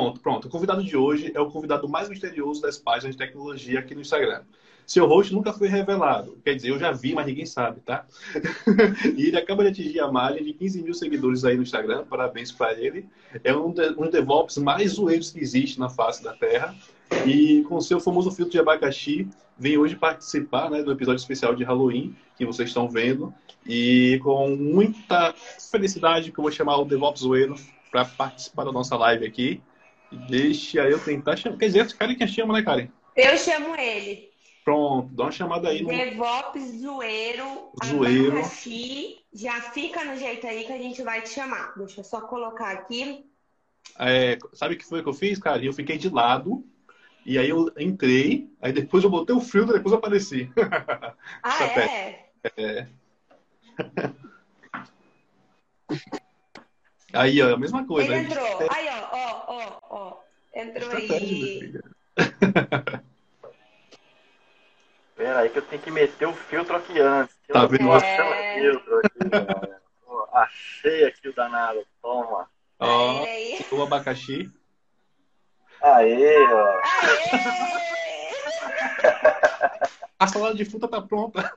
[0.00, 0.48] Pronto, pronto.
[0.48, 4.00] O convidado de hoje é o convidado mais misterioso das páginas de tecnologia aqui no
[4.00, 4.42] Instagram.
[4.86, 6.38] Seu rosto nunca foi revelado.
[6.42, 8.06] Quer dizer, eu já vi, mas ninguém sabe, tá?
[9.16, 12.04] e ele acaba de atingir a margem de 15 mil seguidores aí no Instagram.
[12.06, 13.06] Parabéns para ele.
[13.44, 16.74] É um dos DevOps mais zoeiros que existe na face da Terra.
[17.26, 19.28] E com seu famoso filtro de abacaxi,
[19.58, 23.32] vem hoje participar né, do episódio especial de Halloween, que vocês estão vendo.
[23.66, 25.34] E com muita
[25.70, 27.54] felicidade que eu vou chamar o DevOps Zoeiro
[27.90, 29.60] para participar da nossa live aqui.
[30.12, 31.56] Deixa eu tentar chamar.
[31.56, 32.88] Quer dizer, Karen que chama, né, Karen?
[33.16, 34.30] Eu chamo ele.
[34.64, 35.82] Pronto, dá uma chamada aí.
[35.82, 35.88] No...
[35.88, 38.38] DevOps Zoeiro, Zoeiro.
[38.38, 39.18] Abacaxi.
[39.32, 41.72] Já fica no jeito aí que a gente vai te chamar.
[41.76, 43.24] Deixa eu só colocar aqui.
[43.98, 45.64] É, sabe o que foi que eu fiz, cara?
[45.64, 46.64] Eu fiquei de lado.
[47.24, 50.50] E aí eu entrei, aí depois eu botei o filtro, depois eu apareci.
[51.42, 52.30] Ah, é?
[52.56, 52.86] É.
[57.12, 58.14] Aí, ó, a mesma coisa.
[58.14, 58.46] Ele entrou.
[58.70, 60.16] Aí, ó, ó, ó, ó.
[60.54, 61.72] Entrou aí.
[65.16, 67.36] Pera aí que eu tenho que meter o filtro aqui antes.
[67.48, 67.92] Eu tá vendo?
[67.92, 68.60] É...
[68.60, 69.18] filtro aqui,
[70.06, 71.86] Pô, achei aqui o danado.
[72.00, 72.48] Toma.
[72.78, 73.26] Ó,
[73.72, 74.50] o abacaxi.
[75.82, 76.80] Aê, ó.
[76.82, 77.50] Aê!
[80.20, 81.50] A salada de fruta tá pronta.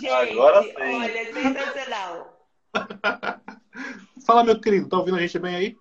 [0.00, 0.72] Gente, Agora sim.
[0.78, 2.31] olha, sensacional.
[4.26, 5.78] Fala, meu querido, tá ouvindo a gente bem aí?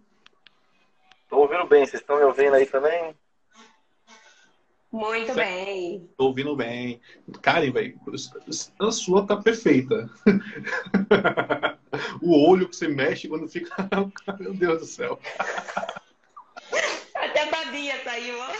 [1.29, 3.15] Tô ouvindo bem, vocês estão me ouvindo aí também?
[4.91, 5.37] Muito certo.
[5.37, 6.09] bem.
[6.17, 6.99] Tô ouvindo bem.
[7.41, 7.97] Karen, velho,
[8.79, 10.09] a sua tá perfeita.
[12.21, 13.73] o olho que você mexe quando fica.
[14.37, 15.17] Meu Deus do céu.
[17.15, 18.51] Até a babinha saiu, ó.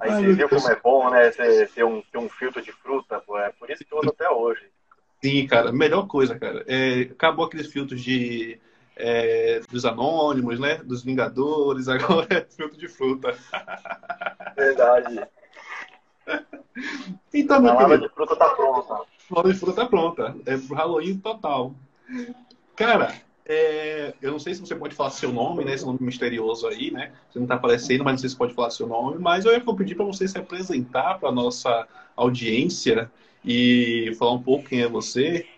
[0.00, 0.62] Aí Ai, você viu Deus.
[0.62, 1.30] como é bom, né?
[1.30, 3.38] Ter um, ter um filtro de fruta, pô.
[3.38, 4.66] É por isso que eu uso até hoje.
[5.26, 5.72] Sim, cara.
[5.72, 6.64] Melhor coisa, cara.
[6.68, 8.60] É, acabou aqueles filtros de
[8.94, 10.76] é, dos anônimos, né?
[10.84, 13.36] Dos Vingadores, agora é filtro de fruta.
[14.56, 15.20] Verdade.
[17.34, 18.94] Então, meu lava de fruta tá pronta.
[18.94, 20.36] A lava de fruta tá pronta.
[20.46, 21.74] É pro Halloween total.
[22.76, 23.12] Cara,
[23.44, 25.74] é, eu não sei se você pode falar seu nome, né?
[25.74, 27.12] Esse nome misterioso aí, né?
[27.28, 29.18] Você não tá aparecendo, mas não sei se pode falar seu nome.
[29.18, 33.10] Mas eu ia pedir para você se apresentar para nossa audiência
[33.46, 35.48] e falar um pouco quem é você.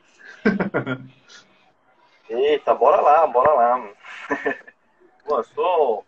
[2.29, 3.91] Eita, bora lá, bora lá.
[5.27, 6.05] Bom, eu sou.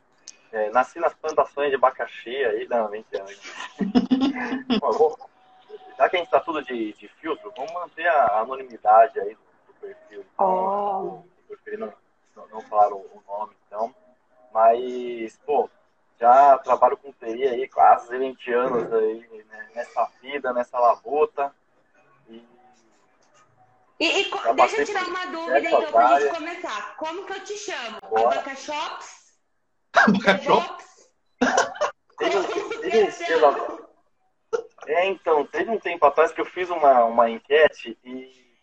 [0.53, 3.25] É, nasci nas plantações de abacaxi aí, não, mentira.
[4.81, 5.19] Bom, vou,
[5.97, 9.75] já que a gente tá tudo de, de filtro, vamos manter a anonimidade aí do,
[9.75, 10.27] perfil.
[10.39, 11.23] Oh.
[11.39, 11.93] Eu preferi não,
[12.37, 13.95] não, não falar o, o, nome, então.
[14.53, 15.71] Mas, pô,
[16.19, 21.55] já trabalho com TI aí quase 20 anos aí, né, nessa vida, nessa labuta.
[24.00, 26.97] E, e deixa eu tirar uma dúvida, então, pra gente começar.
[26.97, 27.99] Como que eu te chamo?
[28.03, 29.34] Abacaxops?
[29.94, 30.91] Abacaxops?
[34.87, 38.56] É, então, teve um tempo atrás que eu fiz uma, uma enquete e,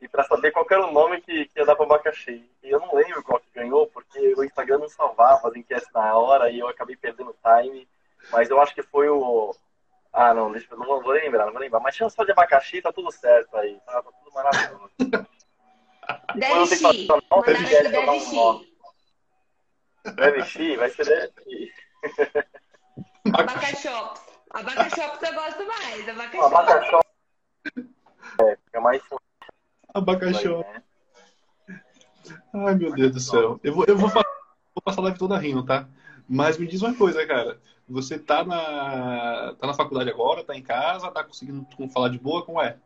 [0.00, 2.48] e para saber qual era o nome que, que ia dar para abacaxi.
[2.62, 6.16] E eu não lembro qual que ganhou, porque o Instagram não salvava as enquetes na
[6.16, 7.86] hora e eu acabei perdendo time.
[8.30, 9.54] Mas eu acho que foi o,
[10.12, 11.80] ah, não, deixa, não vou lembrar, não vou lembrar.
[11.80, 13.78] Mas chama só de abacaxi, tá tudo certo aí.
[13.86, 14.90] Tá, tá tudo maravilhoso.
[16.34, 17.08] Deve Xi.
[17.90, 18.68] Deve Xi.
[20.14, 21.72] Deve Xi, vai ser Deve
[23.34, 24.22] Abacaxops.
[24.50, 26.08] Abacaxops eu gosto mais.
[26.08, 26.46] Abacaxops.
[26.46, 27.08] Abacaxops.
[28.40, 29.02] É, fica mais...
[29.92, 30.66] Abacaxops.
[30.72, 30.82] Né?
[32.54, 33.60] Ai, meu Deus do céu.
[33.62, 35.86] Eu vou, eu vou, vou passar a live toda rindo, tá?
[36.28, 37.60] Mas me diz uma coisa, cara.
[37.88, 42.44] Você tá na, tá na faculdade agora, tá em casa, tá conseguindo falar de boa?
[42.44, 42.76] Como é?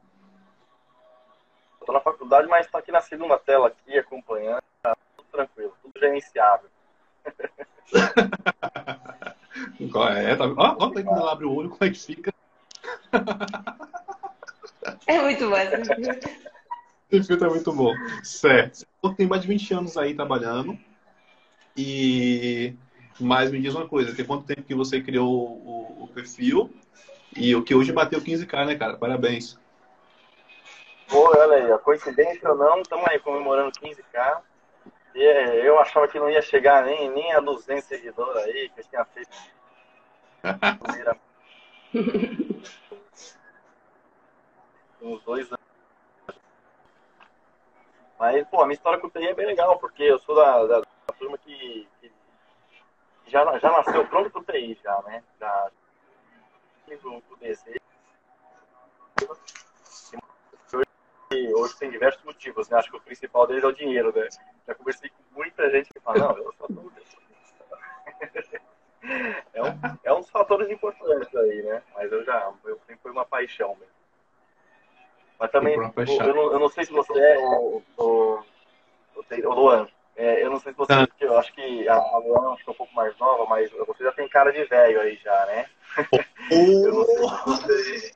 [1.84, 4.62] Tô na faculdade, mas tô aqui na segunda tela aqui, acompanhando.
[4.80, 6.70] Tá tudo tranquilo, tudo gerenciável.
[10.16, 10.44] é, tá...
[10.46, 12.32] Ó, ó, quando ela abre o olho, como é que fica?
[15.06, 15.56] É muito bom.
[17.10, 17.92] Esse filtro é muito bom.
[18.22, 18.86] Certo.
[19.16, 20.78] Tem mais de 20 anos aí trabalhando.
[21.76, 22.74] E
[23.20, 26.70] mas me diz uma coisa, tem quanto tempo que você criou o, o perfil
[27.36, 28.96] e o que hoje bateu 15k, né, cara?
[28.96, 29.58] Parabéns.
[31.08, 34.40] Pô, olha aí, a coincidência ou não, estamos aí comemorando 15k.
[35.14, 38.80] E é, eu achava que não ia chegar nem, nem a 200 seguidores aí, que
[38.80, 39.30] eu tinha feito.
[45.02, 45.60] uns dois anos.
[48.18, 50.64] Mas, pô, a minha história com o TI é bem legal, porque eu sou da,
[50.64, 51.88] da, da turma que, que
[53.32, 55.24] já, já nasceu pronto para o TI, já, né?
[55.40, 55.70] Já
[57.04, 57.80] o DC.
[61.54, 62.78] hoje tem diversos motivos, né?
[62.78, 64.28] Acho que o principal deles é o dinheiro, né?
[64.66, 66.92] Já conversei com muita gente que fala, não, eu só tô
[69.54, 71.82] é um, é um dos fatores importantes aí, né?
[71.94, 73.94] Mas eu já, eu sempre foi uma paixão mesmo.
[75.38, 78.38] Mas também, eu, eu, não, eu não sei se você é o, o,
[79.16, 79.88] o, o Luan.
[80.16, 81.08] É, eu não sei se você, ah.
[81.20, 84.28] eu acho que a, a Luana é um pouco mais nova, mas você já tem
[84.28, 85.66] cara de velho aí já, né?
[86.50, 88.12] eu não sei se você...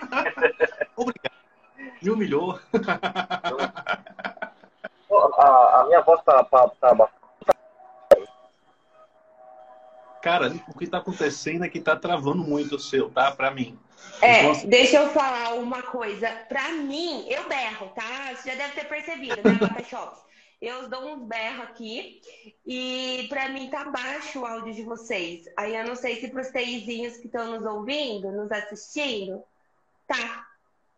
[0.96, 1.36] Obrigado.
[2.02, 2.58] Me humilhou.
[5.38, 7.08] a, a, minha voz tá, tá, tá
[10.22, 13.30] Cara, o que está acontecendo é que está travando muito o seu, tá?
[13.30, 13.78] Para mim.
[14.20, 16.28] É, então, deixa eu falar uma coisa.
[16.48, 18.34] Para mim, eu berro, tá?
[18.34, 20.25] Você já deve ter percebido, né, Shops?
[20.60, 22.22] Eu dou uns berros aqui
[22.66, 25.46] e para mim tá baixo o áudio de vocês.
[25.56, 29.42] Aí eu não sei se pros teizinhos que estão nos ouvindo, nos assistindo,
[30.06, 30.46] tá.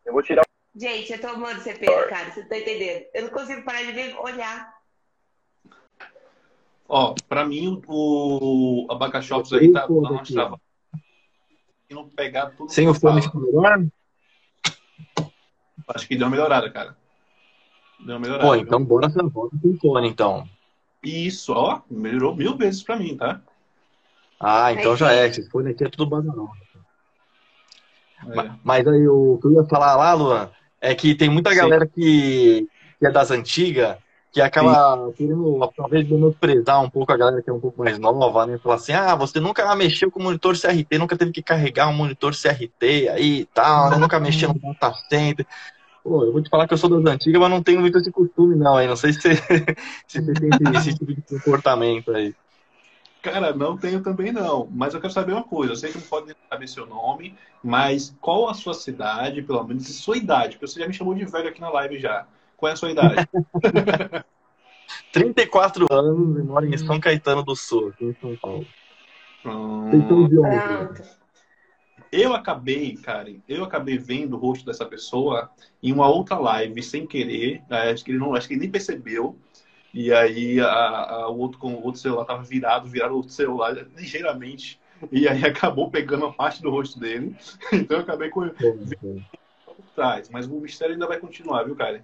[0.05, 0.45] Eu vou tirar.
[0.77, 3.07] Gente, eu tô amando CP, cara, você tá entendendo?
[3.13, 4.79] Eu não consigo parar de olhar.
[6.89, 10.61] Ó, pra mim o, o abacaxotes aí tá dando trava.
[11.91, 12.71] não pegar tudo.
[12.71, 13.87] Sem o fone melhor?
[15.89, 16.97] Acho que deu uma melhorada, cara.
[18.01, 18.47] Deu uma melhorada.
[18.47, 18.89] Pô, então viu?
[18.89, 20.49] bora essa volta com fone, então.
[21.03, 23.41] Isso, ó, melhorou mil vezes pra mim, tá?
[24.41, 25.27] Ah, então já é.
[25.27, 26.49] Esse fone aqui é tudo bananão.
[28.31, 28.51] É.
[28.65, 30.51] Mas aí o que eu ia falar lá, Luan,
[30.81, 31.57] é que tem muita Sim.
[31.57, 32.69] galera que,
[32.99, 33.97] que é das antigas
[34.31, 38.47] que acaba querendo, talvez, menosprezar um pouco a galera que é um pouco mais nova,
[38.47, 38.59] né?
[38.59, 42.33] Falar assim, ah, você nunca mexeu com monitor CRT, nunca teve que carregar um monitor
[42.33, 43.97] CRT aí e tal, né?
[43.97, 45.47] nunca mexeu no data center.
[46.09, 48.11] Pô, eu vou te falar que eu sou das antigas, mas não tenho muito esse
[48.11, 48.89] costume, não, aí.
[48.89, 49.35] Não sei se você,
[50.09, 52.35] se você tem esse tipo de comportamento aí.
[53.21, 54.67] Cara, não tenho também não.
[54.73, 55.73] Mas eu quero saber uma coisa.
[55.73, 59.87] Eu sei que não pode saber seu nome, mas qual a sua cidade, pelo menos,
[59.87, 60.57] e sua idade?
[60.57, 62.27] Porque você já me chamou de velho aqui na live já.
[62.57, 63.29] Qual é a sua idade?
[65.13, 68.67] 34 anos e moro em São Caetano do Sul, aqui em São Paulo.
[69.45, 69.91] Hum...
[72.11, 75.51] Eu acabei, Karen, eu acabei vendo o rosto dessa pessoa
[75.83, 77.63] em uma outra live, sem querer.
[77.69, 77.91] Né?
[77.91, 79.37] Acho que ele não, acho que ele nem percebeu.
[79.93, 83.33] E aí a, a, o outro com o outro celular estava virado, virado o outro
[83.33, 84.81] celular ligeiramente.
[85.13, 87.37] E aí acabou pegando a parte do rosto dele.
[87.73, 88.49] Então eu acabei com
[89.95, 90.29] trás.
[90.31, 92.01] Mas o mistério ainda vai continuar, viu, Karen?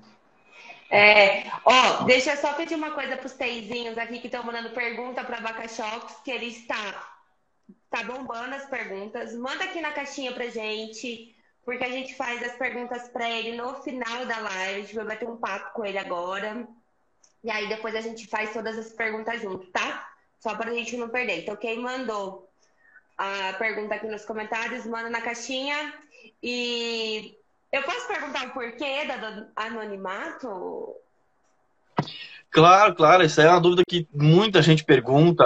[0.91, 4.71] É, ó, deixa eu só pedir uma coisa para os teizinhos aqui que estão mandando
[4.71, 7.14] pergunta para Bacachox, que ele está
[7.95, 9.33] tá bombando as perguntas.
[9.37, 11.33] Manda aqui na caixinha pra gente,
[11.65, 14.81] porque a gente faz as perguntas para ele no final da live.
[14.81, 16.67] A gente vai bater um papo com ele agora.
[17.45, 20.11] E aí depois a gente faz todas as perguntas junto, tá?
[20.41, 21.43] Só para a gente não perder.
[21.43, 22.51] Então, quem mandou
[23.17, 25.95] a pergunta aqui nos comentários, manda na caixinha.
[26.43, 27.39] E
[27.71, 30.97] eu posso perguntar o porquê do anonimato?
[32.51, 35.45] Claro, claro, isso é uma dúvida que muita gente pergunta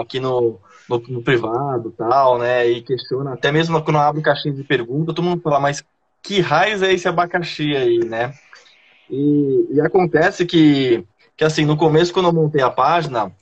[0.00, 2.66] aqui no, no, no privado tal, né?
[2.68, 5.84] E questiona, até mesmo quando eu abro caixinha de pergunta, todo mundo fala, mas
[6.22, 8.34] que raiz é esse abacaxi aí, né?
[9.08, 11.04] E, e acontece que,
[11.36, 13.32] que, assim, no começo, quando eu montei a página,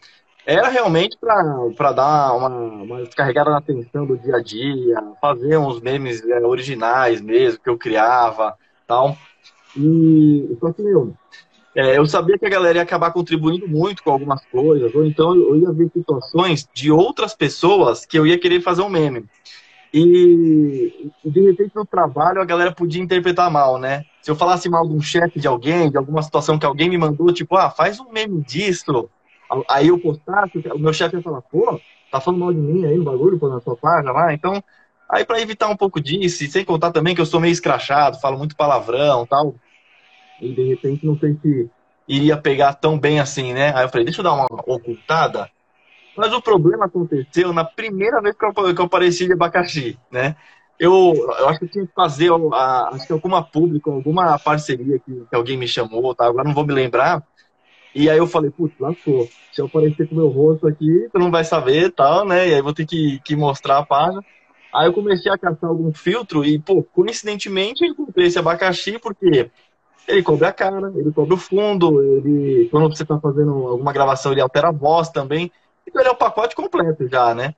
[0.47, 5.81] era realmente para dar uma, uma descarregada na atenção do dia a dia, fazer uns
[5.81, 8.55] memes é, originais mesmo, que eu criava
[8.87, 9.17] tal.
[9.77, 11.15] E só que, meu,
[11.79, 15.33] é, eu sabia que a galera ia acabar contribuindo muito com algumas coisas, ou então
[15.37, 19.25] eu ia ver situações de outras pessoas que eu ia querer fazer um meme.
[19.95, 24.03] E de repente no trabalho a galera podia interpretar mal, né?
[24.21, 26.99] Se eu falasse mal de um chefe de alguém, de alguma situação que alguém me
[26.99, 29.09] mandou, tipo, ah, faz um meme disso,
[29.71, 32.99] Aí eu postasse, o meu chefe ia falar, pô, tá falando mal de mim aí
[32.99, 34.35] no bagulho, pô, na sua página lá.
[34.35, 34.61] Então,
[35.09, 38.21] aí para evitar um pouco disso, e sem contar também que eu sou meio escrachado,
[38.21, 39.55] falo muito palavrão tal,
[40.41, 41.71] e de repente não sei se
[42.09, 43.73] iria pegar tão bem assim, né?
[43.77, 45.51] Aí eu falei, deixa eu dar uma ocultada.
[46.17, 50.35] Mas o problema aconteceu na primeira vez que eu, que eu apareci de abacaxi, né?
[50.81, 54.99] Eu, eu acho que eu tinha que fazer a, acho que alguma pública, alguma parceria
[54.99, 56.27] que, que alguém me chamou, tá?
[56.27, 57.23] Agora não vou me lembrar,
[57.95, 59.29] e aí eu falei, putz, lascou.
[59.53, 62.49] Se eu aparecer com meu rosto aqui, tu não vai saber tal, né?
[62.49, 64.25] E aí vou ter que, que mostrar a página.
[64.73, 69.51] Aí eu comecei a caçar algum filtro e, pô, coincidentemente eu encontrei esse abacaxi porque
[70.09, 74.33] ele cobre a cara, ele cobre o fundo, ele, quando você tá fazendo alguma gravação,
[74.33, 75.53] ele altera a voz também.
[75.87, 77.55] Então ele é o pacote completo já, né?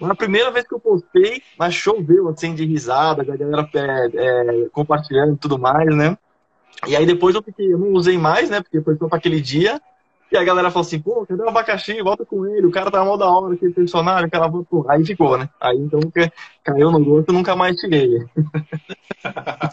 [0.00, 4.68] Na primeira vez que eu postei, mas choveu assim de risada, a galera é, é,
[4.70, 6.16] compartilhando e tudo mais, né?
[6.86, 8.62] E aí depois eu fiquei, eu não usei mais, né?
[8.62, 9.80] Porque foi só para aquele dia.
[10.30, 12.00] E a galera falou assim, pô, cadê o abacaxi?
[12.02, 14.88] Volta com ele, o cara tá mal da hora, aquele personagem, aquela voltou.
[14.88, 15.48] Aí ficou, né?
[15.58, 16.00] Aí então
[16.62, 18.24] caiu no gosto nunca mais tirei.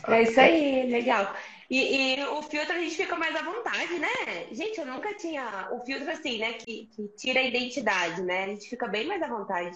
[0.08, 1.28] É isso aí, legal.
[1.70, 4.08] E, e, o filtro a gente fica mais à vontade, né?
[4.52, 6.54] Gente, eu nunca tinha o filtro assim, né?
[6.54, 8.44] Que, que tira a identidade, né?
[8.44, 9.76] A gente fica bem mais à vontade.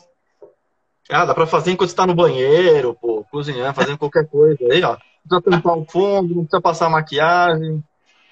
[1.09, 4.83] Ah, dá pra fazer enquanto você tá no banheiro, pô, cozinhando, fazendo qualquer coisa aí,
[4.83, 4.97] ó.
[5.29, 7.83] Não precisa tampar o fundo, não precisa passar maquiagem.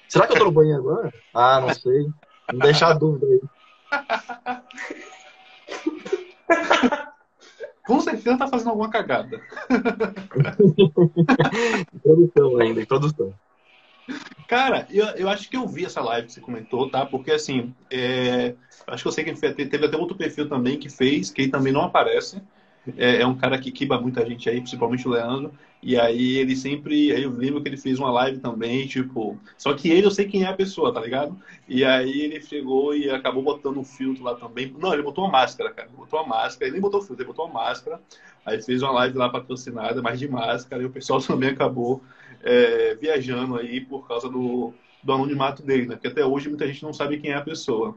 [0.08, 1.12] Será que eu tô no banheiro agora?
[1.34, 2.08] Ah, não sei.
[2.52, 3.40] Não deixar a dúvida aí.
[7.84, 9.40] Com certeza tá fazendo alguma cagada.
[11.94, 13.34] introdução ainda, introdução.
[14.46, 17.04] Cara, eu, eu acho que eu vi essa live que você comentou, tá?
[17.04, 18.54] Porque assim, é,
[18.86, 19.34] acho que eu sei que
[19.66, 22.40] teve até outro perfil também que fez, que também não aparece.
[22.96, 25.52] É, é, um cara que quiba muita gente aí, principalmente o Leandro.
[25.82, 27.12] E aí ele sempre.
[27.12, 29.38] Aí eu lembro que ele fez uma live também, tipo.
[29.58, 31.36] Só que ele eu sei quem é a pessoa, tá ligado?
[31.68, 34.74] E aí ele chegou e acabou botando um filtro lá também.
[34.78, 35.88] Não, ele botou uma máscara, cara.
[35.88, 38.00] Ele botou uma máscara, ele nem botou filtro, ele botou uma máscara.
[38.46, 42.02] Aí fez uma live lá patrocinada, mas de máscara, e o pessoal também acabou
[42.42, 45.94] é, viajando aí por causa do, do anonimato dele, né?
[45.94, 47.96] Porque até hoje muita gente não sabe quem é a pessoa.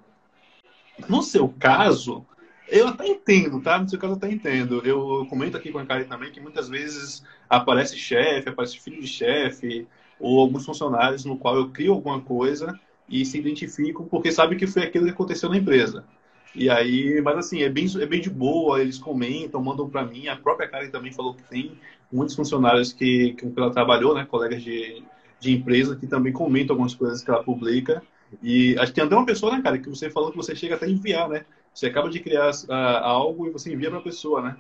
[1.08, 2.26] No seu caso,
[2.68, 3.78] eu até entendo, tá?
[3.78, 4.82] No seu caso, eu até entendo.
[4.86, 9.08] Eu comento aqui com a Karen também que muitas vezes aparece chefe, aparece filho de
[9.08, 9.88] chefe,
[10.20, 12.80] ou alguns funcionários no qual eu crio alguma coisa
[13.10, 16.06] e se identifico porque sabe que foi aquilo que aconteceu na empresa.
[16.54, 20.28] E aí, mas assim, é bem, é bem de boa, eles comentam, mandam para mim.
[20.28, 21.78] A própria Karen também falou que tem
[22.12, 25.04] muitos funcionários que, que ela trabalhou, né, colegas de,
[25.40, 28.04] de empresa, que também comentam algumas coisas que ela publica.
[28.44, 30.76] E acho que tem até uma pessoa, né, cara, que você falou que você chega
[30.76, 31.46] até a enviar, né?
[31.74, 34.58] Você acaba de criar uh, algo e você envia para a pessoa, né?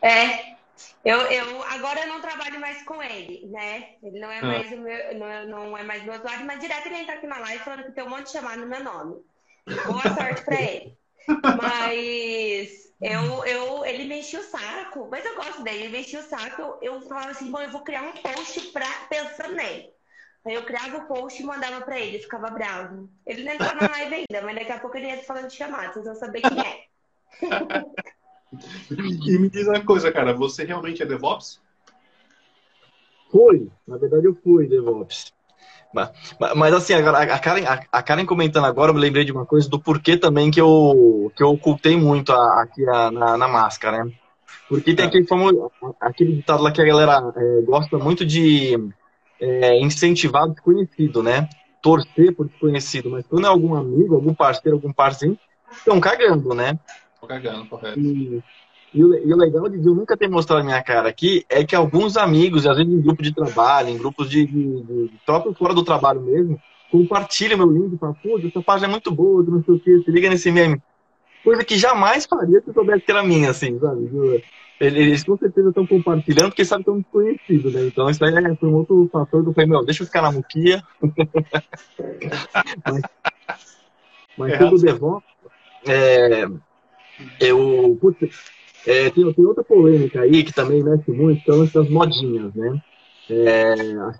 [0.00, 0.56] É.
[1.04, 3.94] Eu, eu agora eu não trabalho mais com ele, né?
[4.02, 4.46] Ele não é ah.
[4.46, 7.38] mais o meu, não não é mais meu usuário, mas direto ele entra aqui na
[7.38, 9.16] live falando que tem um monte de chamado no meu nome.
[9.66, 10.98] Boa sorte para ele.
[11.28, 16.20] Mas eu, eu, ele me enchia o saco, mas eu gosto dele, ele me enchia
[16.20, 19.90] o saco, eu, eu falava assim, bom, eu vou criar um post pra, pensando nele.
[20.44, 23.10] Aí eu criava o post e mandava pra ele, ficava bravo.
[23.26, 25.92] Ele não entrou na live ainda, mas daqui a pouco ele ia falando de chamada,
[25.92, 26.86] vocês vão saber quem é.
[29.26, 31.60] e me diz uma coisa, cara, você realmente é DevOps?
[33.30, 35.35] Fui, na verdade eu fui DevOps.
[35.92, 36.10] Mas,
[36.54, 39.68] mas assim, agora, a Karen, a Karen comentando agora, eu me lembrei de uma coisa
[39.68, 44.12] do porquê também que eu, que eu ocultei muito aqui na, na máscara, né?
[44.68, 45.08] Porque tem é.
[45.08, 48.76] aquele famoso, aquele ditado lá que a galera é, gosta muito de
[49.40, 51.48] é, incentivar o desconhecido, né?
[51.80, 55.38] Torcer por desconhecido, mas quando é algum amigo, algum parceiro, algum parceiro,
[55.70, 56.78] estão cagando, né?
[57.14, 58.00] Estão cagando, correto.
[58.00, 58.42] E,
[58.96, 61.62] e, o, e, o, legal de eu nunca ter mostrado a minha cara aqui é
[61.64, 65.54] que alguns amigos, às vezes em grupo de trabalho, em grupos de, de, de próprio
[65.54, 66.58] fora do trabalho mesmo,
[66.90, 70.02] compartilham meu link e falam, pô, essa página é muito boa, não sei o que,
[70.02, 70.80] se liga nesse meme.
[71.44, 74.42] Coisa que jamais faria se eu soubesse que era minha, assim, sabe?
[74.80, 77.86] Eles com certeza estão compartilhando porque sabem que é um desconhecido, né?
[77.86, 80.82] Então isso aí é, foi um outro fator do meu, deixa eu ficar na muquia.
[82.84, 83.02] mas
[84.36, 85.26] mas é, tudo DevOps,
[85.86, 86.46] é,
[87.40, 88.18] eu, putz,
[88.86, 92.80] é, tem, tem, outra polêmica aí que também mexe muito, são essas modinhas, né?
[93.28, 94.12] É, a,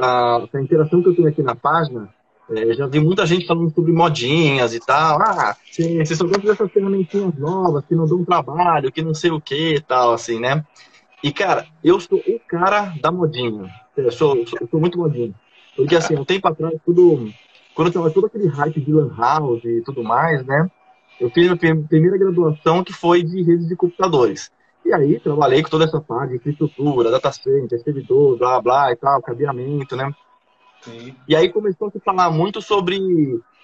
[0.00, 2.10] a, a, a, interação que eu tenho aqui na página
[2.50, 5.20] é, já vi muita gente falando sobre modinhas e tal.
[5.20, 9.40] Ah, vocês só gostam dessas ferramentinhas novas que não dão trabalho, que não sei o
[9.40, 10.64] que e tal, assim, né?
[11.22, 13.68] E, cara, eu sou o cara da modinha.
[13.96, 15.34] Eu sou, sou, eu sou muito modinho.
[15.74, 17.30] Porque, assim, um tempo atrás, tudo,
[17.74, 20.70] quando tava todo aquele hype de Lan House e tudo mais, né?
[21.20, 24.50] Eu fiz a primeira graduação que foi de redes de computadores.
[24.84, 28.96] E aí, trabalhei com toda essa parte de infraestrutura, data center, servidor, blá, blá e
[28.96, 30.12] tal, cabeamento, né?
[31.26, 32.98] E aí começou a se falar muito sobre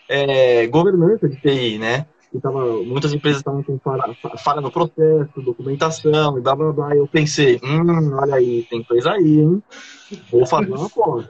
[0.08, 2.06] é, governança de TI, né?
[2.34, 6.94] E tava, muitas empresas estavam com falha, falha, no processo, documentação e blá blá blá.
[6.94, 9.62] E eu pensei, hum, olha aí, tem coisa aí, hein?
[10.30, 11.26] Vou fazer uma pós.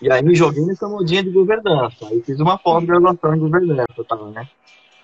[0.00, 2.06] E aí me joguei nessa modinha de governança.
[2.08, 4.48] Aí fiz uma pós-graduação em governança, tá, né?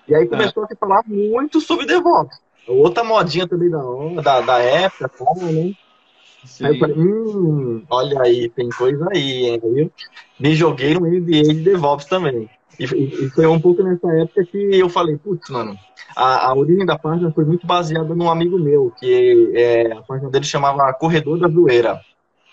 [0.07, 0.65] E aí começou é.
[0.65, 2.37] a se falar muito sobre DevOps.
[2.67, 3.81] Outra modinha também da,
[4.21, 5.73] da, da época, tá, né?
[6.45, 6.65] Sim.
[6.65, 9.91] Aí eu falei, hum, olha aí, tem coisa aí, hein, viu?
[10.39, 12.49] Me joguei no MBA de DevOps também.
[12.79, 15.77] E, e, foi um pouco nessa época que eu falei, putz, mano,
[16.15, 20.29] a, a origem da página foi muito baseada num amigo meu, que é, a página
[20.29, 22.01] dele chamava Corredor da Zoeira.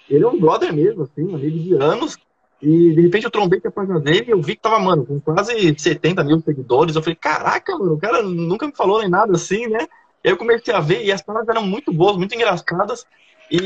[0.09, 2.19] Ele é um brother mesmo, assim, um amigo de anos,
[2.63, 5.07] e de repente eu trombei com a página dele e eu vi que tava, mano,
[5.07, 6.95] com quase 70 mil seguidores.
[6.95, 9.87] Eu falei, caraca, mano, o cara nunca me falou nem nada assim, né?
[10.23, 13.07] E aí eu comecei a ver e as palavras eram muito boas, muito engraçadas.
[13.51, 13.59] E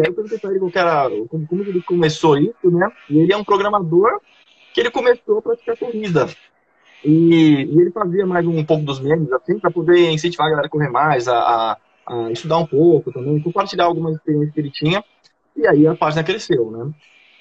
[0.00, 2.90] aí eu perguntei pra ele qual era, como, como ele começou isso, né?
[3.10, 4.20] E ele é um programador
[4.72, 6.26] que ele começou a praticar corrida.
[7.04, 10.66] E, e ele fazia mais um pouco dos memes, assim, para poder incentivar a galera
[10.66, 11.76] a correr mais, a, a,
[12.06, 15.04] a, estudar um pouco também, compartilhar algumas experiências que ele tinha.
[15.54, 16.92] e aí a página cresceu, né?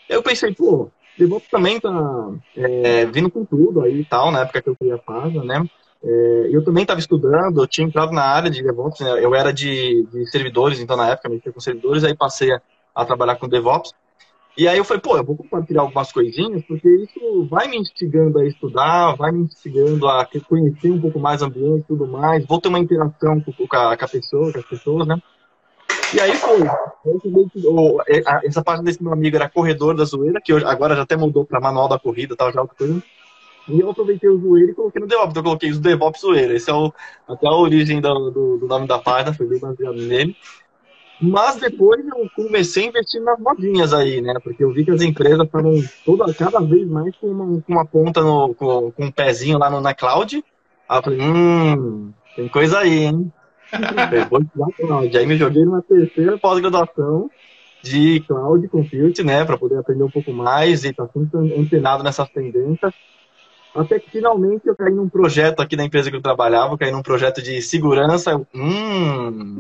[0.10, 4.62] Eu pensei, pô, DevOps também tá é, vindo com tudo aí e tal, na época
[4.62, 5.66] que eu criei a página, né?
[6.04, 9.24] É, eu também estava estudando, eu tinha entrado na área de DevOps, né?
[9.24, 12.62] eu era de, de, servidores, então na época mexia com servidores, aí passei a,
[12.94, 13.94] a, trabalhar com DevOps.
[14.56, 18.40] E aí eu falei, pô, eu vou compartilhar algumas coisinhas, porque isso vai me instigando
[18.40, 22.46] a estudar, vai me instigando a conhecer um pouco mais o ambiente e tudo mais,
[22.46, 25.22] vou ter uma interação com, com, a, com a pessoa, com as pessoas, né?
[26.14, 26.60] E aí foi.
[28.44, 31.60] Essa página desse meu amigo era Corredor da Zoeira, que agora já até mudou para
[31.60, 33.04] Manual da Corrida tal, já outra coisa.
[33.68, 35.36] E eu aproveitei o zoeiro e coloquei no DevOps.
[35.36, 36.54] Eu coloquei o DevOps zoeiro.
[36.54, 36.94] Esse é o,
[37.28, 40.36] até a origem do, do, do nome da página, foi bem baseado nele.
[41.20, 44.36] Mas depois eu comecei a investir nas modinhas aí, né?
[44.42, 45.74] Porque eu vi que as empresas estavam
[46.06, 49.70] toda, cada vez mais com uma, com uma ponta, no, com, com um pezinho lá
[49.70, 50.44] no, na cloud.
[50.88, 53.34] Aí eu falei, hum, tem coisa aí, hein?
[53.74, 55.18] Estudar cloud.
[55.18, 57.30] Aí me joguei numa terceira pós-graduação
[57.82, 59.46] de cloud computing, né?
[59.46, 62.94] Para poder aprender um pouco mais e estar tá sempre antenado nessas tendências.
[63.76, 66.92] Até que finalmente eu caí num projeto aqui na empresa que eu trabalhava, eu caí
[66.92, 68.32] num projeto de segurança.
[68.32, 69.60] Eu, hum, hum.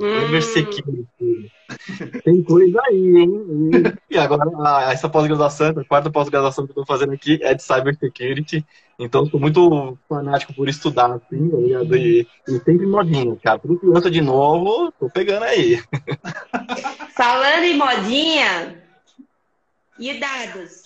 [2.23, 3.31] Tem coisa aí, hein?
[4.09, 8.65] E agora, essa pós-graduação, a quarta pós-graduação que eu tô fazendo aqui é de cybersecurity.
[8.97, 11.95] Então, eu sou muito fanático por estudar, assim, tá ligado?
[11.95, 13.59] E, e sempre modinha, cara.
[13.59, 15.79] Tudo que lança de novo, tô pegando aí.
[17.15, 18.81] Falando em modinha,
[19.99, 20.83] e dados?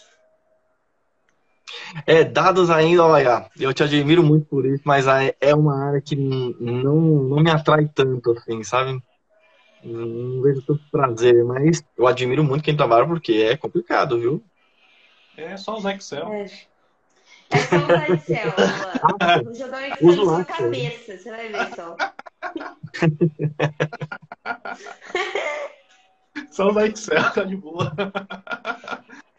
[2.06, 5.06] É, dados ainda, olha, eu te admiro muito por isso, mas
[5.40, 9.02] é uma área que não, não me atrai tanto, assim, sabe?
[9.84, 14.44] Não vejo tanto prazer, mas eu admiro muito quem trabalha porque é complicado, viu?
[15.36, 16.32] É só usar Excel.
[16.32, 18.54] É, é só usar Excel.
[19.44, 21.98] Vou jogar o Excel na sua cabeça, você vai ver só.
[26.52, 27.92] só usar Excel, tá de boa.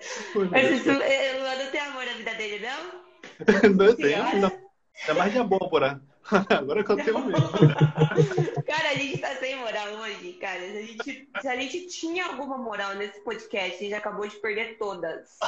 [0.50, 3.02] Mas isso, não tem amor na vida dele, não?
[3.76, 4.52] não tenho, ainda,
[5.00, 6.02] ainda mais de porra.
[6.50, 7.48] Agora que eu tenho mesmo.
[8.66, 10.60] Cara, a gente tá sem moral hoje, cara.
[10.60, 14.36] Se a, gente, se a gente tinha alguma moral nesse podcast, a gente acabou de
[14.36, 15.38] perder todas.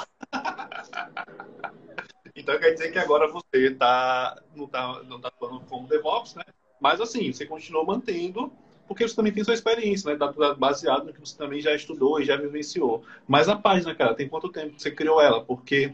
[2.34, 6.44] Então quer dizer que agora você tá, não, tá, não tá falando como DevOps, né?
[6.80, 8.52] Mas assim, você continuou mantendo
[8.86, 10.18] porque você também tem sua experiência, né?
[10.58, 13.02] Baseado no que você também já estudou e já vivenciou.
[13.26, 15.42] Mas a página, cara, tem quanto tempo que você criou ela?
[15.42, 15.92] Porque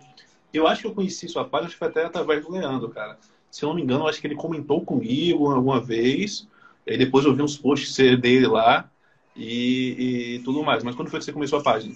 [0.52, 3.18] eu acho que eu conheci sua página, acho que foi até através do Leandro, cara.
[3.50, 6.46] Se eu não me engano, acho que ele comentou comigo alguma vez.
[6.86, 8.90] E depois eu vi uns posts dele lá
[9.36, 10.82] e, e tudo mais.
[10.82, 11.94] Mas quando foi que você começou a página?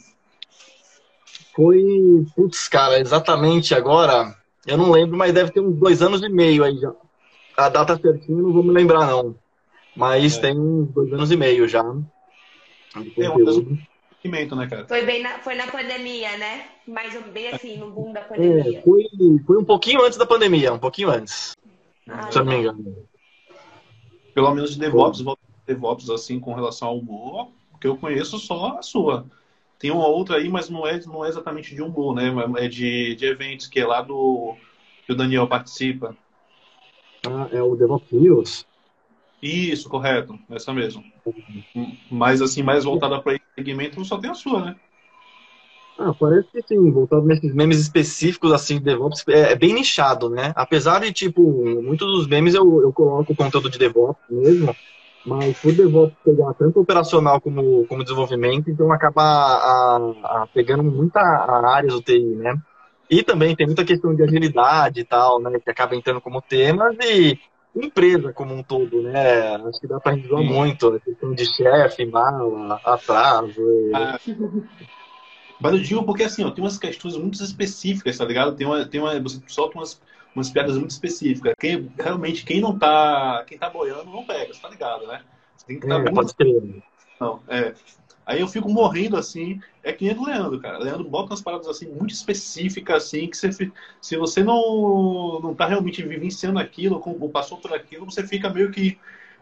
[1.54, 1.82] Foi,
[2.34, 4.34] putz, cara, exatamente agora.
[4.66, 6.92] Eu não lembro, mas deve ter uns dois anos e meio aí já.
[7.56, 9.36] A data certinha não vou me lembrar, não.
[9.96, 10.40] Mas é.
[10.40, 11.80] tem dois anos e meio já.
[13.16, 14.86] É um desenvolvimento, né, cara?
[14.86, 16.66] Foi bem na, foi na pandemia, né?
[16.86, 18.78] Mais bem assim, no boom da é, pandemia.
[18.78, 19.04] É, foi,
[19.46, 21.56] foi um pouquinho antes da pandemia, um pouquinho antes.
[22.08, 23.06] Ah, se eu não me engano.
[24.34, 25.24] Pelo menos de DevOps,
[25.66, 27.48] DevOps, assim, com relação ao humor,
[27.80, 29.26] que eu conheço só a sua.
[29.78, 32.32] Tem uma outra aí, mas não é, não é exatamente de humor, né?
[32.58, 34.56] É de, de eventos, que é lá do
[35.06, 36.16] que o Daniel participa.
[37.26, 38.66] Ah, é o DevOps News?
[39.44, 40.38] Isso, correto.
[40.50, 41.04] Essa mesmo.
[42.10, 44.76] Mas assim, mais voltada para esse segmento, só tem a sua, né?
[45.98, 50.52] Ah, parece que sim, voltado nesses memes específicos, assim, DevOps, é, é, bem nichado, né?
[50.56, 51.42] Apesar de, tipo,
[51.82, 54.74] muitos dos memes eu, eu coloco conteúdo de DevOps mesmo,
[55.24, 61.20] mas por DevOps pegar tanto operacional como, como desenvolvimento, então acaba a, a, pegando muita
[61.20, 62.56] áreas do TI, né?
[63.08, 65.60] E também tem muita questão de agilidade e tal, né?
[65.60, 67.38] Que acaba entrando como temas e
[67.74, 69.56] empresa como um todo, né?
[69.56, 73.60] Acho que dá para resolver muito a questão de chefe, mala, atraso.
[73.60, 73.92] E...
[73.94, 74.20] Ah,
[75.60, 78.54] mas eu digo porque assim, ó, tem umas questões muito específicas, tá ligado?
[78.54, 80.00] Tem uma, tem uma, você solta umas,
[80.34, 81.54] umas piadas muito específicas.
[81.58, 85.22] Quem, realmente, quem não tá, quem tá boiando não pega, você tá ligado, né?
[85.56, 86.82] Você tem que estar tá é, muito...
[87.20, 87.74] Não, é.
[88.26, 90.78] Aí eu fico morrendo assim, é que nem do Leandro, cara.
[90.78, 95.66] Leandro bota umas paradas assim muito específicas, assim, que você, se você não, não tá
[95.66, 98.98] realmente vivenciando aquilo, ou passou por aquilo, você fica meio que,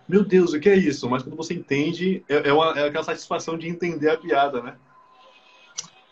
[0.08, 1.08] meu Deus, o que é isso?
[1.08, 4.74] Mas quando você entende, é, é, uma, é aquela satisfação de entender a piada, né?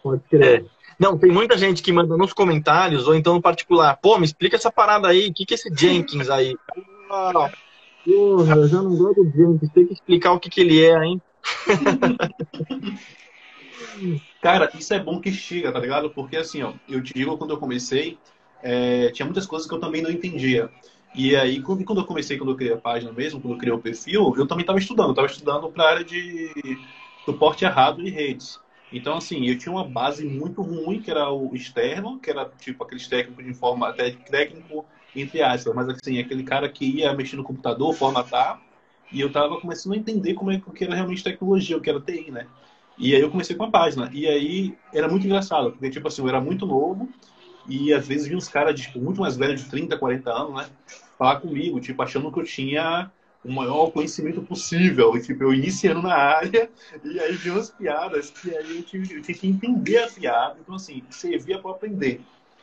[0.01, 0.65] Pode crer.
[0.99, 4.55] Não, tem muita gente que manda nos comentários, ou então no particular, pô, me explica
[4.55, 6.55] essa parada aí, o que, que é esse Jenkins aí?
[7.13, 7.51] Ah,
[8.05, 10.97] porra, eu já não gosto do Jenkins, tem que explicar o que, que ele é,
[11.05, 11.21] hein?
[14.41, 16.11] Cara, isso é bom que chega, tá ligado?
[16.11, 18.19] Porque assim, ó, eu te digo, quando eu comecei,
[18.63, 20.71] é, tinha muitas coisas que eu também não entendia.
[21.15, 23.81] E aí, quando eu comecei, quando eu criei a página mesmo, quando eu criei o
[23.81, 25.11] perfil, eu também estava estudando.
[25.11, 26.53] Estava estudando para a área de
[27.25, 28.59] suporte errado de redes.
[28.93, 32.83] Então, assim, eu tinha uma base muito ruim, que era o externo, que era tipo
[32.85, 37.43] aqueles técnicos de informa, técnico entre aspas, mas assim, aquele cara que ia mexer no
[37.45, 38.63] computador, formatar,
[39.13, 42.01] e eu tava começando a entender como é que era realmente tecnologia, o que era
[42.01, 42.47] TI, né?
[42.99, 44.11] E aí eu comecei com a página.
[44.13, 47.09] E aí era muito engraçado, porque tipo assim, eu era muito novo,
[47.67, 50.67] e às vezes vinha uns caras tipo, muito mais velhos, de 30, 40 anos, né?
[51.19, 53.11] Falar comigo, tipo, achando que eu tinha
[53.45, 55.17] o maior conhecimento possível.
[55.17, 56.71] E, tipo, eu iniciando na área,
[57.05, 60.59] e aí vinha umas piadas que aí eu tinha, eu que entender a piada.
[60.61, 62.21] Então, assim, servia para aprender.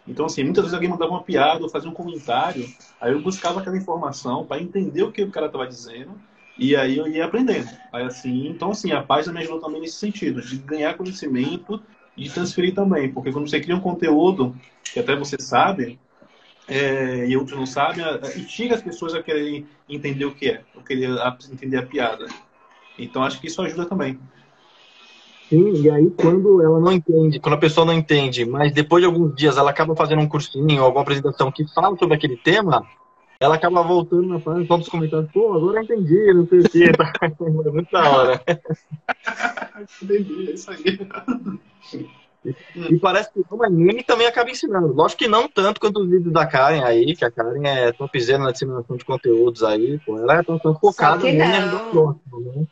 [0.08, 2.66] Então, assim, muitas vezes alguém mandava uma piada ou fazia um comentário,
[3.02, 6.18] aí eu buscava aquela informação para entender o que o cara estava dizendo,
[6.58, 7.70] e aí eu ia aprendendo.
[7.92, 11.82] Aí, assim, então, assim, a página me ajudou também nesse sentido, de ganhar conhecimento
[12.16, 16.00] e transferir também, porque quando você cria um conteúdo, que até você sabe,
[16.68, 18.04] é, e outros não sabem,
[18.36, 21.10] instiga as pessoas a quererem entender o que é, a querer
[21.52, 22.28] entender a piada.
[22.98, 24.20] Então, acho que isso ajuda também.
[25.50, 29.06] Sim, e aí quando ela não entende, quando a pessoa não entende, mas depois de
[29.06, 32.86] alguns dias ela acaba fazendo um cursinho, alguma apresentação que fala sobre aquele tema,
[33.40, 36.70] ela acaba voltando na página, só dos comentários, pô, agora eu entendi, não sei o
[36.70, 37.12] que, tá?
[37.22, 38.42] É muito da hora.
[40.02, 41.00] entendi, é isso aí.
[42.76, 44.94] E parece que o anime também acaba ensinando.
[44.94, 48.40] Lógico que não tanto quanto os vídeos da Karen aí, que a Karen é topzera
[48.40, 52.22] na disseminação de conteúdos aí, pô, ela é tão, tão focada no negócio,
[52.56, 52.68] né?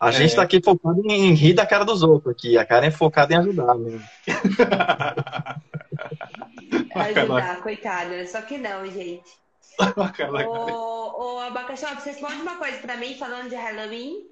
[0.00, 0.12] A é.
[0.12, 2.56] gente tá aqui focado em rir da cara dos outros aqui.
[2.56, 4.00] A cara é focada em ajudar mesmo.
[6.94, 8.26] ajudar, coitada.
[8.26, 9.39] Só que não, gente.
[10.48, 14.26] ô, ô, Abacaxi, você responde uma coisa pra mim falando de Halloween?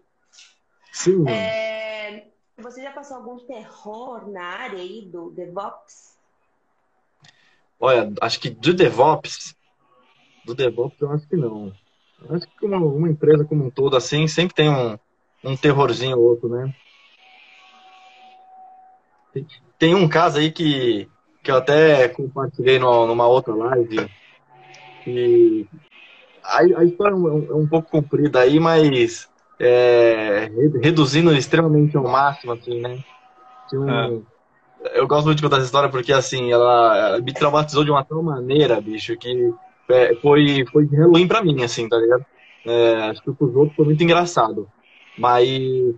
[0.93, 1.29] Sim.
[1.29, 6.19] É, você já passou algum terror na área aí do DevOps?
[7.81, 9.55] Olha, acho que do DevOps,
[10.45, 11.73] do DevOps eu acho que não.
[12.31, 14.99] acho que uma, uma empresa como um todo, assim, sempre tem um,
[15.45, 16.75] um terrorzinho ou outro, né?
[19.79, 21.09] Tem um caso aí que,
[21.43, 24.11] que eu até compartilhei no, numa outra live.
[25.09, 25.67] E
[26.45, 30.51] a, a história é um, é um, pouco comprida aí, mas é,
[30.83, 32.99] reduzindo extremamente ao máximo, assim, né?
[33.73, 34.21] Um, é.
[34.95, 38.05] Eu gosto muito de contar essa história porque, assim, ela, ela me traumatizou de uma
[38.05, 39.53] tal maneira, bicho, que
[39.89, 42.25] é, foi, foi Halloween pra mim, assim, tá ligado?
[42.65, 44.69] É, acho que pros outros foi muito engraçado.
[45.19, 45.49] Mas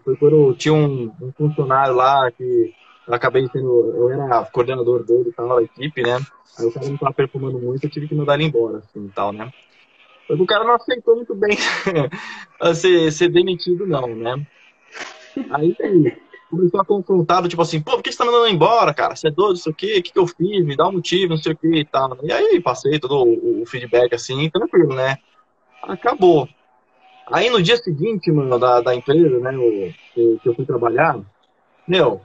[0.02, 2.72] foi quando tinha um, um funcionário lá que
[3.10, 3.92] eu acabei sendo.
[3.94, 6.18] Eu era coordenador dele e tal, da equipe, né?
[6.58, 9.10] Aí o cara não tava performando muito, eu tive que mandar ele embora, assim e
[9.10, 9.50] tal, né?
[10.28, 11.56] Mas o cara não aceitou muito bem
[12.74, 14.46] ser, ser demitido, não, né?
[15.50, 15.74] Aí
[16.48, 19.16] começou a confrontar, tipo assim, pô, por que você tá mandando embora, cara?
[19.16, 20.64] Você é doido, não sei o quê, o que, que eu fiz?
[20.64, 22.16] Me dá um motivo, não sei o que e tal.
[22.22, 25.16] E aí passei todo o, o feedback assim, tranquilo, né?
[25.82, 26.48] Acabou.
[27.32, 31.20] Aí no dia seguinte, mano, da, da empresa, né, o, que, que eu fui trabalhar,
[31.86, 32.20] meu,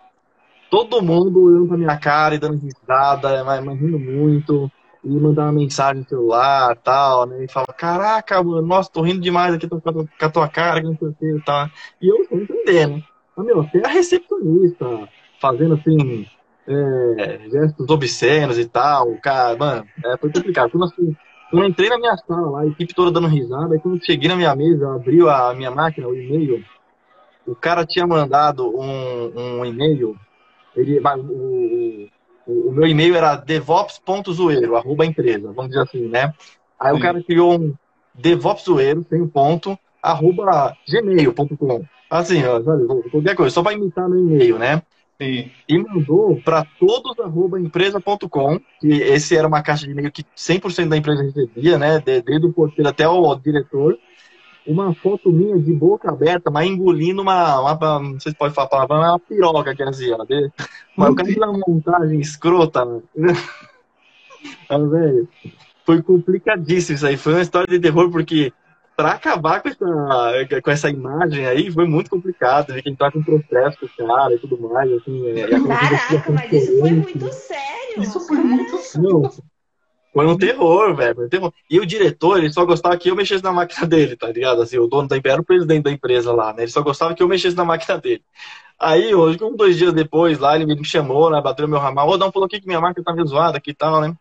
[0.76, 4.70] todo mundo olhando pra minha cara e dando risada, mas, rindo muito,
[5.06, 7.46] e mandar uma mensagem no celular tal, né?
[7.46, 10.88] E fala, caraca, mano, nossa, tô rindo demais aqui tô, com a tua cara, que
[10.88, 11.70] não sei o que e tal.
[12.02, 13.02] E eu tô entendendo.
[13.38, 15.08] Mas, meu, até a recepcionista
[15.40, 16.26] fazendo assim,
[16.68, 20.72] é, gestos obscenos e tal, cara, mano, é, foi complicado.
[20.72, 21.16] Quando, assim,
[21.52, 24.28] quando eu entrei na minha sala a equipe toda dando risada, aí quando eu cheguei
[24.28, 26.62] na minha mesa, abriu a minha máquina, o e-mail,
[27.48, 30.18] o cara tinha mandado um, um e-mail,
[30.76, 32.10] ele, o,
[32.48, 36.34] o, o meu e-mail era devops.zoeiro, arroba empresa, vamos dizer assim, né?
[36.80, 36.98] Aí Sim.
[36.98, 37.74] o cara criou um
[38.14, 41.84] devopszoeiro, sem um ponto, arroba gmail.com.
[42.10, 42.62] Assim, ó,
[43.10, 44.82] qualquer coisa, só vai imitar no e-mail, né?
[45.20, 45.50] Sim.
[45.68, 50.90] E mandou para todos arroba empresa.com, que esse era uma caixa de e-mail que 100%
[50.90, 52.00] da empresa recebia, né?
[52.00, 53.98] Desde o porteiro até o diretor.
[54.66, 58.66] Uma foto minha de boca aberta, mas engolindo uma, uma não sei se pode falar
[58.66, 60.24] a palavra, uma piroca que é assim, ó.
[60.26, 60.52] De,
[60.98, 63.02] mas o cara fez uma montagem escrota, né?
[64.70, 65.30] mas, velho,
[65.86, 67.16] foi complicadíssimo isso aí.
[67.16, 68.52] Foi uma história de terror, porque
[68.96, 72.82] para acabar com essa, com essa imagem aí foi muito complicado, né?
[72.82, 75.28] Que gente tá com processo com o cara e tudo mais, assim.
[75.28, 78.02] É, Caraca, mas isso foi muito sério.
[78.02, 79.30] Isso foi muito sério.
[80.16, 81.26] Foi um terror, velho.
[81.26, 81.54] Um terror.
[81.70, 84.62] E o diretor, ele só gostava que eu mexesse na máquina dele, tá ligado?
[84.62, 86.64] Assim, o dono da empresa era o presidente da empresa lá, né?
[86.64, 88.24] Ele só gostava que eu mexesse na máquina dele.
[88.80, 91.42] Aí, hoje, um, dois dias depois, lá, ele me chamou, né?
[91.42, 93.72] Bateu meu ramal, ô, dá um pulo aqui que minha máquina tá meio zoada aqui
[93.72, 94.16] e tal, né?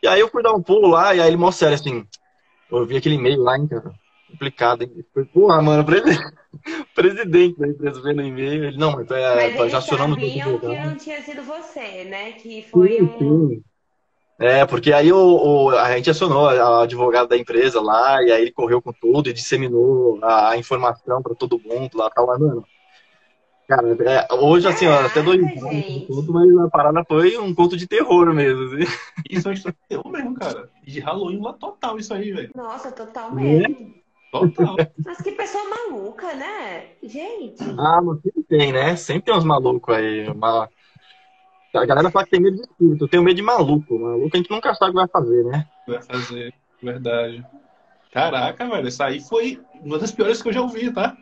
[0.00, 2.06] E aí eu fui dar um pulo lá, e aí ele mostrou assim,
[2.70, 3.92] eu vi aquele e-mail lá, hein, cara.
[4.30, 5.04] Complicado, hein?
[5.34, 6.22] Porra, mano, presidente,
[6.94, 8.64] presidente da empresa vendo e-mail.
[8.66, 10.60] Ele, não, mas, é, mas já acionando tudo.
[10.60, 12.32] que não tinha sido você, né?
[12.32, 13.48] Que foi sim, um...
[13.48, 13.64] Sim.
[14.42, 18.42] É, porque aí o, o, a gente acionou a advogada da empresa lá, e aí
[18.42, 22.64] ele correu com tudo e disseminou a, a informação para todo mundo lá, tal, mano.
[23.68, 25.40] Cara, é, hoje, assim, ó, até dois
[26.08, 28.64] conto, mas a parada foi um conto de terror mesmo.
[28.64, 28.92] Assim.
[29.30, 30.68] Isso é uma história de terror mesmo, cara.
[30.84, 32.50] De Halloween lá total, isso aí, velho.
[32.54, 33.94] Nossa, total mesmo.
[33.96, 34.02] É?
[34.32, 34.76] Total.
[35.04, 36.86] Mas que pessoa maluca, né?
[37.02, 37.62] Gente.
[37.78, 38.96] Ah, mas sempre tem, né?
[38.96, 40.28] Sempre tem uns malucos aí.
[40.28, 40.68] Uma...
[41.74, 43.04] A galera fala que tem medo de espírito.
[43.04, 43.98] Eu tenho medo de maluco.
[43.98, 45.66] Maluco a gente nunca sabe o que vai fazer, né?
[45.86, 47.44] Vai fazer, verdade.
[48.12, 51.16] Caraca, velho, essa aí foi uma das piores que eu já ouvi, tá?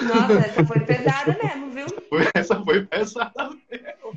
[0.00, 1.86] Nossa, essa foi pesada mesmo, viu?
[2.34, 4.16] Essa foi pesada mesmo.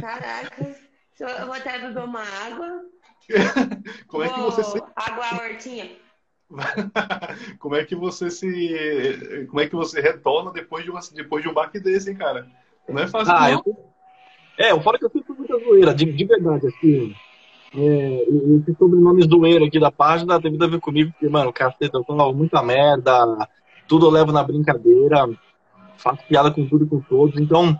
[0.00, 0.76] Caraca.
[1.18, 2.82] Eu vou até beber uma água.
[4.06, 4.82] Como é que você se...
[4.94, 5.90] Água hortinha.
[7.58, 9.46] Como é que você se.
[9.48, 12.46] Como é que você retorna depois de, uma, depois de um baque desse, hein, cara?
[12.88, 13.34] Não é fácil.
[13.34, 13.62] Ah, não.
[13.66, 13.95] Eu...
[14.58, 17.14] É, eu falo que eu fiz muita zoeira, de, de verdade, assim.
[17.74, 18.22] É,
[18.56, 22.04] esse sobrenome zoeiro aqui da página tem muito a ver comigo, porque, mano, caceta, eu
[22.04, 23.48] falo muita merda,
[23.86, 25.28] tudo eu levo na brincadeira,
[25.96, 27.38] faço piada com tudo e com todos.
[27.38, 27.78] Então,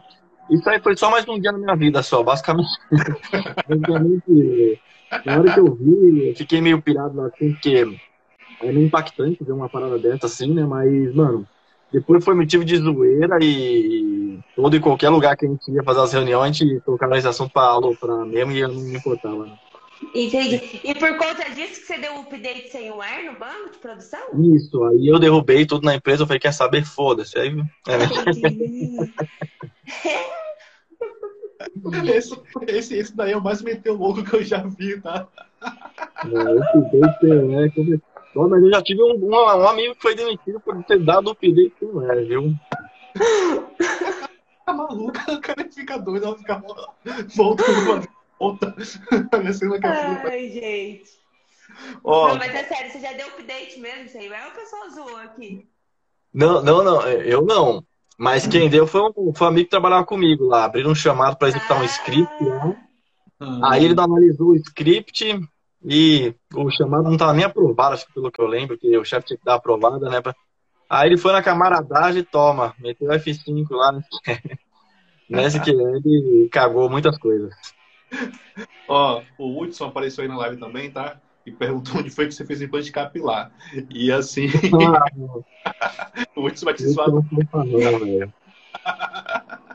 [0.51, 2.69] isso aí foi só mais um dia na minha vida, só, basicamente.
[3.69, 4.81] basicamente,
[5.25, 7.87] na hora que eu vi, eu fiquei meio pirado assim, porque
[8.63, 10.65] é meio impactante ver uma parada dessa assim, né?
[10.65, 11.47] Mas, mano,
[11.97, 16.01] depois foi motivo de zoeira e todo e qualquer lugar que a gente ia fazer
[16.01, 19.47] as reuniões, a gente tocava esse assunto pra aloprar mesmo e eu não me importava,
[19.47, 19.59] né?
[20.15, 20.79] Entendi.
[20.85, 23.79] E por conta disso que você deu o update sem o ar no banco de
[23.79, 24.21] produção?
[24.55, 26.85] Isso, aí eu derrubei tudo na empresa, eu falei, quer saber?
[26.85, 27.39] Foda-se.
[27.39, 27.57] Aí,
[27.89, 27.97] é.
[32.15, 35.27] esse, esse, esse daí é o mais meteu louco que eu já vi, tá?
[35.63, 37.73] É, update, né?
[38.37, 41.29] Bom, mas eu já tive um, um, um, amigo que foi demitido por ter dado
[41.29, 42.53] o update que não era, viu?
[44.67, 46.61] Tá maluco, o cara fica doido, ela fica
[47.37, 48.75] voltando volta.
[50.29, 51.11] Ai, gente.
[52.03, 52.27] Oh.
[52.27, 54.27] Não, mas é sério, você já deu update mesmo isso aí?
[54.27, 55.69] É o pessoal zoou aqui.
[56.35, 57.85] Não, não, não, eu não.
[58.19, 60.65] Mas quem deu foi um, foi um amigo que trabalhava comigo lá.
[60.65, 61.83] Abriram um chamado para executar ah.
[61.83, 62.87] um script, né?
[63.39, 63.71] Ah.
[63.71, 65.41] Aí ele analisou o script,
[65.85, 69.05] e o chamado não estava nem aprovado, acho que pelo que eu lembro, que o
[69.05, 70.21] chefe tinha que dar aprovada, né?
[70.89, 73.93] Aí ele foi na camaradagem e toma, meteu F5 lá.
[73.93, 74.03] Né?
[75.29, 77.53] Nesse que ele cagou muitas coisas.
[78.89, 81.21] Ó, o Hudson apareceu aí na live também, tá?
[81.45, 83.51] E perguntou onde foi que você fez implante capilar.
[83.91, 84.47] E assim.
[85.65, 87.09] Ah, o Hudson vai te zoar.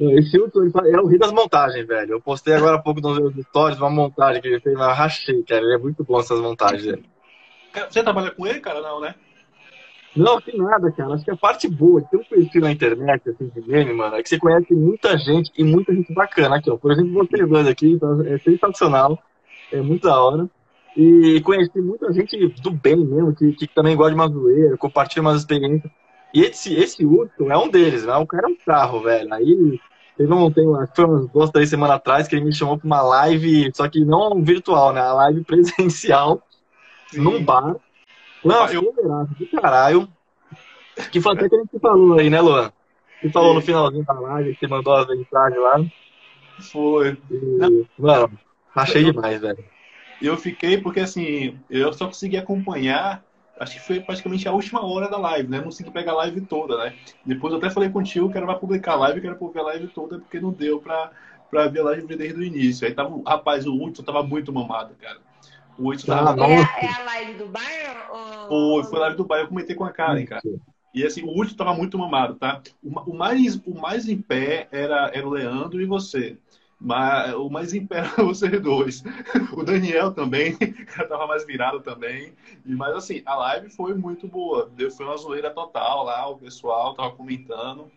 [0.00, 2.12] Esse Hudson é o rio das montagens, velho.
[2.12, 5.42] Eu postei agora há pouco nos meus stories uma montagem que ele fez, mas rachei,
[5.44, 5.62] cara.
[5.62, 6.84] Ele é muito bom essas montagens.
[6.84, 7.04] Velho.
[7.88, 8.80] Você trabalha com ele, cara?
[8.80, 9.14] Não, né?
[10.16, 11.14] Não, tem nada, cara.
[11.14, 14.16] Acho que a parte boa de ter um perfil na internet, assim, de game, mano,
[14.16, 16.76] é que você conhece muita gente e muita gente bacana aqui, ó.
[16.76, 19.18] Por exemplo, vocês dois aqui, então, é sensacional.
[19.72, 20.48] É muito da hora.
[20.96, 25.22] E conheci muita gente do bem mesmo, que, que também gosta de uma zoeira, compartilha
[25.22, 25.90] umas experiências.
[26.34, 28.16] E esse, esse Hudson é um deles, né?
[28.16, 29.32] O cara é um carro, velho.
[29.32, 29.80] Aí
[30.16, 33.02] teve um, tem, foi umas duas, três semanas atrás que ele me chamou pra uma
[33.02, 35.00] live, só que não virtual, né?
[35.00, 36.42] A live presencial,
[37.06, 37.20] Sim.
[37.20, 37.76] num bar.
[38.44, 40.08] Não, eu do caralho.
[41.12, 42.72] Que foi até que a gente falou aí, né, Luan?
[43.22, 43.54] Você falou Sim.
[43.54, 45.84] no finalzinho da live, que você mandou as mensagens lá.
[46.72, 47.16] Foi.
[47.30, 48.30] E, mano,
[48.74, 49.64] achei demais, velho.
[50.20, 53.24] Eu fiquei porque assim, eu só consegui acompanhar
[53.58, 55.58] acho que foi praticamente a última hora da live, né?
[55.58, 56.94] Não consegui pegar a live toda, né?
[57.24, 59.60] Depois eu até falei contigo que era pra publicar a live, que era pra ver
[59.60, 61.10] a live toda, porque não deu pra,
[61.50, 62.86] pra ver a live desde o início.
[62.86, 65.18] Aí tava, rapaz, o Hudson tava muito mamado, cara.
[65.78, 66.44] O Hudson tava.
[66.44, 68.48] Ah, é, é, a live do bairro?
[68.48, 68.82] Ou...
[68.82, 70.42] Foi, foi a live do bairro, eu comentei com a Karen, cara.
[70.92, 72.60] E assim, o Hudson tava muito mamado, tá?
[72.82, 76.38] O, o, mais, o mais em pé era, era o Leandro e você.
[76.84, 79.02] Mas o mais impera vocês dois.
[79.56, 82.34] O Daniel também estava mais virado também.
[82.62, 84.70] Mas assim, a live foi muito boa.
[84.94, 87.90] Foi uma zoeira total lá, o pessoal tava comentando.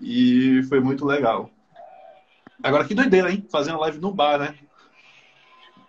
[0.00, 1.50] E foi muito legal.
[2.62, 3.46] Agora que doideira, hein?
[3.52, 4.54] Fazer uma live no bar, né?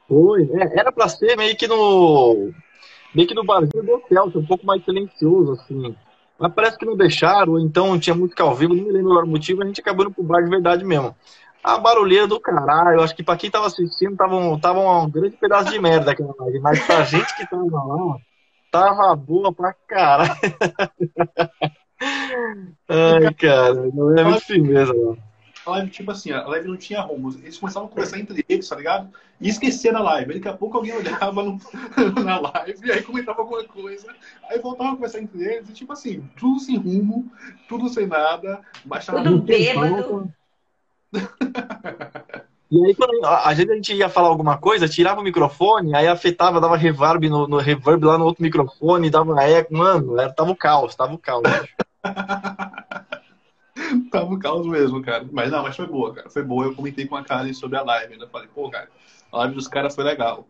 [0.10, 2.52] Foi, é, era pra ser meio que no.
[3.16, 5.96] Meio que no barzinho do hotel, um pouco mais silencioso, assim.
[6.38, 9.30] Mas parece que não deixaram, então tinha música ao vivo, não me lembro agora o
[9.30, 11.16] motivo, a gente acabou indo pro bar de verdade mesmo
[11.64, 13.02] a barulheira do caralho.
[13.02, 16.34] Acho que pra quem tava assistindo, tava um, tava um grande pedaço de merda aquela
[16.40, 16.60] live.
[16.60, 18.18] Mas pra gente que tava lá,
[18.72, 20.32] tava boa pra caralho.
[22.90, 25.18] Ai, cara, não é muito firmeza, mano.
[25.64, 27.30] A live, tipo assim, a live não tinha rumo.
[27.38, 29.14] Eles começavam a conversar entre eles, tá ligado?
[29.40, 30.34] E esquecer na live.
[30.34, 31.60] Daqui a pouco alguém olhava no,
[32.26, 34.08] na live e aí comentava alguma coisa.
[34.50, 37.32] Aí voltava a conversar entre eles e, tipo assim, tudo sem rumo,
[37.70, 38.62] tudo sem nada.
[38.84, 40.34] Baixava tudo bêbado.
[42.72, 46.78] E aí, quando a gente, ia falar alguma coisa, tirava o microfone, aí afetava, dava
[46.78, 49.74] reverb no, no reverb lá no outro microfone, dava eco.
[49.76, 51.44] Mano, era, tava o caos, tava o caos.
[54.12, 55.28] Tava um caos mesmo, cara.
[55.32, 56.30] Mas não, mas foi boa, cara.
[56.30, 56.66] Foi boa.
[56.66, 58.14] Eu comentei com a Karen sobre a live.
[58.14, 58.90] Ainda falei, pô, cara,
[59.32, 60.48] a live dos caras foi legal.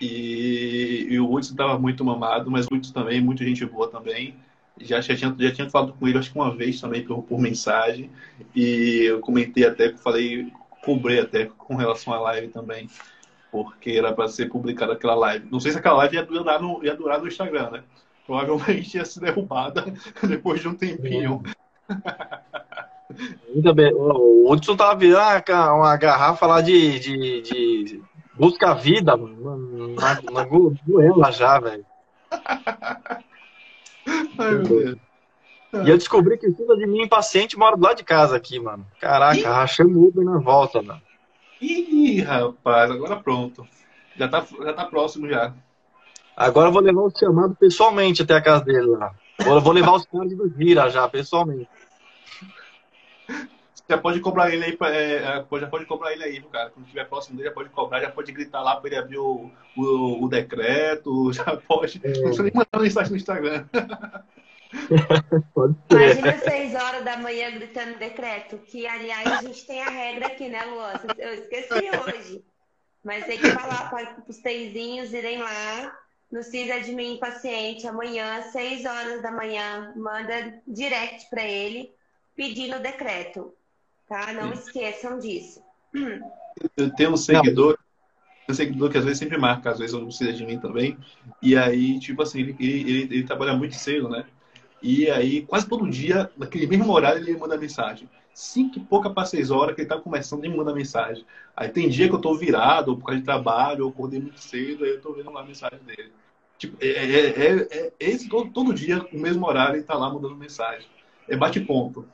[0.00, 4.36] E, e o Hudson tava muito mamado, mas o Hudson também, muita gente boa também.
[4.80, 7.38] Já, já, tinha, já tinha falado com ele, acho que uma vez também, por, por
[7.38, 8.10] mensagem.
[8.54, 10.52] E eu comentei até, falei,
[10.84, 12.88] cobrei até com relação à live também.
[13.50, 15.48] Porque era para ser publicada aquela live.
[15.50, 17.82] Não sei se aquela live ia durar no, ia durar no Instagram, né?
[18.26, 19.84] Provavelmente ia ser derrubada
[20.26, 21.42] depois de um tempinho.
[23.54, 23.92] Ainda bem.
[23.94, 25.42] O Hudson tava virando
[25.74, 28.02] uma garrafa lá de, de, de
[28.34, 29.94] busca vida, mano.
[29.94, 30.44] Na, na
[30.86, 31.84] goela já, velho.
[34.38, 34.98] Ai, meu Deus.
[35.72, 38.86] E eu descobri que filha de mim impaciente mora do lado de casa aqui, mano.
[38.98, 39.42] Caraca, Ih?
[39.42, 41.02] rachamos o Uber na volta, mano.
[41.60, 43.66] Ih, rapaz, agora pronto.
[44.16, 45.52] Já tá, já tá próximo já.
[46.36, 49.12] Agora eu vou levar o chamado pessoalmente até a casa dele lá.
[49.38, 51.68] Eu vou levar os caras do Gira já, pessoalmente.
[53.88, 56.68] Já pode cobrar ele aí, é, é já pode cobrar ele aí, cara.
[56.68, 59.50] Quando estiver próximo dele, já pode cobrar, já pode gritar lá para ele abrir o,
[59.74, 61.98] o, o, decreto, já pode.
[62.04, 62.08] É.
[62.08, 63.64] Não precisa nem mandar mensagem no Instagram.
[65.88, 70.50] Imagina seis horas da manhã gritando decreto, que aliás a gente tem a regra aqui,
[70.50, 70.92] né, Luan?
[71.16, 72.44] Eu esqueci hoje.
[73.02, 75.96] Mas tem que falar para os teizinhos irem lá
[76.30, 81.90] no CIS de mim paciente amanhã, seis horas da manhã, manda direct para ele
[82.36, 83.54] pedindo o decreto
[84.08, 84.32] tá?
[84.32, 85.62] Não esqueçam disso.
[86.76, 87.78] Eu tenho um seguidor,
[88.48, 90.96] um seguidor que às vezes sempre marca, às vezes não precisa de mim também.
[91.42, 94.24] E aí, tipo assim, ele, ele, ele, trabalha muito cedo, né?
[94.82, 98.08] E aí, quase todo dia, naquele mesmo horário, ele manda mensagem.
[98.32, 101.24] Cinco e pouca para seis horas que ele tá começando, ele manda mensagem.
[101.56, 104.40] Aí tem dia que eu tô virado, ou por causa de trabalho, ou acordei muito
[104.40, 106.12] cedo, aí eu tô vendo lá a mensagem dele.
[106.56, 110.12] Tipo, é, é, é, é esse todo, todo dia, no mesmo horário, ele tá lá
[110.12, 110.86] mandando mensagem.
[111.28, 112.06] É bate-ponto.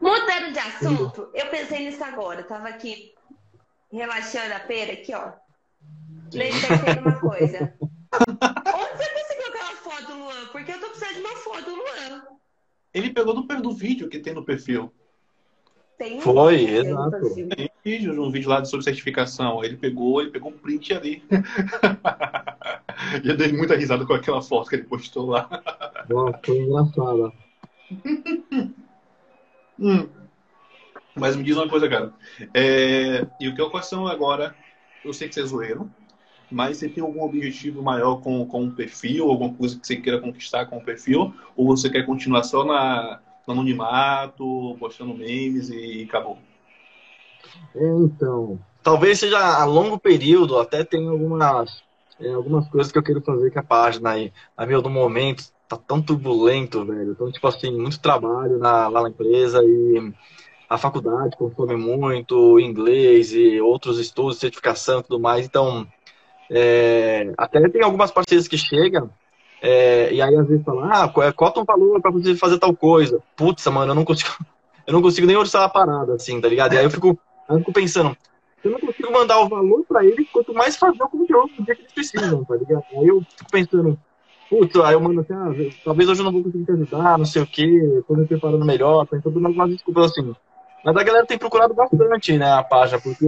[0.00, 2.40] Mudando de assunto, eu pensei nisso agora.
[2.40, 3.14] Eu tava aqui
[3.90, 5.32] relaxando a pera, aqui, ó.
[6.32, 7.74] Lembrei uma coisa.
[8.12, 10.46] Onde você conseguiu aquela foto do Luan?
[10.52, 12.22] Porque eu tô precisando de uma foto do Luan.
[12.92, 14.92] Ele pegou do, do vídeo que tem no perfil.
[15.96, 17.34] Tem um Foi, exato.
[17.34, 19.62] Tem um vídeo, um vídeo lá sobre certificação.
[19.62, 21.22] Ele pegou, ele pegou um print ali.
[23.22, 25.48] e eu dei muita risada com aquela foto que ele postou lá.
[26.08, 27.32] Nossa, foi engraçado.
[29.78, 30.08] Hum.
[31.14, 32.12] Mas me diz uma coisa, cara.
[32.52, 33.26] É...
[33.40, 34.54] E o que é são agora?
[35.04, 35.90] Eu sei que você é zoeiro,
[36.50, 40.20] mas você tem algum objetivo maior com, com o perfil, alguma coisa que você queira
[40.20, 41.34] conquistar com o perfil?
[41.56, 46.38] Ou você quer continuar só na, no anonimato, postando memes e acabou?
[47.74, 51.82] Então, talvez seja a longo período, até tem algumas,
[52.20, 54.32] é, algumas coisas que eu quero fazer com a página aí.
[54.56, 55.44] A meu, do momento,
[55.76, 57.12] tá tão turbulento, velho.
[57.12, 60.12] Então, tipo assim, muito trabalho na, lá na empresa e
[60.68, 65.46] a faculdade consome muito, inglês e outros estudos, certificação e tudo mais.
[65.46, 65.86] Então,
[66.50, 69.10] é, até tem algumas parcerias que chegam
[69.66, 73.22] é, e aí às vezes falam, ah, cota um valor para você fazer tal coisa.
[73.34, 74.28] Putz, mano, eu não consigo,
[74.86, 76.74] eu não consigo nem orçar a parada, assim, tá ligado?
[76.74, 78.14] E aí eu fico, eu fico pensando,
[78.62, 81.74] eu não consigo mandar o valor para eles, quanto mais fazer o conteúdo do dia
[81.74, 82.84] que eles precisam, tá ligado?
[82.92, 83.98] Aí eu fico pensando,
[84.54, 85.52] Putz, aí eu mando assim, ah,
[85.84, 88.64] talvez hoje eu não vou conseguir te ajudar, não sei o quê, tô me preparando
[88.64, 90.32] melhor, tem todas umas desculpas assim.
[90.84, 93.26] Mas a galera tem procurado bastante, né, a página, porque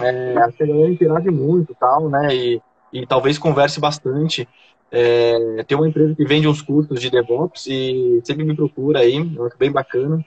[0.00, 2.60] é, a galera interage muito tal, né, e,
[2.92, 4.46] e talvez converse bastante.
[4.92, 9.16] É, tem uma empresa que vende uns cursos de DevOps e sempre me procura aí,
[9.16, 10.22] acho bem bacana.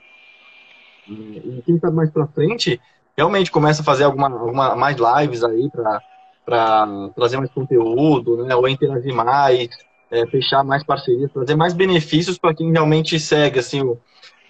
[1.08, 2.80] E, quem sabe mais pra frente,
[3.16, 6.00] realmente começa a fazer alguma, alguma mais lives aí para
[6.44, 9.68] para trazer mais conteúdo, né, ou interagir mais,
[10.12, 13.98] é, fechar mais parcerias, trazer mais benefícios para quem realmente segue assim, o,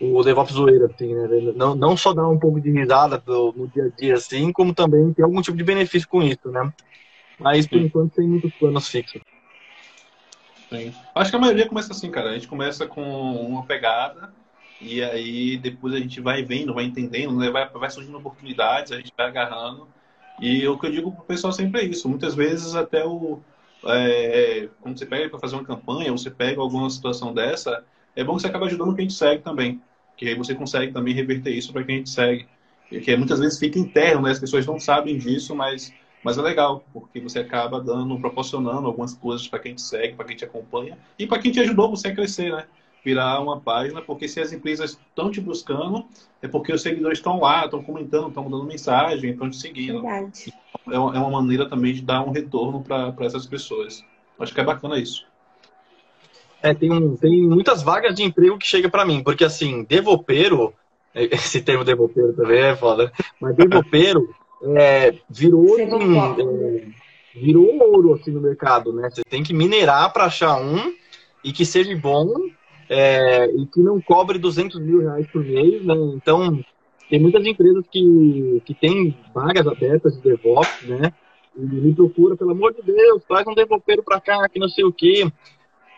[0.00, 1.28] o DevOps zoeira, assim, né?
[1.54, 5.12] Não, não só dar um pouco de risada no dia a dia, assim, como também
[5.14, 6.68] ter algum tipo de benefício com isso, né?
[7.38, 7.86] Mas, por Sim.
[7.86, 9.22] enquanto, tem muitos planos fixos.
[10.68, 10.92] Sim.
[11.14, 12.30] Acho que a maioria começa assim, cara.
[12.30, 14.32] A gente começa com uma pegada
[14.80, 17.50] e aí depois a gente vai vendo, vai entendendo, né?
[17.50, 19.86] vai, vai surgindo oportunidades, a gente vai agarrando
[20.40, 22.08] e o que eu digo para o pessoal sempre é isso.
[22.08, 23.40] Muitas vezes até o
[23.86, 28.22] é, quando você pega para fazer uma campanha, ou você pega alguma situação dessa, é
[28.22, 29.80] bom que você acabe ajudando quem te segue também.
[30.16, 32.46] Que aí você consegue também reverter isso para quem gente segue.
[32.88, 34.30] Que muitas vezes fica interno, né?
[34.30, 39.14] as pessoas não sabem disso, mas, mas é legal, porque você acaba dando, proporcionando algumas
[39.14, 42.08] coisas para quem te segue, para quem te acompanha e para quem te ajudou você
[42.08, 42.66] a crescer, né?
[43.04, 46.06] Virar uma página, porque se as empresas estão te buscando,
[46.40, 50.02] é porque os seguidores estão lá, estão comentando, estão mandando mensagem, estão te seguindo.
[50.02, 50.52] Verdade.
[50.88, 54.04] É, é uma maneira também de dar um retorno para essas pessoas.
[54.38, 55.26] Acho que é bacana isso.
[56.62, 60.72] É, tem, um, tem muitas vagas de emprego que chega para mim, porque assim, devopeiro,
[61.14, 63.10] esse termo devopeiro também é foda, né?
[63.40, 64.32] mas devopeiro
[64.76, 66.86] é, virou, assim, é,
[67.34, 69.10] virou ouro assim no mercado, né?
[69.10, 70.94] Você tem que minerar para achar um
[71.42, 72.32] e que seja bom
[72.94, 75.94] é, e que não cobre 200 mil reais por mês, né?
[76.14, 76.62] Então,
[77.08, 81.10] tem muitas empresas que, que têm vagas abertas de DevOps, né?
[81.56, 84.84] E me procura, pelo amor de Deus, traz um devopeiro para cá, que não sei
[84.84, 85.30] o quê.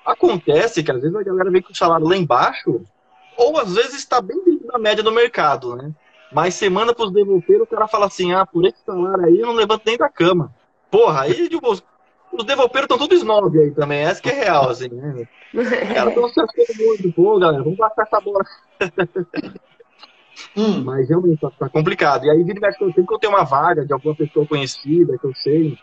[0.07, 2.83] Acontece que às vezes a galera vem com o salário lá embaixo,
[3.37, 5.93] ou às vezes está bem dentro da média do mercado, né?
[6.33, 9.47] Mas semana para os devolveiros, o cara fala assim: ah, por esse salário aí eu
[9.47, 10.55] não levanto nem da cama.
[10.93, 11.77] Porra, aí tipo,
[12.37, 15.27] os devolveiros estão todos snob aí também, essa que é real, assim, né?
[15.53, 18.45] Os caras estão se achando muito, pô, galera, vamos passar essa bola.
[20.57, 20.85] hum.
[20.85, 22.25] Mas realmente tá, tá, complicado.
[22.25, 25.19] E aí, vira que eu tenho que eu tenho uma vaga de alguma pessoa conhecida,
[25.19, 25.79] que eu sei.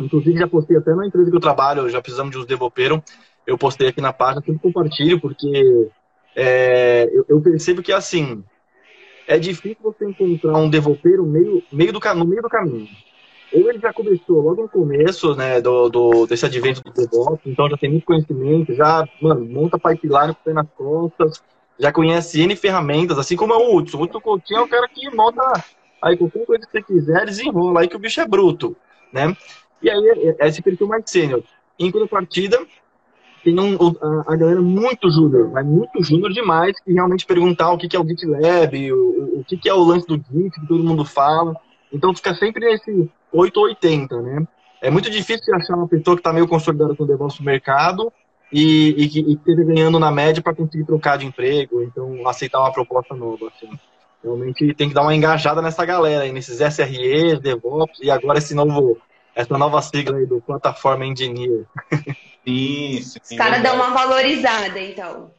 [0.00, 3.02] Inclusive, já postei até na empresa que eu trabalho, já precisamos de uns devolveiros
[3.46, 5.90] eu postei aqui na página, sempre compartilho, porque
[6.34, 8.42] é, eu, eu, percebo que, assim,
[9.26, 12.88] é difícil você encontrar um devolveiro meio, meio do, no meio do caminho.
[13.54, 17.68] Ou ele já começou logo no começo, né, do, do, desse advento do DevOps, então
[17.68, 21.42] já tem muito conhecimento, já, mano, monta pipeline com nas costas,
[21.78, 23.98] já conhece N ferramentas, assim como é o Hudson.
[23.98, 25.42] O Hudson Coutinho é o cara que monta
[26.00, 28.74] aí qualquer coisa que você quiser, desenrola aí que o bicho é bruto,
[29.12, 29.36] né?
[29.82, 31.42] E aí, é, é esse perfil mais sênior.
[31.78, 32.58] Em contrapartida,
[33.44, 37.78] tem um, a, a galera muito júnior, mas muito júnior demais, que realmente perguntar o
[37.78, 40.66] que, que é o GitLab, o, o que, que é o lance do Git, que
[40.66, 41.54] todo mundo fala.
[41.92, 44.46] Então fica sempre nesse 880, né?
[44.80, 48.12] É muito difícil achar uma pessoa que está meio consolidada com o DevOps no mercado
[48.52, 52.72] e, e que esteja ganhando na média para conseguir trocar de emprego, então aceitar uma
[52.72, 53.46] proposta nova.
[53.48, 53.70] Assim.
[54.22, 58.54] Realmente tem que dar uma engajada nessa galera aí, nesses SREs, DevOps e agora esse
[58.54, 58.98] novo,
[59.34, 61.64] essa nova sigla aí do Plataforma Engineer.
[62.44, 62.98] Sim.
[62.98, 65.30] Os caras dão uma valorizada, então.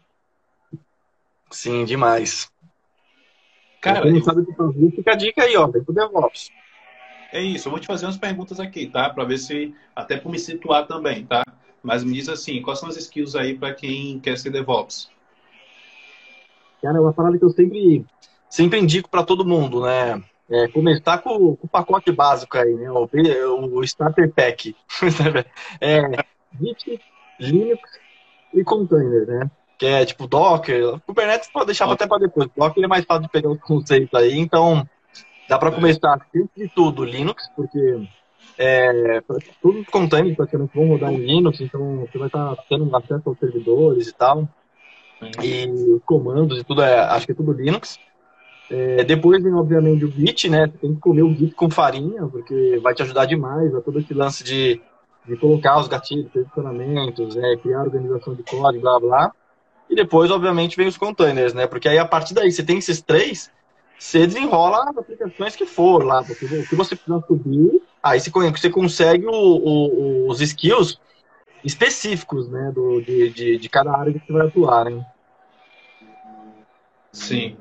[1.52, 2.50] Sim, demais.
[3.82, 4.24] Cara, quem eu...
[4.24, 6.50] sabe o que fazer, fica a dica aí, ó, vem pro DevOps.
[7.34, 9.10] É isso, eu vou te fazer umas perguntas aqui, tá?
[9.10, 11.44] Para ver se, até para me situar também, tá?
[11.82, 15.10] Mas me diz assim, quais são as skills aí para quem quer ser DevOps?
[16.80, 18.06] Cara, é uma parada que eu sempre,
[18.48, 20.22] sempre indico para todo mundo, né?
[20.48, 22.92] É, começar com, com, o pacote básico aí, né?
[22.92, 23.10] O,
[23.80, 24.76] o Starter Pack.
[25.82, 26.02] é,
[26.62, 27.02] Git,
[27.40, 27.82] Linux
[28.54, 29.52] e container, né?
[29.80, 31.00] Que é tipo Docker.
[31.00, 32.48] Kubernetes pode deixar até para depois.
[32.56, 34.88] Docker é mais fácil de pegar os conceitos aí, então
[35.48, 38.08] dá para começar antes de tudo Linux, porque
[38.58, 39.22] é,
[39.62, 43.30] todos os containers praticamente vão rodar em Linux, então você vai estar tá tendo acesso
[43.30, 44.48] aos servidores e tal.
[45.41, 47.98] E os comandos e tudo, é, acho que é tudo Linux.
[48.70, 50.68] É, depois vem, obviamente, o Git, né?
[50.68, 54.00] Você tem que comer o Git com farinha, porque vai te ajudar demais a todo
[54.00, 54.82] esse lance de
[55.26, 59.32] de colocar os gatilhos, posicionamentos, é, criar organização de código, blá blá.
[59.89, 61.68] E depois, obviamente, vem os containers, né?
[61.68, 63.52] Porque aí a partir daí você tem esses três,
[63.98, 68.70] você desenrola as aplicações que for lá, porque o que você precisa subir, aí você,
[68.70, 71.00] consegue o, o, os skills
[71.64, 72.72] específicos, né?
[72.74, 75.06] Do, de, de, de, cada área que você vai atuar, né?
[77.12, 77.56] Sim.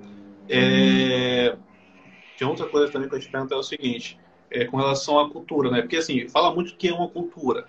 [0.49, 1.57] É...
[2.37, 4.18] Tinha outra coisa também que eu te perguntar é o seguinte
[4.53, 5.80] é, com relação à cultura, né?
[5.80, 7.66] Porque assim, fala muito que é uma cultura.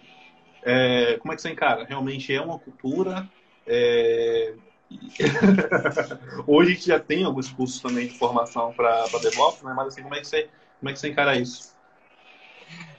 [0.62, 1.86] É, como é que você encara?
[1.86, 3.30] Realmente é uma cultura?
[3.66, 4.54] É...
[6.48, 9.74] Hoje a gente já tem alguns cursos também de formação para DevOps, né?
[9.76, 10.48] Mas assim, como é que você,
[10.80, 11.74] como é que você encara isso?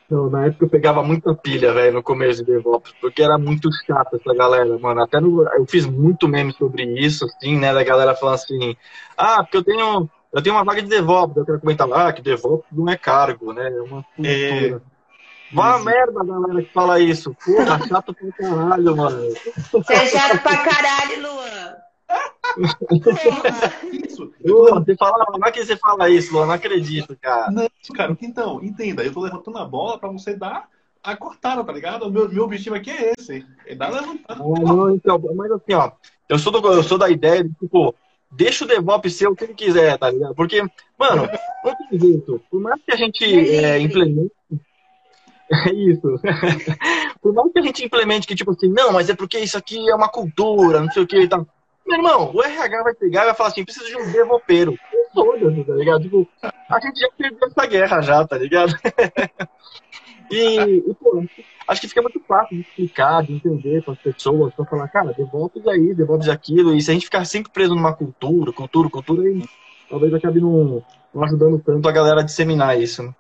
[0.07, 3.71] Então, na época eu pegava muita pilha, velho, no começo de DevOps, porque era muito
[3.87, 5.03] chato essa galera, mano.
[5.03, 7.73] Até no, eu fiz muito meme sobre isso, assim, né?
[7.73, 8.77] Da galera falando assim,
[9.17, 12.21] ah, porque eu tenho eu tenho uma vaga de DevOps, eu quero comentar lá que
[12.21, 13.69] DevOps não é cargo, né?
[13.69, 14.83] É uma cultura.
[14.91, 14.95] É...
[15.53, 17.37] Vá merda, galera, que fala isso.
[17.45, 19.33] Porra, chato pra caralho, mano.
[19.71, 21.77] Você é chato pra caralho, Luan.
[23.93, 24.33] Isso.
[24.45, 26.47] Luan, você fala, como é que você fala isso, Luan?
[26.47, 27.51] Não acredito, cara.
[27.51, 30.69] Não, cara, então, entenda, eu tô levantando a bola pra você dar
[31.03, 32.07] a cortada, tá ligado?
[32.07, 33.47] O meu, meu objetivo aqui é esse.
[33.67, 34.43] É dar levantada.
[34.95, 35.93] Então, mas assim, ó,
[36.29, 37.95] eu sou, do, eu sou da ideia de, tipo,
[38.31, 40.35] deixa o DevOps ser o que ele quiser, tá ligado?
[40.35, 40.63] Porque,
[40.99, 41.29] mano,
[41.65, 42.41] não tem jeito.
[42.51, 44.33] Por mais que a gente é, implemente.
[45.51, 46.19] É isso.
[47.21, 49.89] Por mais que a gente implemente que, tipo assim, não, mas é porque isso aqui
[49.89, 51.47] é uma cultura, não sei o que e tal.
[51.87, 54.79] Meu irmão, o RH vai pegar e vai falar assim, precisa de um devopeiro.
[55.13, 56.03] Foda-se, tá ligado?
[56.03, 58.75] Tipo, a gente já perdeu essa guerra já, tá ligado?
[60.31, 61.25] e, e, pô,
[61.69, 65.13] acho que fica muito fácil de explicar, de entender para as pessoas, para falar, cara,
[65.13, 69.23] devolve aí, devolve aquilo, e se a gente ficar sempre preso numa cultura, cultura, cultura,
[69.23, 69.45] aí
[69.89, 70.83] talvez acabe não,
[71.15, 73.03] não ajudando tanto a galera a disseminar isso.
[73.03, 73.15] Né?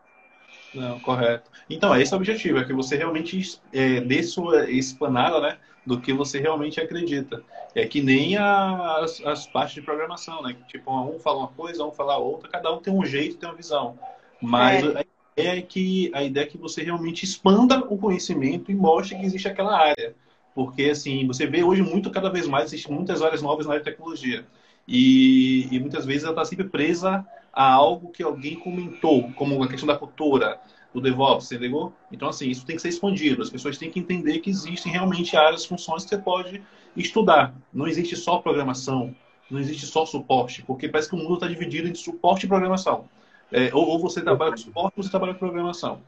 [0.75, 1.51] Não, correto.
[1.71, 6.01] Então, esse é o objetivo, é que você realmente é, dê sua explanada, né, do
[6.01, 7.43] que você realmente acredita.
[7.75, 10.57] É que nem as, as, partes de programação, né?
[10.69, 13.55] Tipo, um fala uma coisa, um fala outra, cada um tem um jeito, tem uma
[13.55, 13.99] visão.
[14.41, 14.99] Mas é.
[14.99, 15.05] a
[15.37, 19.27] ideia é que a ideia é que você realmente expanda o conhecimento e mostre que
[19.27, 20.15] existe aquela área.
[20.55, 23.85] Porque, assim, você vê hoje muito, cada vez mais, existem muitas áreas novas na área
[23.85, 24.47] de tecnologia.
[24.87, 29.69] E, e muitas vezes ela está sempre presa a algo que alguém comentou, como a
[29.69, 30.61] questão da cultura,
[30.95, 31.93] do DevOps, entendeu?
[32.13, 33.43] Então, assim, isso tem que ser expandido.
[33.43, 36.63] As pessoas têm que entender que existem realmente áreas, funções que você pode
[36.97, 37.53] estudar.
[37.73, 39.15] Não existe só programação,
[39.51, 43.09] não existe só suporte, porque parece que o mundo está dividido entre suporte e programação.
[43.51, 46.01] É, ou, ou, você trabalha com suporte ou você trabalha com programação.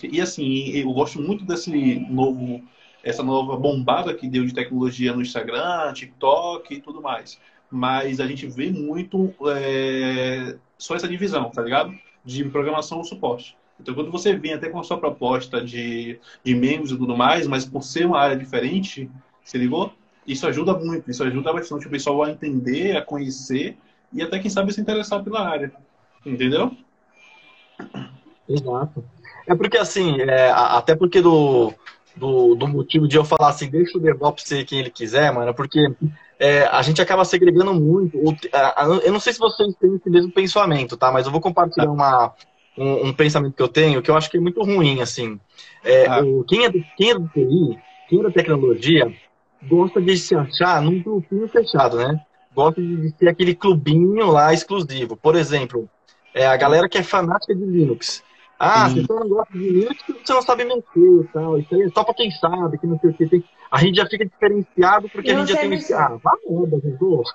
[0.00, 1.70] Que, e assim, eu gosto muito desse
[2.10, 2.62] novo,
[3.02, 7.40] essa nova bombada que deu de tecnologia no Instagram, TikTok e tudo mais.
[7.70, 11.94] Mas a gente vê muito é, só essa divisão, tá ligado?
[12.24, 13.56] De programação ou suporte.
[13.80, 17.46] Então, quando você vem até com a sua proposta de, de membros e tudo mais,
[17.46, 19.10] mas por ser uma área diferente,
[19.44, 19.92] se ligou?
[20.26, 23.76] Isso ajuda muito, isso ajuda bastante o pessoal a entender, a conhecer
[24.12, 25.72] e até, quem sabe, se interessar pela área.
[26.24, 26.72] Entendeu?
[28.48, 29.04] Exato.
[29.46, 31.72] É porque, assim, é, até porque do,
[32.16, 35.54] do, do, motivo de eu falar assim, deixa o DevOps ser quem ele quiser, mano,
[35.54, 35.86] porque
[36.38, 38.18] é, a gente acaba segregando muito.
[39.04, 41.12] Eu não sei se vocês têm esse mesmo pensamento, tá?
[41.12, 42.34] Mas eu vou compartilhar uma,
[42.76, 45.40] um, um, pensamento que eu tenho que eu acho que é muito ruim, assim.
[45.84, 46.22] É, ah.
[46.22, 49.12] o, quem, é do, quem é do TI, quem é da tecnologia,
[49.62, 52.20] gosta de se achar num grupinho fechado, né?
[52.54, 55.16] Gosta de ser aquele clubinho lá exclusivo.
[55.16, 55.88] Por exemplo,
[56.34, 58.22] é, a galera que é fanática de Linux.
[58.58, 61.58] Ah, se você não gosta de Linux, você não sabe mexer e tal.
[61.58, 63.26] Isso aí é só pra quem sabe, que não sei o que.
[63.26, 63.44] Tem...
[63.70, 65.92] A gente já fica diferenciado porque a gente já tem esse.
[65.92, 67.28] Ah, vá merda, Jesus.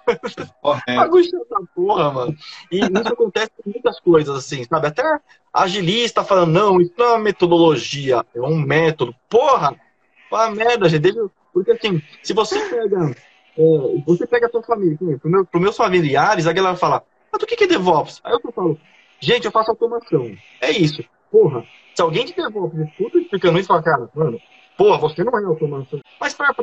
[0.87, 2.35] Bagunça essa porra, mano.
[2.71, 4.87] E isso acontece com muitas coisas, assim, sabe?
[4.87, 5.19] Até
[5.53, 9.13] agilista falando, não, isso não é uma metodologia, é um método.
[9.29, 9.75] Porra!
[10.29, 11.13] Fala merda, gente.
[11.53, 13.15] Porque assim, se você pega.
[13.57, 17.39] É, você pega a sua família, pro meu, pro meus familiares, a galera fala, mas
[17.39, 18.21] do que é DevOps?
[18.23, 18.79] Aí eu falo,
[19.21, 20.31] gente, eu faço automação.
[20.59, 21.03] É isso.
[21.31, 21.63] Porra,
[21.95, 24.39] se alguém de DevOps escuta explicando isso, fala, cara, mano,
[24.77, 25.99] porra, você não é automação.
[26.19, 26.53] Mas para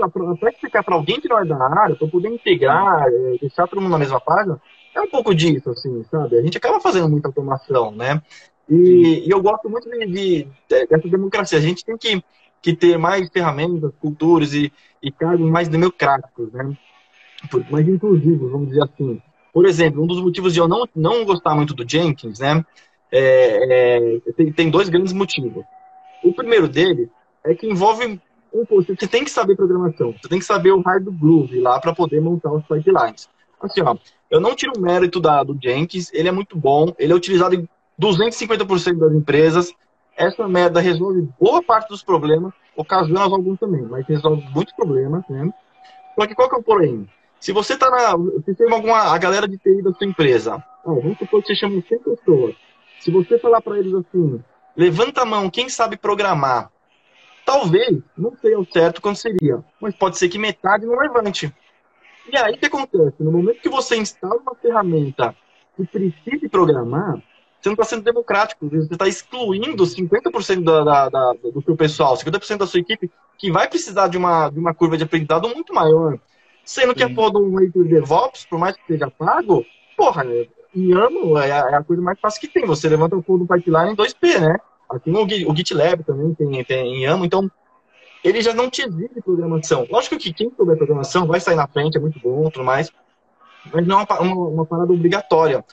[0.50, 3.92] explicar para alguém que não é da área, para poder integrar, é, deixar todo mundo
[3.92, 4.61] na mesma página,
[4.94, 6.36] é um pouco disso, assim, sabe?
[6.36, 8.20] A gente acaba fazendo muita automação, né?
[8.68, 11.59] E, e eu gosto muito de, de, dessa democracia.
[11.59, 12.22] A gente tem que,
[12.61, 16.76] que ter mais ferramentas, culturas e, e cargos mais democráticos, né?
[17.70, 19.22] Mais inclusivos, vamos dizer assim.
[19.59, 22.64] Por exemplo, um dos motivos de eu não, não gostar muito do Jenkins, né?
[23.11, 25.64] É, é, tem, tem dois grandes motivos.
[26.22, 27.11] O primeiro dele
[27.42, 31.06] é que envolve um você tem que saber programação, você tem que saber o hard
[31.06, 33.28] groove lá para poder montar os pipelines.
[33.61, 33.96] Assim, ó,
[34.30, 37.56] eu não tiro o mérito da, do Jenkins, ele é muito bom, ele é utilizado
[37.56, 37.68] em
[38.00, 39.74] 250% das empresas.
[40.16, 45.52] Essa merda resolve boa parte dos problemas, ocasiona alguns também, mas resolve muitos problemas, né?
[46.14, 47.09] Só que qual que é o porém?
[47.41, 48.43] Se você tá na.
[48.45, 49.14] Se tem alguma.
[49.14, 52.55] A galera de TI da sua empresa, ó, vamos supor que você chama 100 pessoas.
[53.01, 54.43] Se você falar para eles assim,
[54.76, 56.70] levanta a mão, quem sabe programar?
[57.45, 61.53] Talvez, não sei ao certo quanto seria, mas pode ser que metade não levante.
[62.30, 63.14] E aí o que acontece?
[63.20, 65.34] No momento que você instala uma ferramenta
[65.76, 67.22] que precise programar,
[67.61, 72.16] você não está sendo democrático, você está excluindo 50% da, da, da, do seu pessoal,
[72.16, 75.72] 50% da sua equipe, que vai precisar de uma, de uma curva de aprendizado muito
[75.72, 76.18] maior.
[76.69, 76.95] Sendo Sim.
[76.97, 79.64] que a porra de um leitor DevOps, por mais que seja pago,
[79.97, 80.23] porra,
[80.77, 82.66] em YAML é, é a coisa mais fácil que tem.
[82.66, 84.59] Você levanta o code do pipeline em 2P, né?
[84.87, 87.51] Aqui no o GitLab também tem, tem em YAML, então
[88.23, 89.87] ele já não te exige programação.
[89.91, 92.93] Lógico que quem souber programação vai sair na frente, é muito bom, tudo mais,
[93.73, 95.64] mas não é uma, uma, uma parada obrigatória.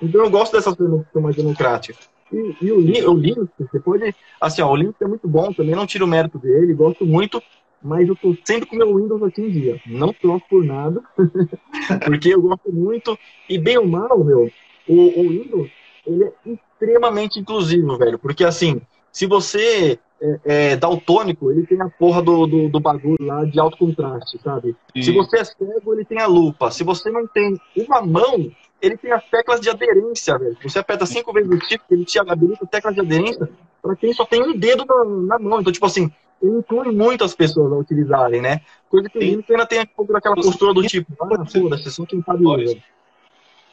[0.00, 2.08] Então eu gosto dessas são mais democráticas.
[2.32, 4.14] E, e o, o Linux, você pode.
[4.40, 7.42] Assim, ó, o Linux é muito bom, também não tiro o mérito dele, gosto muito,
[7.82, 9.80] mas eu tô sempre com o meu Windows aqui em dia.
[9.86, 11.02] Não troco por nada,
[12.04, 13.18] porque eu gosto muito.
[13.48, 14.50] E bem ou mal, meu,
[14.88, 15.70] o, o Windows,
[16.06, 18.18] ele é extremamente inclusivo, velho.
[18.18, 18.80] Porque assim,
[19.12, 23.58] se você é, é daltônico, ele tem a porra do, do, do, bagulho lá de
[23.60, 24.74] alto contraste, sabe?
[24.94, 25.02] Sim.
[25.02, 26.70] Se você é cego, ele tem a lupa.
[26.70, 28.50] Se você não tem uma mão,
[28.80, 30.56] ele tem as teclas de aderência, velho.
[30.62, 33.48] Você aperta cinco vezes o tipo, ele te habilita teclas de aderência
[33.82, 35.60] para quem só tem um dedo na, na, mão.
[35.60, 36.10] Então, tipo assim,
[36.42, 38.60] inclui muitas pessoas a utilizarem, né?
[38.88, 42.44] Coisa que Linux ainda tem aquela postura do tipo, ah, foda-se, só quem sabe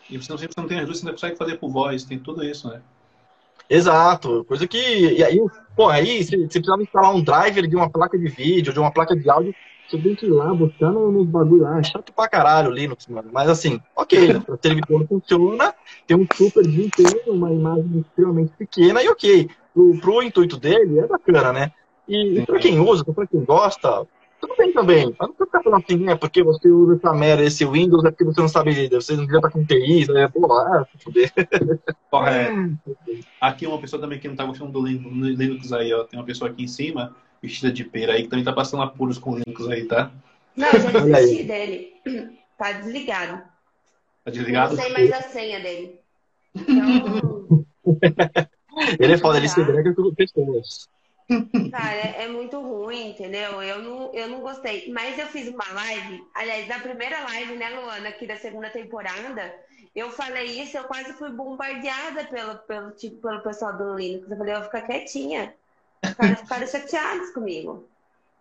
[0.09, 2.43] E você não, você não tem duas, você ainda consegue fazer por voz, tem tudo
[2.43, 2.81] isso, né?
[3.69, 4.77] Exato, coisa que.
[4.77, 5.39] E aí,
[5.75, 9.15] pô, aí você precisava instalar um driver de uma placa de vídeo, de uma placa
[9.15, 9.55] de áudio,
[9.87, 13.29] você tem que ir lá buscando nos bagulho lá, chato pra caralho o Linux, mano.
[13.31, 15.73] Mas assim, ok, o servidor funciona,
[16.07, 19.49] tem um super desempenho, uma imagem extremamente pequena e ok.
[19.73, 21.71] Pro, pro intuito dele é bacana, né?
[22.07, 24.05] E, e pra quem usa, pra quem gosta,
[24.43, 25.15] tudo bem também.
[25.17, 28.25] Mas não ficar falando assim, é porque você usa essa merda, esse Windows, é porque
[28.25, 30.27] você não sabe, você não devia estar com TI, né?
[30.27, 31.31] Pô, ah, fuder.
[32.11, 32.77] Correto.
[33.39, 36.03] Aqui uma pessoa também que não tá gostando do Linux aí, ó.
[36.03, 39.17] Tem uma pessoa aqui em cima, vestida de pera aí, que também tá passando apuros
[39.17, 40.11] com o Linux aí, tá?
[40.55, 41.93] Não, eu já desisti dele.
[42.55, 43.41] Tá desligado.
[44.23, 44.75] Tá desligado?
[44.75, 45.99] Não sei mais a senha dele.
[46.55, 47.65] Então...
[48.99, 50.87] ele é foda, ele se brega com pessoas.
[51.71, 53.61] Cara, é, é, muito ruim, entendeu?
[53.61, 54.91] Eu não, eu não gostei.
[54.91, 59.53] Mas eu fiz uma live, aliás, na primeira live, né, Luana, aqui da segunda temporada,
[59.95, 64.29] eu falei isso, eu quase fui bombardeada pelo, pelo, tipo, pelo pessoal do Linux.
[64.29, 65.53] Eu falei, eu vou ficar quietinha.
[66.03, 67.87] Os caras ficaram chateados comigo.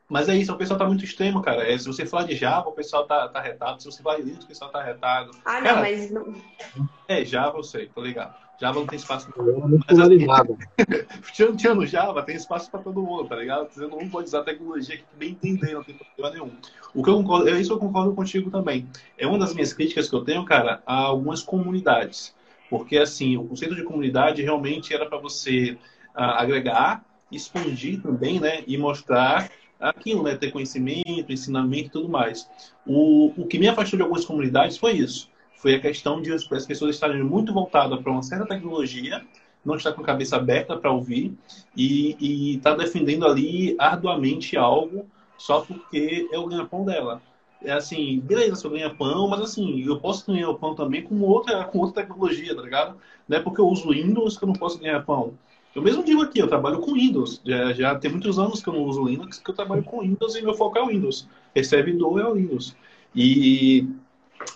[0.08, 1.66] Mas é isso, o pessoal tá muito extremo, cara.
[1.70, 3.80] É, se você falar de Java, o pessoal tá, tá retado.
[3.80, 5.30] Se você falar de Linux, o pessoal tá retado.
[5.44, 6.10] Ah, cara, não, mas.
[6.10, 6.34] Não...
[7.08, 8.34] É, Java eu sei, tô ligado.
[8.62, 9.84] Java não tem espaço para todo mundo.
[9.88, 13.68] Mas assim, tirando Java, tem espaço para todo mundo, tá ligado?
[13.68, 16.52] Você não pode usar tecnologia que bem entender, não tem problema nenhum.
[16.94, 18.86] O que eu concordo, é isso eu concordo contigo também.
[19.18, 22.36] É uma das minhas críticas que eu tenho, cara, a algumas comunidades.
[22.70, 25.76] Porque, assim, o conceito de comunidade realmente era para você
[26.16, 28.62] uh, agregar, expandir também, né?
[28.64, 29.50] E mostrar
[29.80, 30.36] aquilo, né?
[30.36, 32.48] Ter conhecimento, ensinamento e tudo mais.
[32.86, 35.31] O, o que me afastou de algumas comunidades foi isso
[35.62, 39.24] foi a questão de as pessoas estarem muito voltadas para uma certa tecnologia,
[39.64, 41.32] não estar com a cabeça aberta para ouvir
[41.76, 45.06] e estar tá defendendo ali arduamente algo
[45.38, 47.22] só porque é o ganha-pão dela.
[47.64, 51.04] É assim, beleza, se eu ganho pão, mas assim, eu posso ganhar o pão também
[51.04, 52.96] com outra, com outra tecnologia, tá ligado?
[53.28, 55.34] Não é porque eu uso Windows que eu não posso ganhar pão.
[55.72, 57.40] Eu mesmo digo aqui, eu trabalho com Windows.
[57.46, 60.34] Já, já tem muitos anos que eu não uso Linux, que eu trabalho com Windows
[60.34, 61.28] e meu foco é o Windows.
[61.54, 62.74] Esse servidor é o Windows.
[63.14, 63.86] E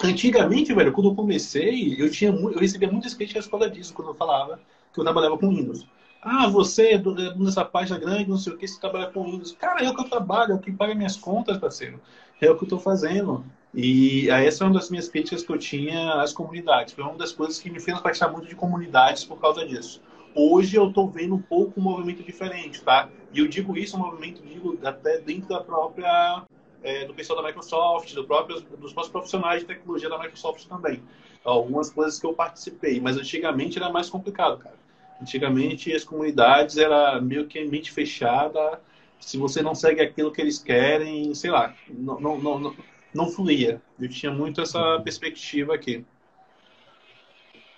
[0.03, 4.09] Antigamente, velho, quando eu comecei, eu tinha eu recebia muitas críticas por causa disso, quando
[4.09, 4.61] eu falava
[4.93, 5.87] que eu trabalhava com Windows.
[6.23, 9.53] Ah, você é dessa página grande, não sei o que, você trabalha com Windows.
[9.53, 12.01] Cara, é o que eu trabalho, é o que paga minhas contas, parceiro.
[12.41, 13.45] É o que eu estou fazendo.
[13.73, 16.95] E essa é uma das minhas críticas que eu tinha às comunidades.
[16.95, 20.03] Foi uma das coisas que me fez afastar muito de comunidades por causa disso.
[20.35, 23.09] Hoje eu estou vendo um pouco um movimento diferente, tá?
[23.33, 26.43] E eu digo isso, um movimento, digo, até dentro da própria
[26.87, 31.03] é, do pessoal da Microsoft, do próprio, dos próprios profissionais de tecnologia da Microsoft também.
[31.45, 34.77] Algumas coisas que eu participei, mas antigamente era mais complicado, cara.
[35.21, 38.81] Antigamente as comunidades era meio que mente fechada.
[39.19, 42.77] Se você não segue aquilo que eles querem, sei lá, não, não, não, não,
[43.13, 43.83] não fluía.
[43.99, 46.05] Eu tinha muito essa perspectiva aqui.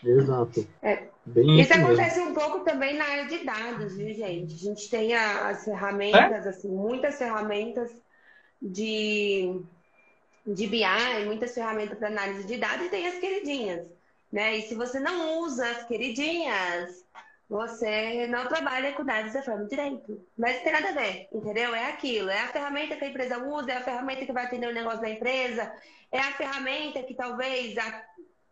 [0.04, 0.66] Exato.
[0.82, 1.08] É.
[1.24, 2.30] Bem isso acontece mesmo.
[2.30, 4.54] um pouco também na área de dados, viu, gente?
[4.54, 6.48] A gente tem as ferramentas, é?
[6.48, 7.90] assim, muitas ferramentas
[8.60, 9.60] de,
[10.46, 13.86] de BI, muitas ferramentas para análise de dados e tem as queridinhas.
[14.30, 14.58] Né?
[14.58, 17.04] E se você não usa as queridinhas,
[17.48, 20.20] você não trabalha com dados da forma direito.
[20.36, 21.74] Mas não tem nada a ver, entendeu?
[21.74, 22.28] É aquilo.
[22.28, 25.00] É a ferramenta que a empresa usa, é a ferramenta que vai atender o negócio
[25.00, 25.72] da empresa,
[26.12, 28.04] é a ferramenta que talvez a,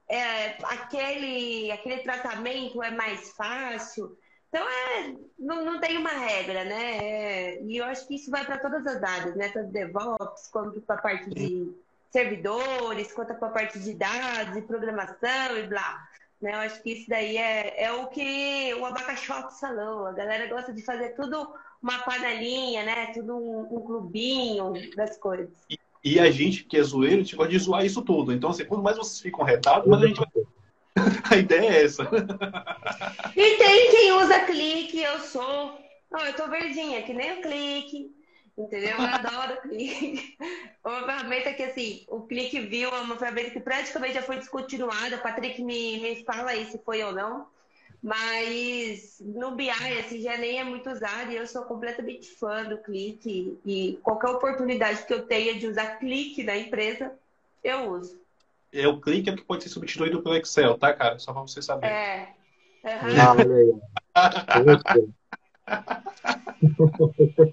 [0.09, 4.17] é, aquele, aquele tratamento é mais fácil.
[4.49, 6.99] Então, é, não, não tem uma regra, né?
[6.99, 9.49] É, e eu acho que isso vai para todas as áreas, né?
[9.49, 11.73] Tanto DevOps, quanto para a parte de
[12.11, 16.09] servidores, quanto para a parte de dados e programação e blá.
[16.41, 16.53] Né?
[16.53, 20.07] Eu acho que isso daí é, é o que o Abacaxote falou.
[20.07, 21.49] A galera gosta de fazer tudo
[21.83, 23.07] uma panelinha, né?
[23.13, 25.51] Tudo um, um clubinho das coisas.
[25.71, 28.33] E, e, a gente que é zoeiro, a gente gosta de zoar isso tudo.
[28.33, 30.29] Então, assim, quanto mais vocês ficam retados, mais a gente vai
[31.31, 32.09] A ideia é essa.
[33.37, 35.79] E tem quem usa clique, eu sou.
[36.11, 38.15] Não, eu tô verdinha, que nem o clique.
[38.57, 38.97] Entendeu?
[38.97, 40.37] Eu adoro clique.
[40.83, 45.17] Uma ferramenta que, assim, o clique viu é uma ferramenta que praticamente já foi descontinuada.
[45.17, 47.47] O Patrick me, me fala aí se foi ou não.
[48.03, 52.79] Mas no BI, assim, já nem é muito usado e eu sou completamente fã do
[52.79, 53.59] clique.
[53.67, 57.13] E qualquer oportunidade que eu tenha de usar clique na empresa,
[57.63, 58.26] eu uso
[58.73, 61.19] é o clique é o que pode ser substituído pelo Excel, tá, cara?
[61.19, 61.87] Só para você saber.
[61.87, 62.29] É.
[62.85, 63.17] Uhum.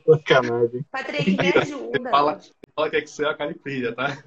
[0.05, 0.85] Sacanagem.
[0.91, 2.09] Patrick, me ajuda.
[2.09, 2.39] Fala,
[2.75, 4.17] fala que Excel é a caliprilha, tá?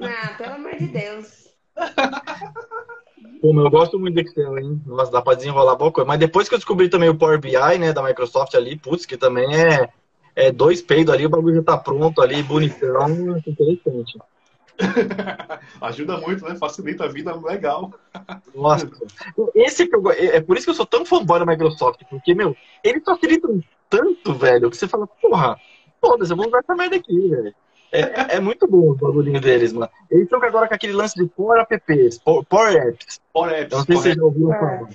[0.00, 1.48] Ah, pelo amor de Deus.
[3.40, 4.82] Pô, eu gosto muito do Excel, hein?
[4.84, 6.08] Nossa, dá pra desenrolar boa coisa.
[6.08, 9.16] Mas depois que eu descobri também o Power BI, né, da Microsoft ali, putz, que
[9.16, 9.88] também é,
[10.34, 14.18] é dois peidos ali, o bagulho já tá pronto ali, bonitão, interessante.
[15.80, 16.54] Ajuda muito, né?
[16.56, 17.92] Facilita a vida, legal.
[18.54, 18.88] Nossa.
[19.54, 22.56] Esse que eu, é por isso que eu sou tão fanboy da Microsoft, porque, meu,
[22.82, 23.60] eles facilitam
[23.90, 25.58] tanto, velho, que você fala, porra,
[26.00, 27.54] foda-se, eu vou usar essa merda aqui, velho.
[27.90, 29.90] É, é, é muito bom o bagulhinho deles, mano.
[30.10, 33.20] Eles estão agora com aquele lance de Power Apps, Power Apps.
[33.32, 33.72] Power Apps.
[33.72, 34.88] Não sei se vocês já ouviram falar.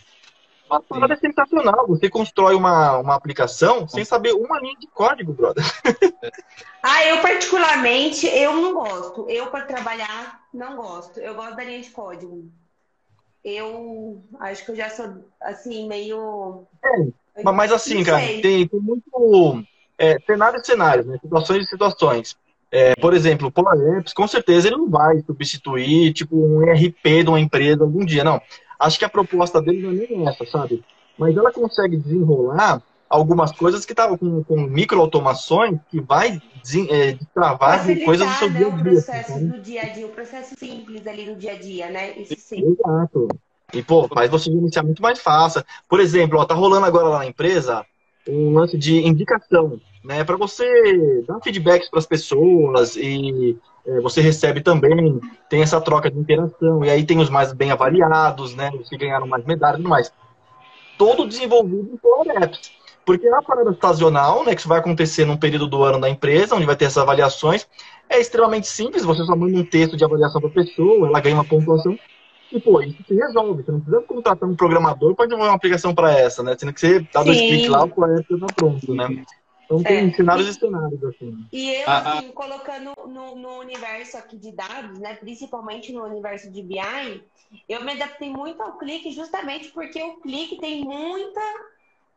[0.73, 1.87] Uma parada é sensacional.
[1.87, 5.63] Você constrói uma, uma aplicação sem saber uma linha de código, brother.
[6.85, 9.25] Ah, eu particularmente, eu não gosto.
[9.29, 11.17] Eu, para trabalhar, não gosto.
[11.17, 12.51] Eu gosto da linha de código.
[13.41, 16.67] Eu acho que eu já sou, assim, meio...
[17.37, 19.63] É, mas assim, cara, tem, tem muito...
[19.97, 21.17] É, cenários e cenários, né?
[21.21, 22.35] Situações e situações.
[22.69, 27.23] É, por exemplo, o Power Apps, com certeza ele não vai substituir, tipo, um ERP
[27.23, 28.41] de uma empresa algum dia, não.
[28.83, 30.83] Acho que a proposta dele não é nem essa, sabe?
[31.17, 36.41] Mas ela consegue desenrolar algumas coisas que estavam com, com microautomações que vai
[36.89, 37.15] é,
[37.57, 38.91] Facilitar, coisas do seu né, dia a o dia.
[38.91, 39.45] processo sabe?
[39.45, 42.11] do dia a dia, o processo simples ali do dia a dia, né?
[42.17, 42.63] Isso sim.
[42.65, 43.27] Exato.
[43.73, 45.63] E, pô, faz você iniciar muito mais fácil.
[45.87, 47.85] Por exemplo, ó, tá rolando agora lá na empresa
[48.27, 50.23] um lance de indicação, né?
[50.23, 53.57] Para você dar feedbacks para as pessoas e
[54.01, 55.19] você recebe também,
[55.49, 58.71] tem essa troca de interação, e aí tem os mais bem avaliados, né?
[58.79, 60.11] Os que ganharam mais medalhas e tudo mais.
[60.97, 62.71] Todo desenvolvido em Apps.
[63.05, 64.53] Porque é uma parada sazonal, né?
[64.53, 67.67] Que isso vai acontecer num período do ano da empresa, onde vai ter essas avaliações.
[68.09, 71.35] É extremamente simples, você só manda um texto de avaliação para a pessoa, ela ganha
[71.35, 71.97] uma pontuação.
[72.51, 73.63] E, pô, isso se resolve.
[73.63, 76.55] Você não precisa contratar um programador para desenvolver uma aplicação para essa, né?
[76.57, 79.25] Sendo que você dá dois cliques lá, o Power Apps já tá pronto, né?
[79.65, 81.45] Então tem cenários e cenários, assim.
[81.51, 85.15] E eu, Ah, assim, colocando no, no universo aqui de dados, né?
[85.15, 87.23] Principalmente no universo de BI,
[87.69, 91.41] eu me adaptei muito ao clique justamente porque o clique tem muita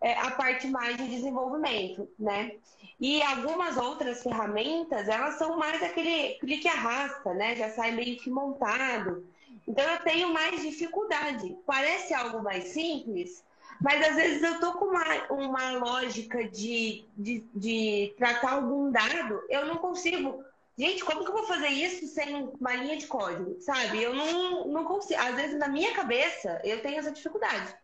[0.01, 2.53] é, a parte mais de desenvolvimento, né?
[2.99, 7.55] E algumas outras ferramentas, elas são mais aquele clique arrasta, né?
[7.57, 9.27] Já sai meio que montado.
[9.67, 11.57] Então eu tenho mais dificuldade.
[11.67, 13.45] Parece algo mais simples,
[13.81, 19.43] mas às vezes eu tô com uma, uma lógica de, de, de tratar algum dado,
[19.49, 20.45] eu não consigo.
[20.79, 23.57] Gente, como que eu vou fazer isso sem uma linha de código?
[23.61, 24.03] Sabe?
[24.03, 25.19] Eu não, não consigo.
[25.21, 27.75] Às vezes, na minha cabeça, eu tenho essa dificuldade.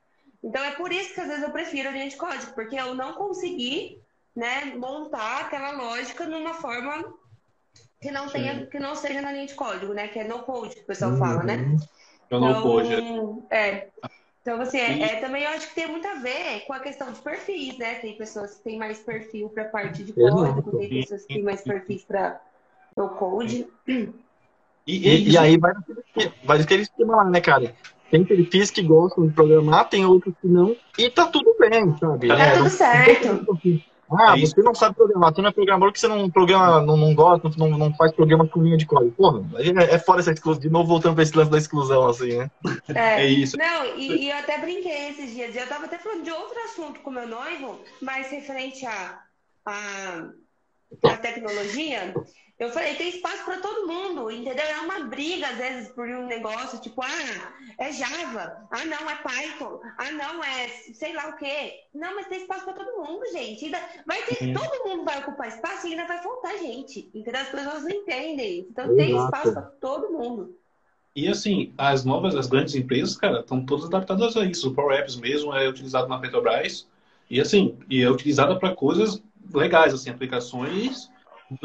[0.42, 2.94] Então, é por isso que às vezes eu prefiro a linha de código, porque eu
[2.94, 3.98] não consegui
[4.34, 7.14] né, montar aquela lógica numa forma
[8.00, 10.08] que não, tenha, que não seja na linha de código, né?
[10.08, 11.76] Que é no code que o pessoal fala, né?
[12.28, 12.92] Eu não pode.
[13.50, 13.88] é.
[14.42, 16.80] Então, assim, é, E- é, também eu acho que tem muito a ver com a
[16.80, 17.94] questão de perfis, né?
[17.96, 21.62] Tem pessoas que têm mais perfil para parte de código, tem pessoas que têm mais
[21.62, 22.40] perfis para
[22.96, 23.66] o code.
[24.84, 27.72] E, E, e aí vai naquele, esquema- vai naquele esquema lá, né, cara?
[28.10, 32.26] Tem perfis que gostam de programar, tem outros que não, e tá tudo bem, sabe?
[32.28, 33.46] Tá Tá É, tudo certo.
[34.18, 34.54] Ah, É isso.
[34.54, 37.50] você não sabe programar, você não é programador porque você não programa, não, não gosta,
[37.56, 39.12] não, não faz programa com linha de código.
[39.12, 40.60] Porra, é, é fora essa exclusão.
[40.60, 42.50] De novo, voltando pra esse lance da exclusão, assim, né?
[42.88, 43.56] É isso.
[43.56, 45.54] Não, e, e eu até brinquei esses dias.
[45.54, 49.20] Eu tava até falando de outro assunto com meu noivo, mas referente a,
[49.66, 50.28] a,
[51.04, 52.14] a tecnologia.
[52.62, 54.64] Eu falei, tem espaço para todo mundo, entendeu?
[54.64, 59.16] É uma briga, às vezes, por um negócio, tipo, ah, é Java, ah, não, é
[59.16, 61.74] Python, ah, não, é sei lá o quê.
[61.92, 63.64] Não, mas tem espaço para todo mundo, gente.
[63.64, 67.40] Ainda vai ter, todo mundo vai ocupar espaço e ainda vai faltar gente, entendeu?
[67.40, 68.60] As pessoas não entendem.
[68.70, 69.24] Então tem Exato.
[69.24, 70.56] espaço para todo mundo.
[71.16, 74.70] E assim, as novas, as grandes empresas, cara, estão todas adaptadas a isso.
[74.70, 76.88] O Power Apps mesmo é utilizado na Petrobras.
[77.28, 79.20] E assim, e é utilizada para coisas
[79.52, 81.10] legais, assim, aplicações,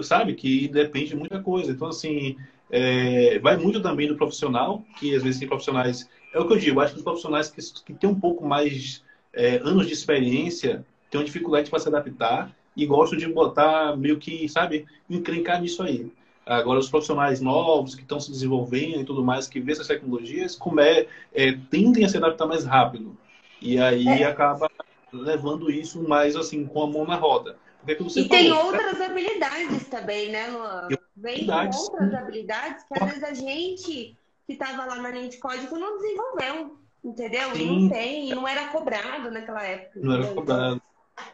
[0.01, 1.71] sabe, que depende de muita coisa.
[1.71, 2.38] Então, assim,
[2.69, 6.09] é, vai muito também do profissional, que às vezes tem profissionais.
[6.33, 9.03] É o que eu digo, acho que os profissionais que, que têm um pouco mais
[9.33, 14.17] é, anos de experiência têm uma dificuldade para se adaptar e gostam de botar meio
[14.17, 16.11] que, sabe, encrencar nisso aí.
[16.45, 20.55] Agora, os profissionais novos que estão se desenvolvendo e tudo mais, que vê essas tecnologias,
[20.55, 23.17] como é, é, tendem a se adaptar mais rápido.
[23.61, 24.23] E aí É.
[24.23, 24.69] acaba
[25.11, 27.57] levando isso mais assim, com a mão na roda.
[27.88, 30.88] É E tem falou, outras habilidades também, né, Luan?
[31.15, 35.38] Vem com outras habilidades que às vezes a gente que estava lá na linha de
[35.38, 37.53] código não desenvolveu, entendeu?
[37.53, 37.65] E Sim.
[37.65, 39.99] não tem, e não era cobrado naquela época.
[40.01, 40.81] Não era cobrado.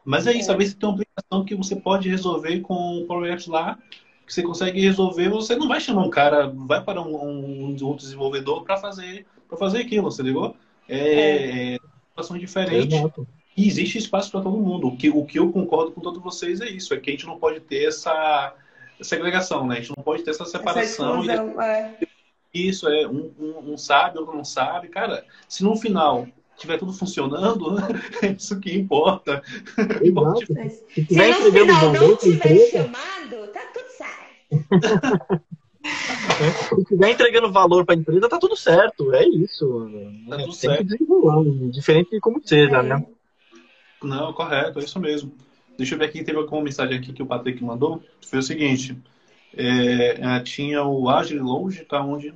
[0.05, 3.31] Mas é isso, às vezes tem uma aplicação que você pode resolver com o Power
[3.31, 3.77] Apps lá,
[4.25, 8.03] que você consegue resolver, você não vai chamar um cara, vai para um, um outro
[8.03, 10.55] desenvolvedor para fazer, para fazer aquilo, você ligou?
[10.87, 11.79] É, é.
[12.09, 12.95] situação diferente.
[12.95, 13.27] Exato.
[13.55, 14.87] E existe espaço para todo mundo.
[14.87, 17.25] O que, o que eu concordo com todos vocês é isso, é que a gente
[17.25, 18.53] não pode ter essa
[19.01, 19.75] segregação, né?
[19.75, 21.23] A gente não pode ter essa Essa separação.
[21.23, 21.97] e exclusão, é.
[22.53, 24.87] isso é um, um, um sabe, outro não sabe.
[24.87, 26.27] Cara, se no final
[26.57, 27.75] tiver tudo funcionando,
[28.21, 29.41] é isso que importa.
[30.01, 30.45] Exato.
[30.93, 35.43] Se Se tiver no entregando final valor não pra tiver empresa, chamado, tá tudo certo.
[36.75, 39.13] Se estiver entregando valor para a empresa, tá tudo certo.
[39.13, 39.89] É isso.
[40.29, 40.77] Tá tudo Tem certo.
[40.77, 43.05] que desenrolar, diferente de como seja, né?
[44.03, 45.33] Não, correto, é isso mesmo.
[45.77, 48.03] Deixa eu ver aqui, teve alguma mensagem aqui que o Patrick mandou.
[48.25, 48.97] Foi o seguinte:
[49.55, 52.33] é, é, tinha o Agile Longe, tá onde?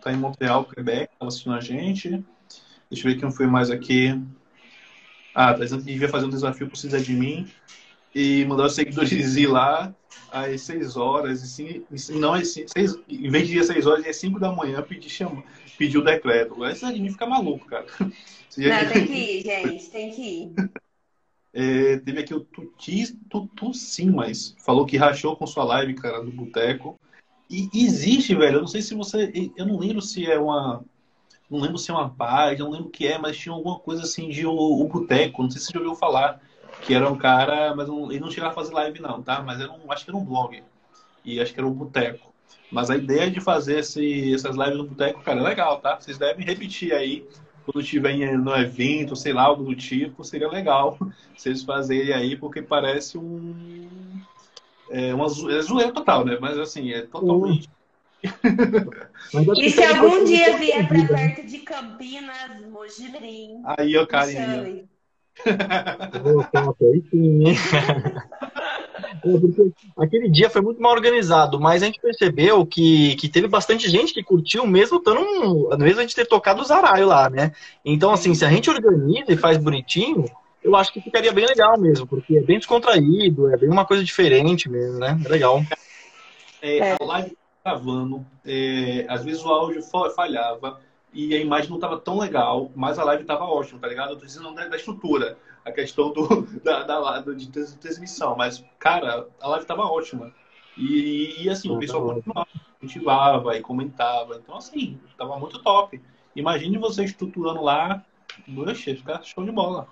[0.00, 2.24] Tá em Montreal, Quebec, tá assistindo a gente.
[2.90, 4.18] Deixa eu ver quem foi mais aqui.
[5.34, 7.46] Ah, tá dizendo que devia fazer um desafio pro Cidade de mim
[8.14, 9.94] e mandar os seguidores ir lá
[10.32, 11.84] às 6 horas, e sim,
[12.18, 12.72] não às 6,
[13.08, 15.44] em vez de ir às 6 horas, às 5 da manhã pedir, chama,
[15.76, 16.64] pedir o decreto.
[16.64, 17.86] Esse de mim fica maluco, cara.
[18.56, 20.70] Não, tem que ir, gente, tem que ir.
[21.58, 26.30] É, teve aqui o Tuti, Tutu Simas, falou que rachou com sua live, cara, do
[26.30, 27.00] Boteco.
[27.48, 29.32] E existe, velho, eu não sei se você.
[29.56, 30.84] Eu não lembro se é uma.
[31.50, 34.02] Não lembro se é uma página, não lembro o que é, mas tinha alguma coisa
[34.02, 36.42] assim de o, o Boteco, não sei se você já ouviu falar.
[36.82, 39.40] Que era um cara, mas ele não chegava a fazer live, não, tá?
[39.40, 40.62] Mas era um, acho que era um blog.
[41.24, 42.34] E acho que era um Boteco.
[42.70, 45.98] Mas a ideia de fazer esse, essas lives no Boteco, cara, é legal, tá?
[45.98, 47.26] Vocês devem repetir aí
[47.66, 50.96] quando estiver em- no evento, sei lá, algo do tipo, seria legal
[51.36, 53.54] vocês fazerem aí, porque parece um.
[54.88, 56.38] É uma é zoeira total, né?
[56.40, 57.68] Mas assim, é totalmente.
[59.58, 61.28] E se algum dia vier pra vida, né?
[61.28, 64.86] perto de Campinas, Mogi Mirim, Aí.
[66.24, 67.54] Ô, top, aí sim, hein?
[69.08, 73.88] É, aquele dia foi muito mal organizado, mas a gente percebeu que, que teve bastante
[73.88, 77.52] gente que curtiu, mesmo estando um- mesmo a gente ter tocado o Zaraio lá, né?
[77.84, 80.24] Então, assim, se a gente organiza e faz bonitinho,
[80.62, 84.02] eu acho que ficaria bem legal mesmo, porque é bem descontraído, é bem uma coisa
[84.02, 85.18] diferente mesmo, né?
[85.24, 85.62] É legal.
[86.62, 86.92] É.
[87.00, 90.80] A live gravando, é, às vezes o áudio fa- falhava
[91.16, 94.12] e a imagem não estava tão legal, mas a live estava ótima, tá ligado?
[94.12, 96.26] Eu tô dizendo da, da estrutura, a questão do,
[96.62, 100.32] da, da, da- de trans- transmissão, mas, cara, a live estava ótima.
[100.76, 102.48] E, e, assim, o pessoal tá continuava,
[102.82, 104.36] incentivava e comentava.
[104.36, 106.00] Então, assim, tava muito top.
[106.34, 108.04] Imagine você estruturando lá,
[108.54, 109.88] Poxa, fica show de bola.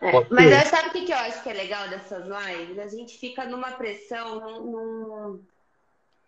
[0.00, 2.78] É, mas sabe o que, que eu acho que é legal dessas lives?
[2.78, 5.46] A gente fica numa pressão, num, num-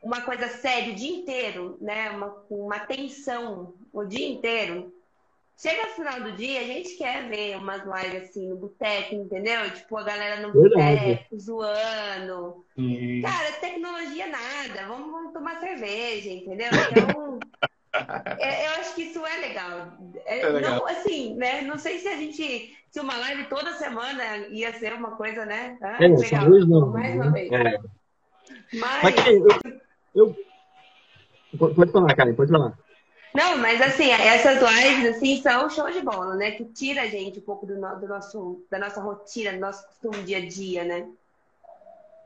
[0.02, 2.10] uma coisa séria o dia inteiro, né?
[2.10, 4.92] Uma, uma tensão o dia inteiro.
[5.56, 9.70] Chega no final do dia, a gente quer ver umas lives assim no boteco, entendeu?
[9.74, 12.64] Tipo, a galera no boteco, zoando.
[12.78, 13.20] E...
[13.20, 16.68] Cara, tecnologia nada, vamos, vamos tomar cerveja, entendeu?
[16.90, 17.38] Então,
[18.38, 19.92] é- eu acho que isso é legal.
[20.24, 20.76] É, É legal.
[20.76, 21.60] Não, assim, né?
[21.60, 25.76] Não sei se a gente, se uma live toda semana ia ser uma coisa, né?
[25.82, 26.48] Ah, É, legal.
[26.48, 26.86] não.
[26.90, 27.32] Mais uma né?
[27.32, 27.52] vez.
[27.52, 27.78] É.
[28.72, 29.46] Mas, Mas eu,
[30.14, 30.36] eu-
[31.58, 32.78] Pode falar, Karen, pode falar.
[33.34, 36.52] não, mas assim, essas lives assim são show de bola, né?
[36.52, 39.84] Que tira a gente um pouco do, no- do nosso, da nossa rotina, do nosso
[39.86, 41.06] costume dia a dia, né?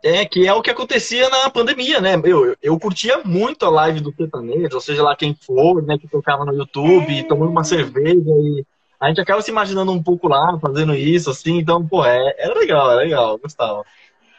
[0.02, 2.14] É, que é o que acontecia na pandemia, né?
[2.22, 5.96] Eu, eu, eu curtia muito a live do sertanejo, ou seja lá quem for, né,
[5.96, 7.22] que tocava no YouTube, É.
[7.22, 8.66] tomando uma cerveja e
[9.00, 12.52] a gente acaba se imaginando um pouco lá, fazendo isso, assim, então, pô, é, era
[12.54, 13.82] legal, era legal, gostava.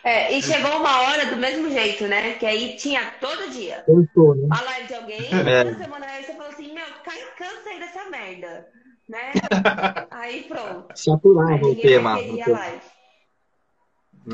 [0.06, 2.34] É, e chegou uma hora do mesmo jeito, né?
[2.34, 3.84] Que aí tinha todo dia.
[3.88, 4.48] Pensou, né?
[4.52, 5.64] a live de alguém, É.
[5.64, 8.68] uma semana aí você falou assim, meu, cai, cansa aí dessa merda,
[9.10, 9.32] né?
[10.12, 10.88] Aí pronto.
[10.96, 12.20] Saturava o ninguém tema.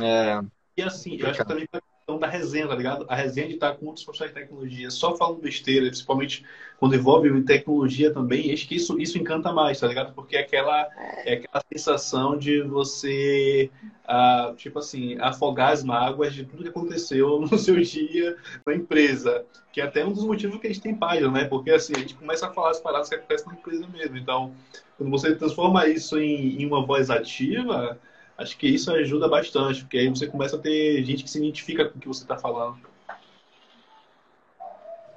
[0.03, 0.41] É,
[0.78, 1.67] E assim, eu acho que também
[2.12, 3.05] questão da resenha, tá ligado?
[3.07, 6.45] A resenha de estar com outros profissionais de tecnologia, só falando besteira, principalmente
[6.78, 10.14] quando envolve tecnologia também, acho que isso, isso encanta mais, tá ligado?
[10.14, 10.89] Porque é aquela,
[11.26, 13.70] é aquela sensação de você,
[14.07, 18.36] ah, tipo assim, afogar as mágoas de tudo que aconteceu no seu dia
[18.66, 19.45] na empresa.
[19.72, 21.45] Que é até um dos motivos que a gente tem página, né?
[21.45, 24.18] Porque assim, a gente começa a falar as paradas que acontecem na empresa mesmo.
[24.18, 24.53] Então,
[24.97, 27.97] quando você transforma isso em, em uma voz ativa,
[28.42, 31.88] Acho que isso ajuda bastante, porque aí você começa a ter gente que se identifica
[31.88, 32.80] com o que você está falando.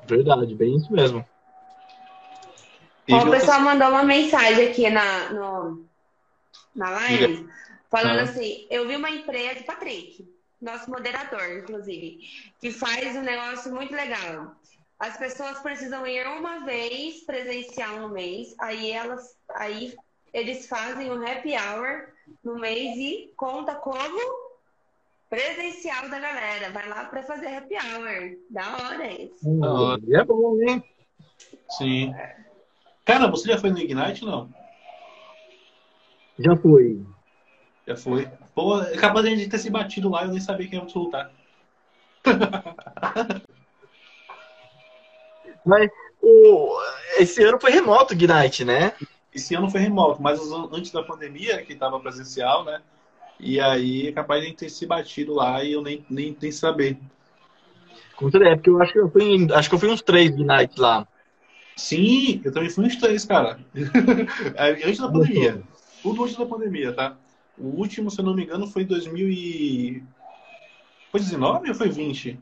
[0.06, 1.26] verdade, bem isso mesmo.
[3.10, 5.86] Ó, o pessoal mandou uma mensagem aqui na, no,
[6.74, 7.48] na live,
[7.90, 8.22] falando Ah.
[8.24, 10.28] assim, eu vi uma empresa, Patrick,
[10.60, 12.18] nosso moderador, inclusive,
[12.60, 14.54] que faz um negócio muito legal.
[14.98, 19.94] As pessoas precisam ir uma vez presencial no mês, aí elas, aí
[20.34, 24.18] eles fazem um happy hour no mês e conta como
[25.28, 26.70] presencial da galera.
[26.70, 28.36] Vai lá para fazer happy hour.
[28.50, 29.60] Da hora isso.
[29.60, 30.00] hora.
[30.06, 30.82] E é bom, hein?
[31.70, 32.14] Sim.
[33.04, 34.48] Cara, você já foi no Ignite, não?
[36.38, 37.04] Já foi.
[37.86, 38.28] Já foi.
[38.54, 40.78] Pô, é capaz de a gente ter se batido lá e eu nem sabia quem
[40.78, 41.30] ia lutar.
[45.64, 46.78] Mas o,
[47.18, 48.92] esse ano foi remoto o Ignite, né?
[49.34, 50.40] Esse ano foi remoto, mas
[50.72, 52.80] antes da pandemia, que estava presencial, né?
[53.40, 56.36] E aí é capaz de a gente ter se batido lá e eu nem, nem,
[56.40, 56.96] nem saber.
[58.16, 60.36] Com certeza, é porque eu acho que eu fui, acho que eu fui uns três
[60.36, 61.06] Nights lá.
[61.76, 63.58] Sim, eu também fui uns três, cara.
[64.54, 65.62] É, antes da pandemia.
[66.02, 67.16] Tudo antes da pandemia, tá?
[67.58, 70.02] O último, se eu não me engano, foi 2000 e...
[71.10, 72.38] Foi 19 ou foi 20?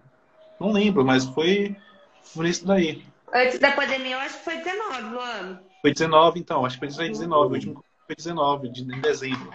[0.61, 1.76] Não lembro, mas foi,
[2.22, 3.03] foi isso daí.
[3.32, 5.61] Antes da pandemia, eu acho que foi 19, Luan.
[5.83, 6.64] Foi 19, então.
[6.64, 7.51] Acho que foi 19.
[7.51, 9.51] O último foi 19, de, em dezembro.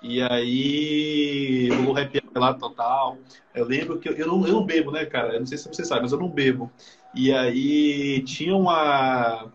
[0.00, 3.18] E aí, o happy lá total.
[3.54, 5.34] Eu lembro que eu, eu, não, eu não bebo, né, cara?
[5.34, 6.70] Eu não sei se você sabe, mas eu não bebo.
[7.14, 9.52] E aí tinha uma.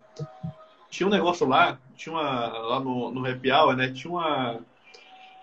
[0.90, 2.48] Tinha um negócio lá, tinha uma.
[2.50, 3.92] Lá no, no happy hour, né?
[3.92, 4.60] Tinha uma.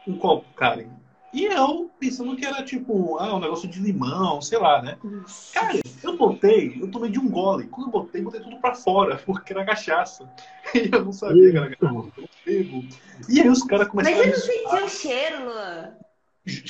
[0.06, 0.86] Um copo, cara.
[1.32, 4.98] E eu pensando que era tipo, ah, um negócio de limão, sei lá, né?
[5.52, 7.68] Cara, eu botei, eu tomei de um gole.
[7.68, 10.28] Quando eu botei, botei tudo pra fora, porque era cachaça.
[10.74, 12.12] E eu não sabia que era cachaça.
[13.28, 15.94] E aí os caras começaram Mas você não sentiu o cheiro, Luan?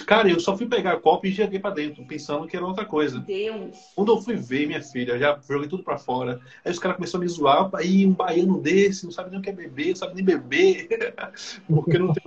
[0.06, 2.84] Cara, eu só fui pegar a copa e joguei pra dentro, pensando que era outra
[2.84, 3.20] coisa.
[3.20, 3.92] Deus.
[3.94, 6.40] Quando eu fui ver, minha filha, já joguei tudo pra fora.
[6.64, 9.42] Aí os caras começaram a me zoar, aí um baiano desse, não sabe nem o
[9.42, 10.88] que é beber, não sabe nem beber,
[11.68, 12.22] porque não tem.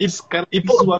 [0.00, 0.06] E,
[0.52, 0.94] e pô,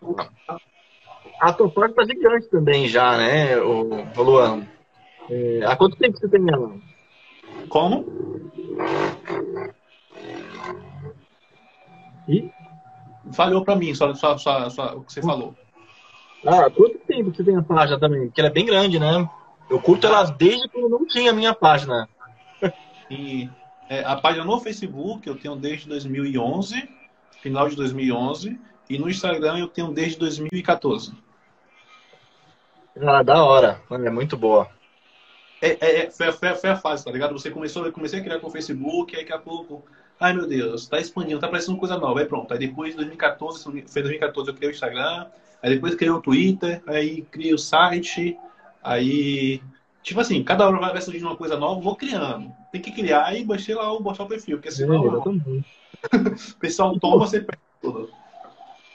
[1.40, 4.66] a porta tá gigante também já, né, o, o Luan?
[5.30, 6.74] É, há quanto tempo você tem ela?
[7.68, 8.04] Como?
[12.28, 12.50] E?
[13.32, 15.54] Falhou pra mim, só, só, só, só o que você falou.
[16.46, 18.26] Ah, quanto tempo você tem a página também?
[18.26, 19.28] Porque ela é bem grande, né?
[19.68, 22.08] Eu curto ela desde que eu não tinha a minha página.
[23.10, 23.48] E
[23.88, 26.86] é, a página no Facebook eu tenho desde 2011,
[27.40, 31.12] final de 2011, e no Instagram eu tenho desde 2014.
[33.00, 33.80] Ah, da hora.
[33.90, 34.68] É muito boa.
[35.60, 37.32] É, é, é foi, foi, foi, a fase, tá ligado?
[37.32, 39.84] Você começou, eu comecei a criar com o Facebook, aí daqui a pouco,
[40.18, 42.52] ai meu Deus, tá expandindo, tá aparecendo coisa nova, aí pronto.
[42.52, 45.26] Aí depois, 2014, foi 2014 eu criei o Instagram,
[45.62, 48.36] aí depois criei o Twitter, aí criei o site,
[48.82, 49.60] aí.
[50.02, 52.52] Tipo assim, cada hora vai surgir uma coisa nova, vou criando.
[52.72, 55.04] Tem que criar e baixei lá o botar o perfil, porque senão.
[55.04, 58.10] É, o pessoal toma, você perde tudo.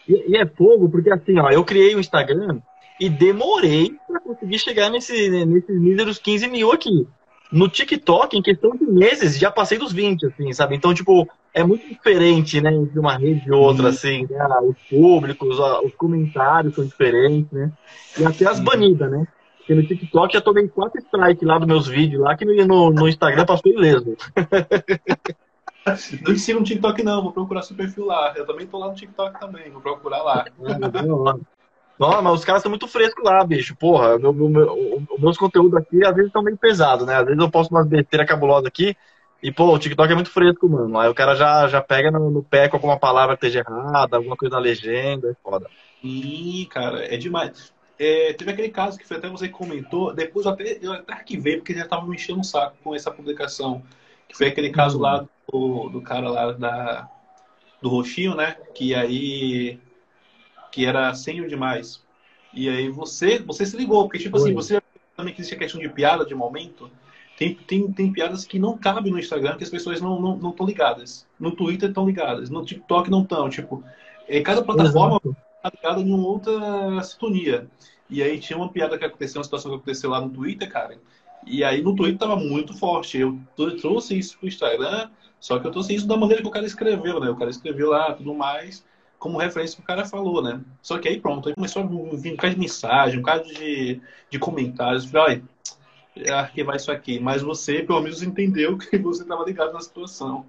[0.08, 2.60] E, e, é fogo, porque assim, ó, eu criei o Instagram
[3.00, 7.08] e demorei para conseguir chegar nesse, nesses míseros 15 mil aqui.
[7.52, 10.76] No TikTok, em questão de meses, já passei dos 20, assim, sabe?
[10.76, 14.44] Então, tipo, é muito diferente, né, entre uma rede e outra, assim, né?
[14.64, 17.72] Os públicos, os comentários são diferentes, né?
[18.20, 19.28] E até as banidas, né?
[19.60, 23.08] Porque no TikTok já tomei quatro strikes lá dos meus vídeos lá, que no, no
[23.08, 24.18] Instagram passou ileso.
[26.22, 27.22] Não ensino no TikTok, não.
[27.22, 28.34] Vou procurar seu perfil lá.
[28.36, 29.70] Eu também tô lá no TikTok também.
[29.70, 30.46] Vou procurar lá.
[32.00, 33.76] Não, mas os caras são muito frescos lá, bicho.
[33.76, 37.16] Porra, meu, meu, meu, meus conteúdos aqui às vezes estão meio pesados, né?
[37.18, 38.96] Às vezes eu posto umas besteiras cabulosas aqui
[39.42, 40.98] e, pô, o TikTok é muito fresco, mano.
[40.98, 44.18] Aí o cara já, já pega no, no pé com alguma palavra que esteja errada,
[44.18, 45.70] alguma coisa na legenda, é foda.
[46.02, 47.74] Ih, cara, é demais.
[48.00, 51.14] É, teve aquele caso que foi até você que comentou, depois eu até, eu até
[51.14, 53.84] arquivei, porque já tava me enchendo um saco com essa publicação.
[54.28, 57.10] Que foi aquele caso lá uhum do, do cara lá da,
[57.82, 58.56] do roxinho, né?
[58.74, 59.80] Que aí
[60.72, 62.02] que era senho demais.
[62.54, 64.82] E aí você você se ligou, porque tipo assim, você
[65.16, 66.90] também que existe a questão de piada de momento.
[67.38, 70.54] Tem, tem, tem piadas que não cabem no Instagram, que as pessoas não estão não,
[70.56, 71.26] não ligadas.
[71.40, 73.50] No Twitter estão ligadas, no TikTok não estão.
[73.50, 73.84] Tipo,
[74.28, 77.68] é, cada plataforma está ligada em uma outra sintonia.
[78.10, 81.00] E aí tinha uma piada que aconteceu, uma situação que aconteceu lá no Twitter, cara.
[81.46, 83.18] E aí no Twitter tava muito forte.
[83.18, 83.40] Eu
[83.82, 85.10] trouxe isso pro Instagram,
[85.44, 87.30] só que eu trouxe isso da maneira que o cara escreveu, né?
[87.30, 88.82] O cara escreveu lá tudo mais,
[89.20, 90.62] como referência que o cara falou, né?
[90.82, 94.00] Só que aí pronto, aí começou a vir um cara de mensagem, um cara de,
[94.30, 95.04] de comentários.
[95.04, 95.44] Falei,
[96.16, 97.20] olha, arquivar isso aqui.
[97.20, 100.46] Mas você, pelo menos, entendeu que você estava ligado na situação.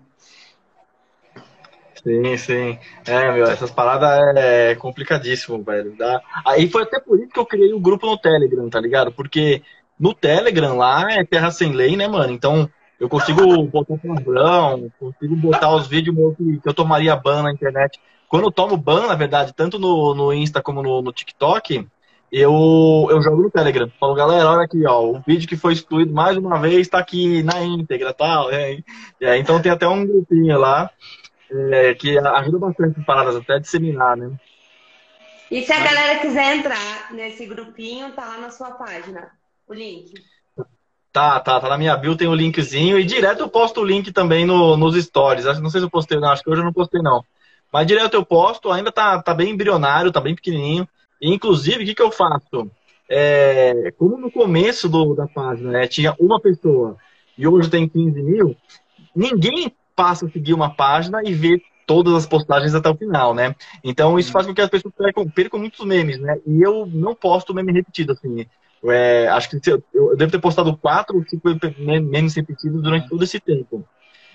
[2.00, 2.78] Sim, sim.
[3.04, 5.96] É, meu, essas paradas é complicadíssimo, velho.
[5.98, 6.22] Dá...
[6.46, 9.10] Aí foi até por isso que eu criei o um grupo no Telegram, tá ligado?
[9.10, 9.60] Porque
[9.98, 12.32] no Telegram lá é terra sem lei, né, mano?
[12.32, 12.70] Então
[13.04, 16.16] eu consigo botar palavrão, consigo botar os vídeos
[16.62, 18.00] que eu tomaria ban na internet.
[18.28, 21.86] Quando eu tomo ban, na verdade, tanto no, no Insta como no, no TikTok,
[22.32, 23.90] eu, eu jogo no Telegram.
[24.00, 27.42] Falo, galera, olha aqui, ó, o vídeo que foi excluído mais uma vez está aqui
[27.42, 28.50] na íntegra tal.
[28.50, 28.78] É,
[29.20, 30.90] é, então tem até um grupinho lá
[31.50, 34.32] é, que ajuda bastante as paradas, até disseminar, né?
[35.50, 39.30] E se a galera quiser entrar nesse grupinho, tá lá na sua página,
[39.68, 40.14] o link.
[41.14, 42.98] Tá, tá, tá na minha bio, tem o um linkzinho.
[42.98, 45.44] E direto eu posto o link também no, nos stories.
[45.60, 47.24] Não sei se eu postei, não, acho que hoje eu não postei, não.
[47.72, 50.88] Mas direto eu posto, ainda tá, tá bem embrionário, tá bem pequenininho.
[51.22, 52.68] E, inclusive, o que, que eu faço?
[53.08, 56.96] É, como no começo do, da página né, tinha uma pessoa
[57.38, 58.56] e hoje tem 15 mil,
[59.14, 63.54] ninguém passa a seguir uma página e vê todas as postagens até o final, né?
[63.84, 66.40] Então isso faz com que as pessoas percam, percam muitos memes, né?
[66.44, 68.46] E eu não posto meme repetido, assim.
[68.86, 73.22] É, acho que eu, eu, devo ter postado quatro ou cinco memes repetidos durante todo
[73.24, 73.84] esse tempo.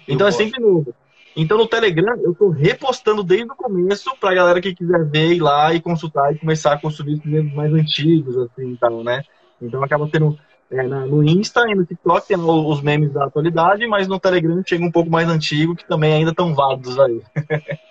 [0.08, 0.94] Então eu é sempre novo.
[1.36, 5.40] Então no Telegram eu tô repostando desde o começo pra galera que quiser ver ir
[5.40, 9.24] lá e consultar e começar a consumir os memes mais antigos, assim, então, né?
[9.62, 10.38] Então acaba tendo
[10.72, 14.84] é, no Insta e no TikTok tem os memes da atualidade, mas no Telegram chega
[14.84, 17.22] um pouco mais antigo, que também ainda estão válidos aí.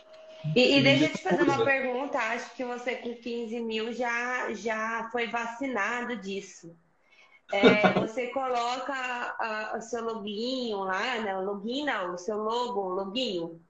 [0.54, 2.18] E, e, deixa eu te fazer uma pergunta.
[2.18, 6.76] Acho que você com 15 mil já, já foi vacinado disso.
[7.52, 11.36] É, você coloca a, o seu loginho lá, né?
[11.36, 13.60] O login não, o seu logo, o loginho.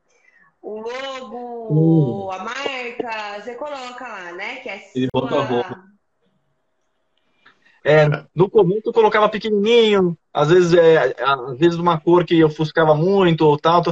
[0.60, 2.32] O logo, hum.
[2.32, 4.56] a marca, você coloca lá, né?
[4.56, 5.20] Que é Ele sua...
[5.22, 5.88] bota a roupa.
[7.84, 12.48] É, no começo eu colocava pequenininho, às vezes, é, às vezes uma cor que eu
[12.48, 13.82] ofuscava muito ou tal.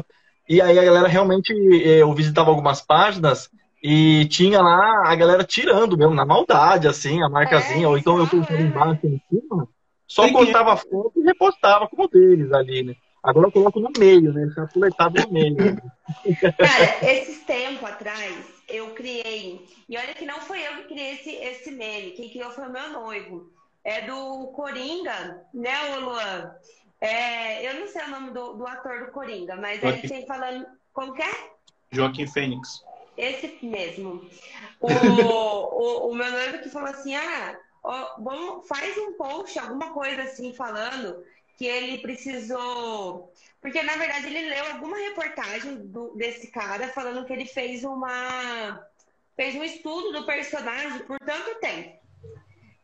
[0.49, 3.51] E aí a galera realmente, é, eu visitava algumas páginas
[3.83, 7.85] e tinha lá a galera tirando mesmo, na maldade, assim, a marcazinha.
[7.85, 9.69] É, ou então eu colocava embaixo em cima,
[10.07, 12.95] só cortava a foto e repostava como deles ali, né?
[13.23, 14.49] Agora eu coloco no meio, né?
[14.55, 15.57] Chapuletado no meio.
[16.57, 19.67] Cara, esses tempos atrás, eu criei.
[19.89, 22.13] E olha que não foi eu que criei esse, esse meme.
[22.13, 23.51] Quem criou foi o meu noivo
[23.87, 26.51] é do Coringa, né, o Luan?
[27.01, 29.99] É, eu não sei o nome do, do ator do Coringa, mas Joaquim.
[29.99, 30.67] ele tem falando.
[30.93, 31.51] Como que é?
[31.93, 32.83] Joaquim Fênix.
[33.17, 34.29] Esse mesmo.
[34.81, 39.93] O, o, o, meu noivo que falou assim: ah, ó, vamos, faz um post, alguma
[39.93, 41.23] coisa assim, falando
[41.57, 43.33] que ele precisou.
[43.61, 48.87] Porque, na verdade, ele leu alguma reportagem do, desse cara falando que ele fez uma.
[49.35, 51.99] fez um estudo do personagem por tanto tempo.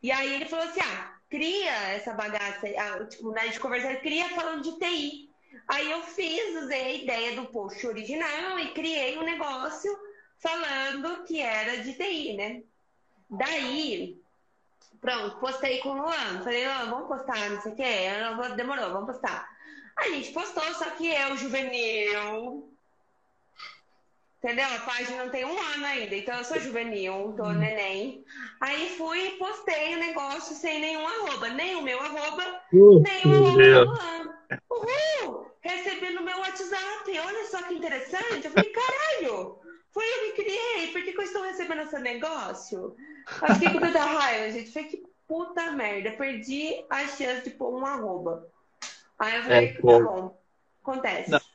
[0.03, 4.29] E aí ele falou assim: ah, cria essa bagaça, ah, tipo, na gente conversar, cria
[4.29, 5.31] falando de TI.
[5.67, 9.91] Aí eu fiz, usei a ideia do post original e criei um negócio
[10.39, 12.63] falando que era de TI, né?
[13.31, 14.21] Daí,
[15.01, 16.43] pronto, postei com o Luan.
[16.45, 18.55] Falei, Luan, vamos postar, não sei o quê.
[18.55, 19.49] Demorou, vamos postar.
[19.97, 22.72] A gente postou, só que eu, juvenil,
[24.43, 24.67] Entendeu?
[24.67, 27.53] A página não tem um ano ainda, então eu sou juvenil, tô hum.
[27.53, 28.25] neném.
[28.61, 33.33] Aí fui e postei o negócio sem nenhum arroba, nem o meu arroba, uh, nem
[33.33, 35.47] o arroba Uhul!
[35.61, 38.45] Recebi no meu WhatsApp, olha só que interessante.
[38.45, 39.61] Eu falei, caralho,
[39.93, 42.97] foi eu que criei, por que, que eu estou recebendo esse negócio?
[43.43, 44.73] Eu fiquei com tanta raiva, gente.
[44.73, 48.49] Falei, que puta merda, perdi a chance de pôr um arroba.
[49.21, 50.37] Aí eu falei, é, tá bom,
[50.83, 51.31] acontece.
[51.31, 51.52] Não.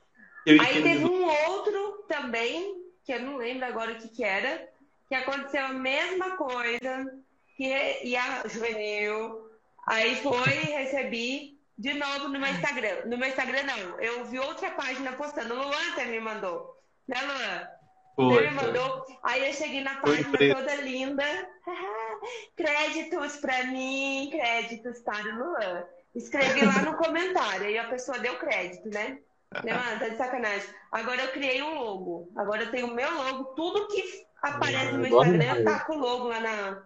[0.47, 4.69] Aí teve um outro também, que eu não lembro agora o que, que era,
[5.09, 7.13] que aconteceu a mesma coisa,
[7.55, 9.49] que e a juvenil.
[9.85, 13.05] Aí foi recebi de novo no meu Instagram.
[13.05, 15.53] No meu Instagram não, eu vi outra página postando.
[15.53, 16.77] O Luan até me mandou.
[17.07, 17.67] Né, Luan?
[18.15, 19.05] Foi, Ele me mandou.
[19.23, 21.23] Aí eu cheguei na página toda linda.
[22.55, 25.83] créditos pra mim, créditos para o Luan.
[26.15, 29.19] Escrevi lá no comentário, e a pessoa deu crédito, né?
[29.63, 30.67] Né, mano, tá de sacanagem.
[30.91, 32.31] Agora eu criei um logo.
[32.35, 33.43] Agora eu tenho o meu logo.
[33.55, 36.83] Tudo que aparece no meu Instagram tá com o logo lá na,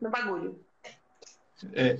[0.00, 0.60] no bagulho.
[1.72, 1.98] É,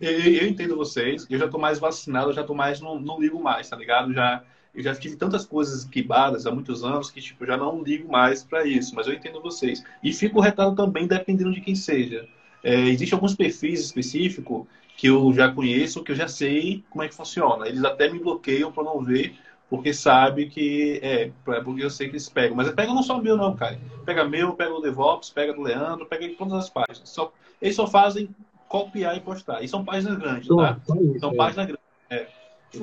[0.00, 1.26] eu, eu, entendo vocês.
[1.28, 4.12] Eu já tô mais vacinado, eu já tô mais, não, não ligo mais, tá ligado?
[4.12, 4.42] Já,
[4.74, 8.10] eu já tive tantas coisas quebradas há muitos anos que, tipo, eu já não ligo
[8.10, 8.94] mais para isso.
[8.94, 9.84] Mas eu entendo vocês.
[10.02, 12.26] E fico retado também, dependendo de quem seja.
[12.62, 17.08] É, Existem alguns perfis específicos que eu já conheço, que eu já sei como é
[17.08, 17.68] que funciona.
[17.68, 19.36] Eles até me bloqueiam para não ver,
[19.68, 22.56] porque sabe que é, porque eu sei que eles pegam.
[22.56, 23.78] Mas pega não só meu, não, cara.
[24.04, 27.08] Pega meu, pega o DevOps, pega do Leandro, pega de todas as páginas.
[27.08, 28.28] Só, eles só fazem
[28.68, 29.62] copiar e postar.
[29.62, 30.78] E são páginas grandes, tá?
[31.18, 31.36] São é.
[31.36, 31.84] páginas grandes.
[32.10, 32.26] É.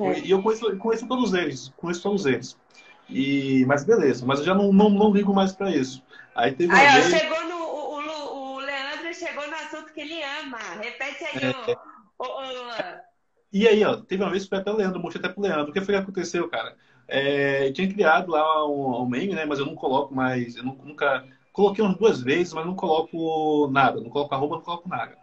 [0.00, 0.20] É.
[0.20, 2.56] E eu conheço, conheço todos eles, conheço todos eles.
[3.08, 6.02] E, mas beleza, mas eu já não, não, não ligo mais para isso.
[6.34, 7.20] Aí teve aí, vez...
[7.20, 10.58] chegou no, o, o, o, Leandro chegou no assunto que ele ama.
[10.80, 11.76] Repete aí é.
[12.18, 12.24] o,
[13.52, 15.70] e aí, ó, teve uma vez que foi até o Leandro, mostrei até pro Leandro.
[15.70, 16.74] O que foi que aconteceu, cara?
[17.06, 19.44] É, eu tinha criado lá um, um meme, né?
[19.44, 21.24] Mas eu não coloco mais, eu nunca.
[21.52, 24.00] Coloquei umas duas vezes, mas não coloco nada.
[24.00, 25.18] Não coloco arroba, não coloco nada.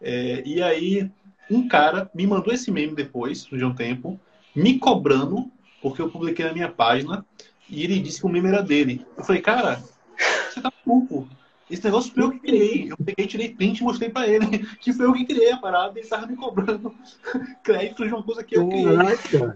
[0.00, 1.10] É, e aí,
[1.50, 4.20] um cara me mandou esse meme depois, de um tempo,
[4.54, 5.50] me cobrando,
[5.80, 7.24] porque eu publiquei na minha página,
[7.68, 9.06] e ele disse que o meme era dele.
[9.16, 9.82] Eu falei, cara,
[10.50, 11.26] você tá maluco.
[11.72, 12.92] Esse negócio foi eu que criei.
[12.92, 15.98] Eu peguei, tirei print e mostrei pra ele que foi eu que criei a parada
[15.98, 16.94] e ele tava me cobrando
[17.64, 18.84] crédito de uma coisa que eu criei.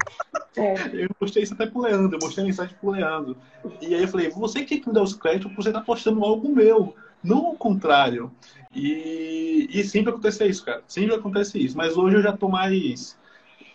[0.57, 0.73] É.
[0.95, 3.37] Eu mostrei isso até pro Leandro, eu mostrei a mensagem pro Leandro.
[3.79, 5.83] E aí eu falei, você que tem que me dar os créditos porque você tá
[5.83, 8.33] postando algo meu, não o contrário.
[8.75, 10.83] E, e sempre acontece isso, cara.
[10.89, 11.77] Sempre acontece isso.
[11.77, 13.19] Mas hoje eu já tô mais.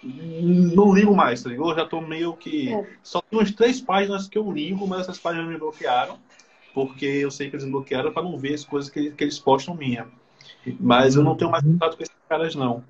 [0.04, 1.70] não ligo mais, tá ligado?
[1.70, 2.74] Eu já tô meio que.
[2.74, 2.88] É.
[3.04, 6.18] Só tem umas três páginas que eu ligo, mas essas páginas me bloquearam.
[6.74, 9.76] Porque eu sei que eles bloquearam para não ver as coisas que, que eles postam
[9.76, 10.08] minha.
[10.80, 12.84] Mas eu não tenho mais contato com esses caras, não.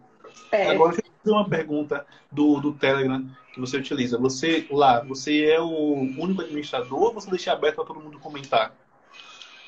[0.52, 0.70] É.
[0.70, 4.18] Agora, deixa eu fazer uma pergunta do, do Telegram que você utiliza.
[4.18, 8.74] Você lá, você é o único administrador ou você deixa aberto para todo mundo comentar?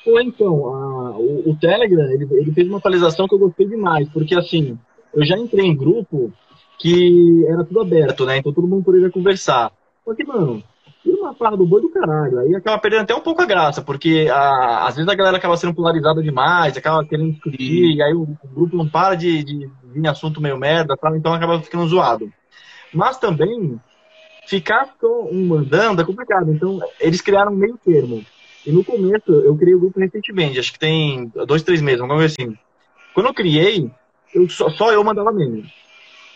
[0.06, 4.08] Ou então, a, o, o, Telegram, ele, ele fez uma atualização que eu gostei demais,
[4.10, 4.78] porque assim,
[5.14, 6.30] eu já entrei em grupo
[6.78, 8.38] que era tudo aberto, né?
[8.38, 9.72] Então todo mundo poderia conversar.
[10.04, 10.62] Só que, mano,
[11.04, 12.38] e uma parra do boi do caralho.
[12.38, 15.56] Aí acaba perdendo até um pouco a graça, porque a, às vezes a galera acaba
[15.56, 19.70] sendo polarizada demais, acaba querendo discutir, e aí o, o grupo não para de, de
[19.84, 22.32] vir assunto meio merda, então acaba ficando zoado.
[22.92, 23.78] Mas também,
[24.46, 26.50] ficar com um mandando é complicado.
[26.52, 28.24] Então, eles criaram um meio termo.
[28.66, 32.16] E no começo, eu criei o grupo recentemente, acho que tem dois, três meses, vamos
[32.16, 32.56] ver assim.
[33.12, 33.90] Quando eu criei,
[34.34, 35.70] eu, só, só eu mandava meme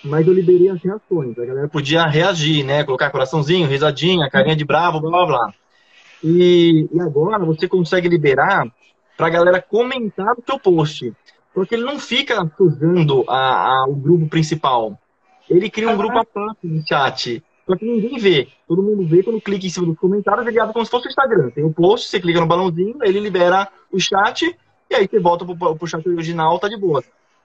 [0.04, 1.38] mas eu liberei as reações.
[1.38, 2.84] A galera podia reagir, né?
[2.84, 5.54] Colocar coraçãozinho, risadinha, carinha de bravo, blá blá blá.
[6.22, 8.66] E, e agora você consegue liberar
[9.16, 11.12] pra galera comentar o seu post.
[11.52, 14.98] Porque ele não fica sujando a, a, o grupo principal.
[15.48, 17.42] Ele cria um grupo à parte no chat.
[17.66, 18.48] Só que ninguém vê.
[18.66, 21.10] Todo mundo vê quando clica em cima dos comentários, ele abre como se fosse o
[21.10, 21.50] Instagram.
[21.50, 24.56] Tem o um post, você clica no balãozinho, ele libera o chat,
[24.90, 27.02] e aí você volta pro, pro chat original, tá de boa.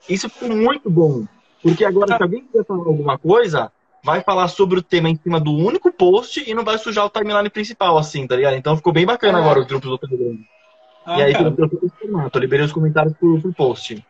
[0.07, 1.25] Isso ficou muito bom.
[1.64, 3.72] Porque agora, se alguém quiser falar alguma coisa,
[4.03, 7.10] vai falar sobre o tema em cima do único post e não vai sujar o
[7.10, 8.57] timeline principal, assim, tá ligado?
[8.57, 9.41] Então ficou bem bacana é.
[9.41, 10.38] agora os grupos do Telegram.
[11.06, 11.56] Ah, e aí cara.
[11.57, 14.06] eu, eu, eu liberei os comentários por, por post.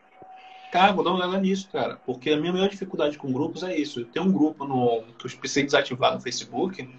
[0.71, 1.99] Cara, vou dar uma olhada nisso, cara.
[2.03, 4.05] Porque a minha maior dificuldade com grupos é isso.
[4.05, 6.89] Tem um grupo no, que eu precisei desativar no Facebook,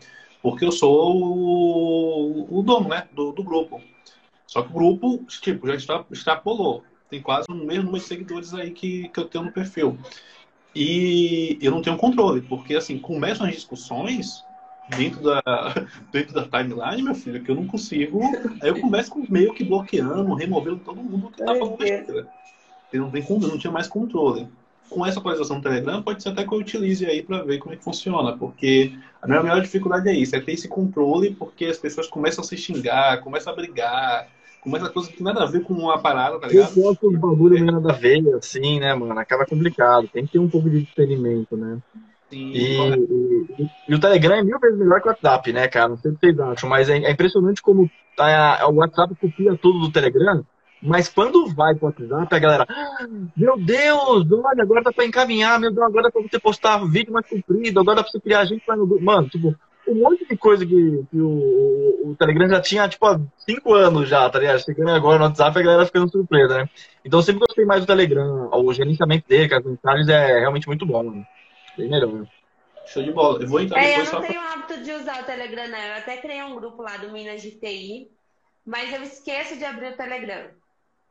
[0.40, 3.82] porque eu sou o, o dono, né, do, do grupo.
[4.46, 6.84] Só que o grupo, tipo, já extrapolou.
[7.10, 9.98] Tem quase o mesmo número de seguidores aí que, que eu tenho no perfil.
[10.74, 14.44] E eu não tenho controle, porque assim, começam as discussões
[14.88, 15.42] dentro da,
[16.10, 18.20] dentro da timeline, meu filho, que eu não consigo.
[18.60, 22.28] Aí eu começo com meio que bloqueando, removendo todo mundo que tá falando besteira.
[22.92, 24.48] Eu não, tenho, não tinha mais controle.
[24.90, 27.74] Com essa atualização do Telegram, pode ser até que eu utilize aí para ver como
[27.74, 31.64] é que funciona, porque a minha maior dificuldade é isso, é ter esse controle, porque
[31.64, 34.28] as pessoas começam a se xingar, começam a brigar,
[34.64, 36.76] começa coisa que nada a ver com uma parada, tá ligado?
[36.76, 39.16] Eu gosto dos bagulho meio nada a ver, assim, né, mano?
[39.18, 40.08] Acaba complicado.
[40.08, 41.78] Tem que ter um pouco de experimento, né?
[42.30, 45.90] Sim, e, e, e, o Telegram é mil vezes melhor que o WhatsApp, né, cara?
[45.90, 49.56] Não sei o que vocês acham, mas é, é impressionante como tá, o WhatsApp copia
[49.56, 50.42] tudo do Telegram,
[50.82, 55.60] mas quando vai pro WhatsApp, a galera, ah, meu Deus, olha, agora dá pra encaminhar,
[55.60, 58.44] meu Deus, agora dá pra você postar vídeo mais comprido, agora dá pra você criar
[58.46, 59.54] gente mais no Mano, tipo,
[59.86, 64.08] um monte de coisa que, que o, o, Telegram já tinha, tipo, há cinco anos
[64.08, 64.64] já, tá ligado?
[64.64, 66.68] Chegando agora no WhatsApp, a galera ficando surpresa, né?
[67.04, 68.48] Então eu sempre gostei mais do Telegram.
[68.52, 71.26] O gerenciamento dele, com as mensagens, é realmente muito bom, mano.
[71.76, 72.12] Bem melhor.
[72.12, 72.26] Né?
[72.86, 73.42] Show de bola.
[73.42, 75.78] Eu vou entrar é, Eu não tenho o hábito de usar o Telegram, não.
[75.78, 78.10] Eu até criei um grupo lá do Minas de TI,
[78.64, 80.48] mas eu esqueço de abrir o Telegram.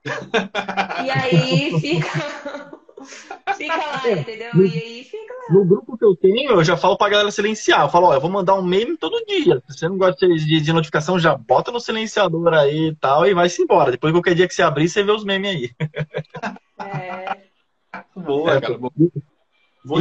[1.06, 2.83] e aí fica.
[3.04, 4.50] Fica lá, é, entendeu?
[4.54, 5.54] No, e aí fica lá.
[5.54, 7.82] No grupo que eu tenho, eu já falo pra galera silenciar.
[7.82, 9.62] Eu falo, ó, eu vou mandar um meme todo dia.
[9.68, 13.34] Se você não gosta de, de notificação, já bota no silenciador aí e tal, e
[13.34, 13.92] vai-se embora.
[13.92, 15.72] Depois qualquer dia que você abrir, você vê os memes aí.
[16.80, 17.38] É.
[18.16, 18.78] Boa, é, cara.
[18.78, 18.92] Boa.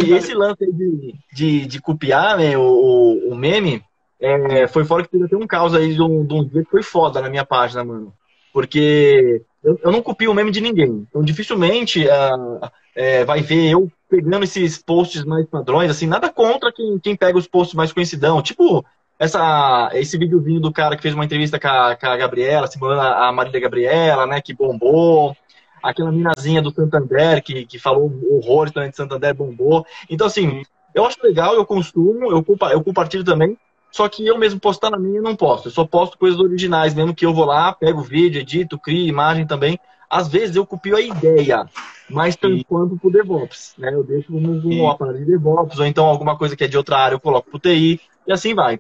[0.04, 3.82] E esse lance de, de, de copiar né, o, o meme,
[4.20, 6.70] é, foi fora que teve até um caos aí de um, de um dia que
[6.70, 8.14] foi foda na minha página, mano.
[8.52, 11.06] Porque eu, eu não copio o meme de ninguém.
[11.08, 16.70] Então, dificilmente uh, é, vai ver eu pegando esses posts mais padrões, assim, nada contra
[16.70, 18.42] quem, quem pega os posts mais conhecidão.
[18.42, 18.84] Tipo,
[19.18, 23.00] essa, esse videozinho do cara que fez uma entrevista com a, com a Gabriela, simulando
[23.00, 25.36] a Marília Gabriela, né, que bombou.
[25.82, 29.84] Aquela minazinha do Santander, que, que falou horrores de Santander, bombou.
[30.08, 30.62] Então, assim,
[30.94, 33.56] eu acho legal, eu consumo, eu, eu compartilho também,
[33.90, 35.68] só que eu mesmo postar na minha não posto.
[35.68, 39.06] Eu só posto coisas originais, mesmo que eu vou lá, pego o vídeo, edito, crio
[39.06, 39.78] imagem também.
[40.12, 41.66] Às vezes eu copio a ideia,
[42.10, 43.94] mas transpondo pro DevOps, né?
[43.94, 46.98] Eu deixo como um aparelho de DevOps, ou então alguma coisa que é de outra
[46.98, 48.78] área eu coloco pro TI, e assim vai.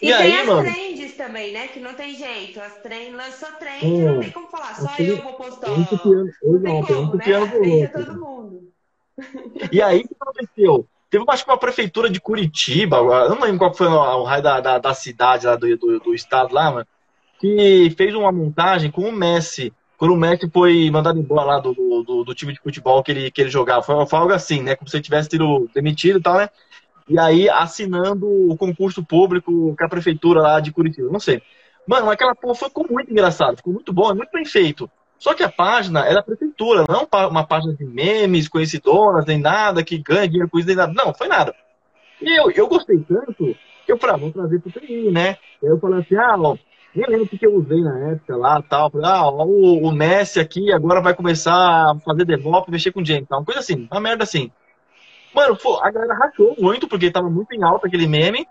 [0.00, 1.68] E, e tem aí, as mano, trends também, né?
[1.68, 2.58] Que não tem jeito.
[2.60, 4.74] As trends, lançou trend, é, não tem como falar.
[4.74, 5.70] Só eu vou postar.
[5.70, 7.86] Um copiando, não tem como, um copiando né?
[7.88, 8.72] todo mundo.
[9.70, 10.88] E aí o que aconteceu?
[11.10, 14.60] Teve, acho que uma prefeitura de Curitiba, eu não lembro qual foi o raio da,
[14.60, 16.86] da, da cidade lá do, do, do, estado lá, mano,
[17.38, 19.70] que fez uma montagem com o Messi.
[19.96, 23.30] Quando o Messi foi mandado embora lá do, do, do time de futebol que ele,
[23.30, 23.82] que ele jogava.
[23.82, 24.74] Foi, foi algo assim, né?
[24.74, 26.48] Como se ele tivesse sido demitido e tal, né?
[27.08, 31.10] E aí assinando o concurso público com a prefeitura lá de Curitiba.
[31.10, 31.42] Não sei.
[31.86, 34.90] Mano, aquela porra ficou muito engraçado, ficou muito bom, é muito bem feito.
[35.18, 39.84] Só que a página era a prefeitura, não uma página de memes, conhecidoras, nem nada,
[39.84, 40.92] que ganha dinheiro com isso, nem nada.
[40.92, 41.54] Não, foi nada.
[42.20, 43.54] E eu, eu gostei tanto
[43.84, 45.36] que eu falei, ah, vamos trazer pro TI, né?
[45.62, 46.36] Aí eu falei assim, ah,
[46.94, 48.90] nem lembro o que, que eu usei na época lá tal.
[48.90, 53.26] Falei, ah, o, o Messi aqui agora vai começar a fazer DevOps, mexer com gente.
[53.30, 54.50] Uma coisa assim, uma merda assim.
[55.34, 58.46] Mano, pô, a galera rachou muito, porque tava muito em alta aquele meme.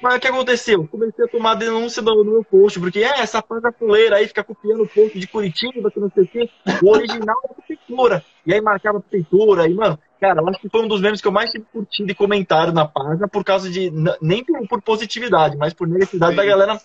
[0.00, 0.86] Mas o que aconteceu?
[0.86, 4.44] Comecei a tomar denúncia do, do meu post, porque é essa panca fuleira aí fica
[4.44, 6.50] copiando o post de Curitiba, que não sei o quê.
[6.82, 8.24] O original é a prefeitura.
[8.46, 9.66] E aí marcava a prefeitura.
[9.66, 12.10] E, mano, cara, eu acho que foi um dos memes que eu mais tive curtido
[12.10, 13.92] e comentário na página por causa de.
[14.20, 16.36] Nem por, por positividade, mas por necessidade Sim.
[16.36, 16.80] da galera.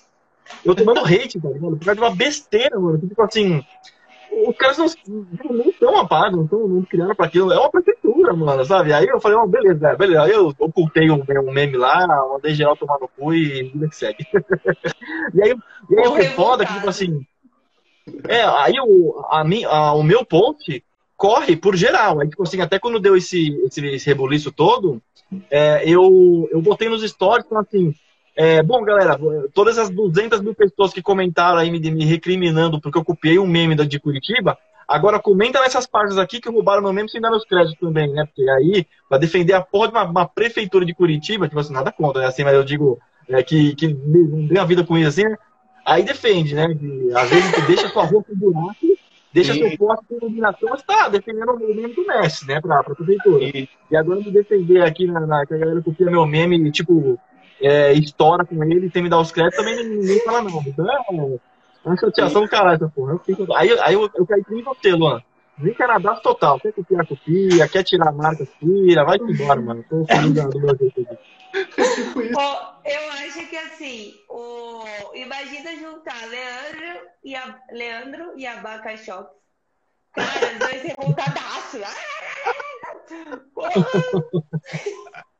[0.64, 3.00] Eu tomando hate, cara, mano, por causa de uma besteira, mano.
[3.00, 3.64] Tipo assim,
[4.48, 4.88] os caras não,
[5.82, 7.52] não uma página, não, tão, não criaram pra aquilo.
[7.52, 8.94] É uma prefeitura, mano, sabe?
[8.94, 10.24] Aí eu falei, oh, beleza, beleza.
[10.24, 13.96] Aí eu ocultei um, um meme lá, mandei geral tomar no cu e vida que
[13.96, 14.26] segue.
[15.34, 15.56] e aí,
[15.90, 17.26] e aí que é foda que, tipo assim.
[18.28, 20.84] É, aí o, a, a, o meu post
[21.16, 22.20] corre por geral.
[22.20, 25.02] Aí, tipo assim, até quando deu esse, esse, esse rebuliço todo,
[25.50, 27.94] é, eu, eu botei nos stories, então assim,
[28.36, 29.20] é, bom, galera,
[29.54, 33.46] todas as 200 mil pessoas que comentaram aí me, me recriminando porque eu copiei um
[33.46, 34.58] meme da de Curitiba,
[34.88, 38.26] agora comenta nessas páginas aqui que roubaram meu meme sem dar meus créditos também, né?
[38.26, 41.92] Porque aí, pra defender a porra de uma, uma prefeitura de Curitiba, tipo assim, nada
[41.92, 42.28] contra, né?
[42.28, 43.00] Assim, mas eu digo
[43.30, 45.38] é, que, que não ganha vida com isso assim, né?
[45.86, 46.74] Aí defende, né?
[46.74, 48.98] De, às vezes tu deixa sua rua com buraco,
[49.32, 49.60] deixa Sim.
[49.60, 52.60] seu poste com iluminação, mas tá defendendo o meme do Messi, né?
[52.60, 53.46] Pra, pra prefeitura.
[53.52, 53.68] Sim.
[53.92, 57.20] E agora me defender aqui na, na, que a galera copia meu meme, tipo
[57.64, 60.62] é, estoura com ele tem me dar os créditos, também ninguém fala não.
[60.66, 61.00] Então é
[61.86, 63.14] uma chateação do caralho essa porra.
[63.14, 65.22] Eu fico, aí, aí eu, eu caí em você, Luan.
[65.58, 66.60] Vem Canadá total.
[66.60, 67.68] Quer copiar, copia.
[67.68, 69.06] Quer tirar a marca, tira.
[69.06, 69.86] Vai embora, mano.
[69.88, 71.18] Tô feliz do meu jeito aqui.
[72.36, 74.84] oh, eu acho que assim, o...
[75.14, 79.32] imagina juntar Leandro e a Leandro e a Baca Shops.
[80.14, 81.82] Cara, os dois revoltadaços.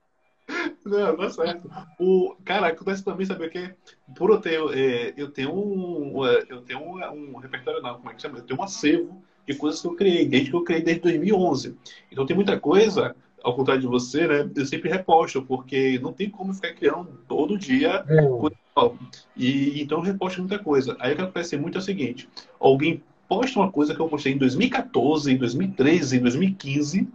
[0.86, 1.70] Não, tá certo.
[2.00, 3.74] O, cara, acontece também, sabe o quê?
[4.16, 8.10] Por eu ter, é, eu tenho um, é, eu tenho um, um, repertório, não, como
[8.10, 8.40] é que chama?
[8.40, 11.78] Eu tenho um acervo de coisas que eu criei, desde que eu criei desde 2011.
[12.12, 14.50] Então tem muita coisa, ao contrário de você, né?
[14.56, 18.26] Eu sempre reposto, porque não tem como ficar criando todo dia é.
[18.28, 18.98] coisa nova.
[19.36, 20.96] E, então eu reposto muita coisa.
[21.00, 24.34] Aí o que acontece muito é o seguinte, alguém posta uma coisa que eu postei
[24.34, 27.08] em 2014, em 2013, em 2015,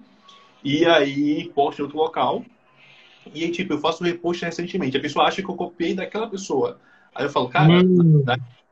[0.65, 2.45] e aí posta em outro local,
[3.35, 4.97] e aí, tipo, eu faço repost recentemente.
[4.97, 6.79] A pessoa acha que eu copiei daquela pessoa.
[7.15, 8.25] Aí eu falo, cara, hum.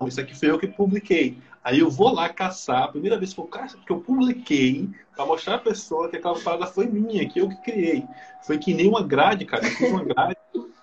[0.06, 1.38] isso aqui foi eu que publiquei.
[1.64, 3.50] Aí eu vou lá caçar, a primeira vez que eu,
[3.84, 7.56] que eu publiquei, para mostrar a pessoa que aquela parada foi minha, que eu que
[7.56, 8.04] criei.
[8.46, 9.66] Foi que nem uma grade, cara.
[9.66, 10.36] Eu fiz uma grade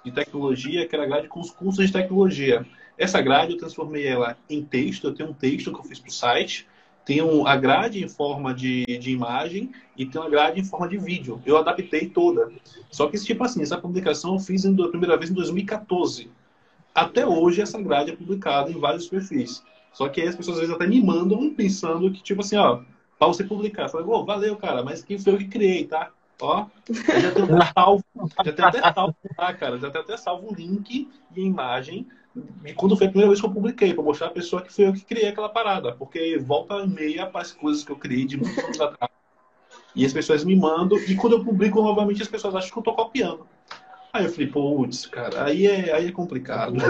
[0.04, 2.66] de tecnologia, que era grade com os cursos de tecnologia.
[2.98, 6.10] Essa grade eu transformei ela em texto, eu tenho um texto que eu fiz para
[6.10, 6.68] o site,
[7.06, 10.98] tem a grade em forma de, de imagem e tem uma grade em forma de
[10.98, 11.42] vídeo.
[11.46, 12.52] Eu adaptei toda.
[12.90, 16.32] Só que, tipo assim, essa publicação eu fiz a primeira vez em 2014.
[16.96, 19.64] Até hoje, essa grade é publicada em vários perfis.
[19.92, 22.82] Só que aí as pessoas às vezes até me mandam pensando que, tipo assim, ó,
[23.20, 23.84] para você publicar.
[23.84, 26.12] Eu falei, oh, valeu, cara, mas quem foi eu que criei, tá?
[26.42, 28.04] Ó, já tem até salvo,
[28.46, 29.78] já tem até salvo, tá, cara?
[29.78, 32.08] Já tem até salvo o link e a imagem
[32.66, 34.88] e quando foi a primeira vez que eu publiquei, para mostrar a pessoa que foi
[34.88, 35.94] eu que criei aquela parada.
[35.94, 39.12] Porque volta e meia para as coisas que eu criei de muitos anos atrás.
[39.96, 42.82] E as pessoas me mandam, e quando eu publico novamente, as pessoas acham que eu
[42.82, 43.48] estou copiando.
[44.12, 46.76] Aí eu falei, putz, cara, aí é, aí é complicado.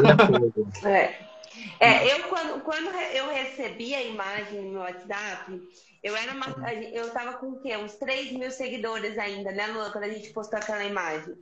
[1.79, 2.07] É.
[2.07, 5.61] é, eu quando, quando eu recebi a imagem no meu WhatsApp,
[6.01, 6.47] eu era uma,
[6.91, 7.77] eu tava com o quê?
[7.77, 9.91] Uns 3 mil seguidores ainda, né, Lua?
[9.91, 11.35] Quando a gente postou aquela imagem.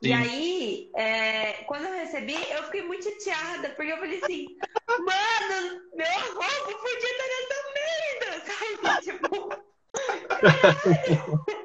[0.00, 0.10] Sim.
[0.10, 4.46] E aí, é, quando eu recebi, eu fiquei muito chateada, porque eu falei assim,
[4.88, 9.02] mano, meu arroba podia estar nessa merda, sabe?
[9.18, 9.50] Tipo.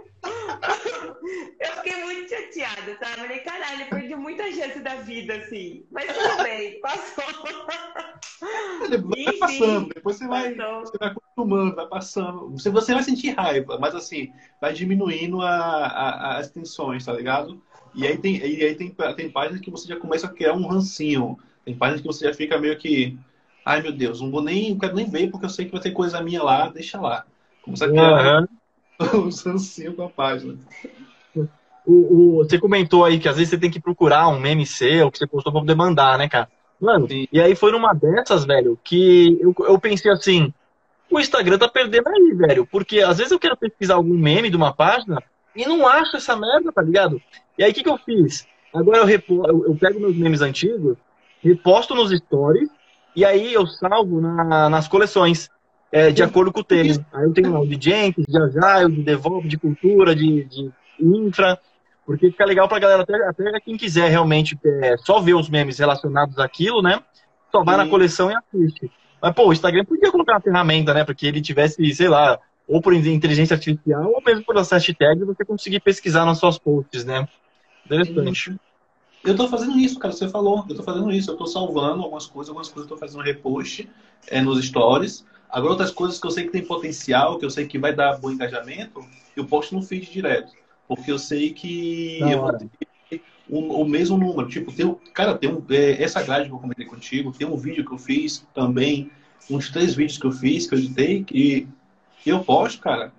[1.59, 3.11] eu fiquei muito chateada, sabe?
[3.11, 5.85] Eu falei, caralho, perdi muita chance da vida, assim.
[5.91, 7.23] Mas tudo bem, passou.
[9.03, 12.49] Vai passando, depois você vai, você vai acostumando, vai passando.
[12.51, 17.61] Você, você vai sentir raiva, mas assim, vai diminuindo a, a, as tensões, tá ligado?
[17.95, 20.67] E aí tem, e aí tem, tem páginas que você já começa a criar um
[20.67, 21.37] rancinho.
[21.65, 23.17] Tem páginas que você já fica meio que.
[23.65, 25.81] Ai meu Deus, não vou nem, não quero nem ver porque eu sei que vai
[25.81, 27.25] ter coisa minha lá, deixa lá.
[27.61, 28.47] Começa a criar uhum.
[28.99, 30.57] um rancinho com a página.
[31.85, 35.11] O, o, você comentou aí que às vezes você tem que procurar um meme seu
[35.11, 36.49] que você postou pra poder mandar, né, cara?
[36.79, 37.27] Mano, Sim.
[37.31, 40.53] e aí foi numa dessas, velho, que eu, eu pensei assim,
[41.09, 42.65] o Instagram tá perdendo aí, velho.
[42.65, 45.21] Porque às vezes eu quero pesquisar algum meme de uma página,
[45.55, 47.21] e não acho essa merda, tá ligado?
[47.57, 48.47] E aí o que, que eu fiz?
[48.73, 50.97] Agora eu, repo, eu, eu, pego meus memes antigos,
[51.41, 52.69] reposto nos stories,
[53.15, 55.49] e aí eu salvo na, nas coleções,
[55.91, 57.05] é, de acordo com o tema.
[57.13, 60.71] Aí eu tenho lá o de Jenkins, de Agile, de DevOps, de cultura, de, de
[60.99, 61.59] infra.
[62.03, 65.77] Porque fica legal pra galera, até, até quem quiser realmente é, só ver os memes
[65.77, 66.99] relacionados àquilo, né?
[67.51, 68.91] Só vai na coleção e assiste.
[69.21, 71.05] Mas, pô, o Instagram podia colocar uma ferramenta, né?
[71.05, 75.25] Para que ele tivesse, sei lá, ou por inteligência artificial, ou mesmo por as hashtags,
[75.25, 77.27] você conseguir pesquisar nas suas posts, né?
[77.85, 78.55] Interessante.
[79.23, 80.65] Eu tô fazendo isso, cara, você falou.
[80.67, 81.31] Eu tô fazendo isso.
[81.31, 83.89] Eu tô salvando algumas coisas, algumas coisas eu tô fazendo repost
[84.27, 85.25] é, nos stories.
[85.49, 88.19] Agora, outras coisas que eu sei que tem potencial, que eu sei que vai dar
[88.19, 90.51] bom engajamento, eu posto no feed direto.
[90.87, 92.69] Porque eu sei que eu vou ter
[93.49, 94.49] o, o, mesmo número.
[94.49, 97.85] Tipo, tem, cara, tem um, é, essa grade que eu comentei contigo, tem um vídeo
[97.85, 99.11] que eu fiz também,
[99.49, 101.67] uns três vídeos que eu fiz, que eu editei, que
[102.29, 103.11] eu posto, cara,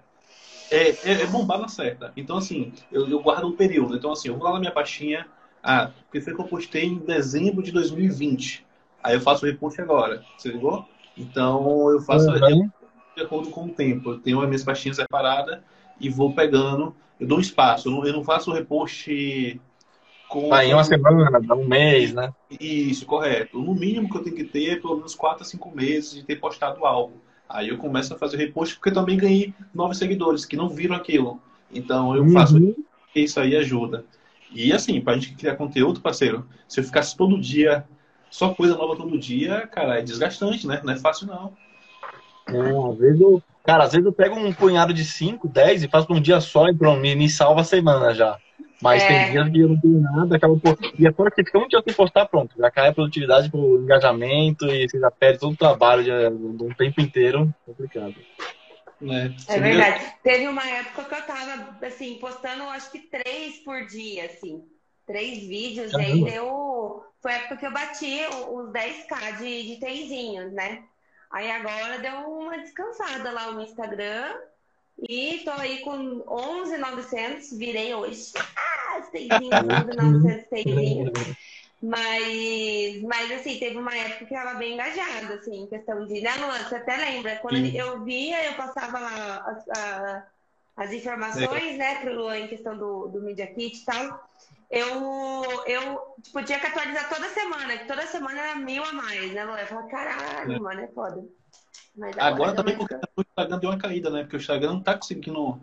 [0.70, 2.12] é, é, é bombar na certa.
[2.16, 3.96] Então, assim, eu, eu, guardo um período.
[3.96, 5.26] Então, assim, eu vou lá na minha pastinha.
[5.62, 8.64] Ah, porque foi que eu postei em dezembro de 2020.
[9.02, 10.22] Aí eu faço o repost agora.
[10.36, 10.86] Você ligou?
[11.16, 12.70] Então, eu faço uhum.
[13.16, 14.10] de acordo com o tempo.
[14.10, 15.60] Eu tenho as minhas pastinhas separadas
[16.00, 16.94] e vou pegando.
[17.18, 17.88] Eu dou um espaço.
[17.88, 19.60] Eu não, eu não faço o repost
[20.28, 20.52] com.
[20.52, 22.32] Ah, em uma semana, dá um mês, né?
[22.58, 23.60] Isso, correto.
[23.60, 26.24] No mínimo que eu tenho que ter é pelo menos 4 a 5 meses de
[26.24, 27.22] ter postado algo.
[27.48, 30.96] Aí eu começo a fazer repost porque eu também ganhei novos seguidores que não viram
[30.96, 31.40] aquilo.
[31.72, 32.74] Então eu faço uhum.
[33.14, 34.04] isso aí ajuda.
[34.52, 37.84] E assim, pra gente criar conteúdo, parceiro, se eu ficasse todo dia,
[38.30, 40.80] só coisa nova todo dia, cara, é desgastante, né?
[40.84, 41.52] Não é fácil não.
[42.46, 45.88] É, às vezes eu, cara, às vezes eu pego um punhado de 5, 10 e
[45.88, 48.38] faço um dia só e pronto, me, me salva a semana já.
[48.84, 49.06] Mas é.
[49.06, 50.76] tem dias que eu não tenho nada, acaba por...
[50.98, 52.54] E é fora que fica um dia sem postar, pronto.
[52.58, 56.64] Já cai a produtividade pro engajamento e você já perde todo o trabalho de, de
[56.64, 57.50] um tempo inteiro.
[57.64, 58.14] Complicado.
[59.00, 60.04] É, é verdade.
[60.22, 64.62] Teve uma época que eu tava, assim, postando acho que três por dia, assim.
[65.06, 66.10] Três vídeos, Caramba.
[66.10, 67.04] e aí deu.
[67.22, 68.20] Foi a época que eu bati
[68.50, 70.82] os 10k de, de tenzinhos, né?
[71.30, 74.34] Aí agora deu uma descansada lá no Instagram.
[75.08, 78.32] E tô aí com 11,900, virei hoje.
[78.98, 81.12] 11,900 seiszinho.
[81.82, 86.22] Mas, mas assim, teve uma época que ela bem engajada, assim, em questão de.
[86.22, 86.58] Né, Luan?
[86.64, 87.36] Você até lembra?
[87.36, 87.76] Quando Sim.
[87.76, 90.26] eu via, eu passava lá as, a,
[90.78, 91.76] as informações, é.
[91.76, 94.30] né, pro Luan em questão do, do Media Kit e tal.
[94.70, 99.32] Eu, eu tipo, tinha que atualizar toda semana, que toda semana era mil a mais,
[99.32, 99.58] né, Luan?
[99.58, 100.58] Eu falava, caralho, é.
[100.58, 101.22] mano, é foda.
[101.94, 104.22] Mas agora, também porque o Instagram deu uma caída, né?
[104.22, 105.60] Porque o Instagram não tá conseguindo.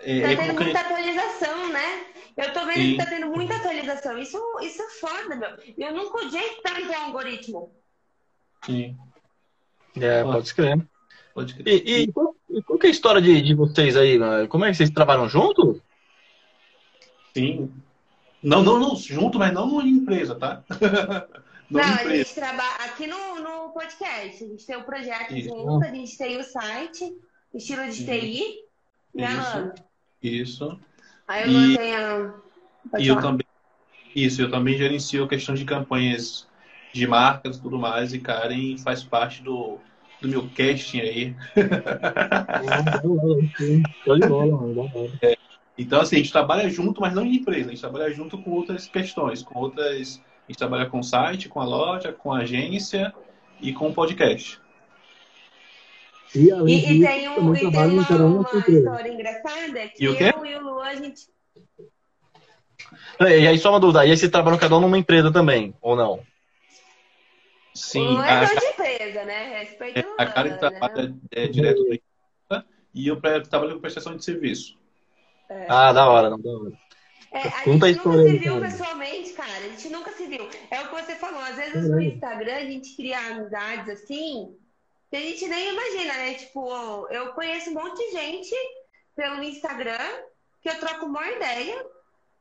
[0.00, 2.06] É, tá é tendo muita atualização, né?
[2.38, 2.90] Eu tô vendo Sim.
[2.92, 4.16] que tá tendo muita atualização.
[4.16, 5.50] Isso, isso é foda, meu.
[5.76, 7.74] Eu nunca odiei tanto o algoritmo.
[8.64, 8.96] Sim.
[9.96, 10.86] É, pode escrever.
[11.34, 11.82] Pode escrever.
[11.84, 14.20] E, e, qual, e qual é a história de, de vocês aí?
[14.46, 15.80] Como é que vocês trabalham juntos?
[17.34, 17.72] Sim.
[18.40, 20.62] Não, não, não, junto, mas não numa empresa, tá?
[21.70, 24.42] Não, a gente trabalha aqui no, no podcast.
[24.42, 25.50] A gente tem o projeto Isso.
[25.50, 27.14] junto, a gente tem o site,
[27.52, 28.64] estilo de TI,
[29.14, 29.84] né, Isso.
[30.22, 30.80] Isso.
[31.28, 32.34] Aí eu e, mantenho.
[32.98, 33.46] E eu também.
[34.16, 36.48] Isso, eu também gerencio a questão de campanhas
[36.92, 39.78] de marcas e tudo mais, e Karen faz parte do,
[40.20, 41.36] do meu casting aí.
[45.22, 45.36] é,
[45.76, 48.50] então, assim, a gente trabalha junto, mas não em empresa, a gente trabalha junto com
[48.50, 52.38] outras questões, com outras a gente trabalha com o site, com a loja, com a
[52.38, 53.14] agência
[53.60, 54.58] e com o podcast.
[56.34, 60.32] E, e, e tem, um, e tem uma, uma história engraçada que e o quê?
[60.34, 61.22] eu e o Lu, a gente...
[63.20, 65.96] E aí, só uma dúvida, e aí vocês trabalham cada um numa empresa também, ou
[65.96, 66.20] não?
[67.74, 68.14] Sim.
[68.14, 69.58] Não é a, de empresa, né?
[69.60, 70.56] Respeito é, A Karen né?
[70.56, 74.76] trabalha é, direto da empresa e eu trabalho com prestação de serviço.
[75.48, 75.66] É.
[75.68, 76.72] Ah, da hora, não, da hora.
[77.30, 79.50] É, a Conta gente nunca se viu pessoalmente, cara.
[79.50, 80.48] A gente nunca se viu.
[80.70, 81.40] É o que você falou.
[81.40, 84.56] Às vezes no Instagram a gente cria amizades assim
[85.10, 86.34] que a gente nem imagina, né?
[86.34, 88.54] Tipo, eu conheço um monte de gente
[89.16, 90.22] pelo Instagram
[90.60, 91.86] que eu troco uma ideia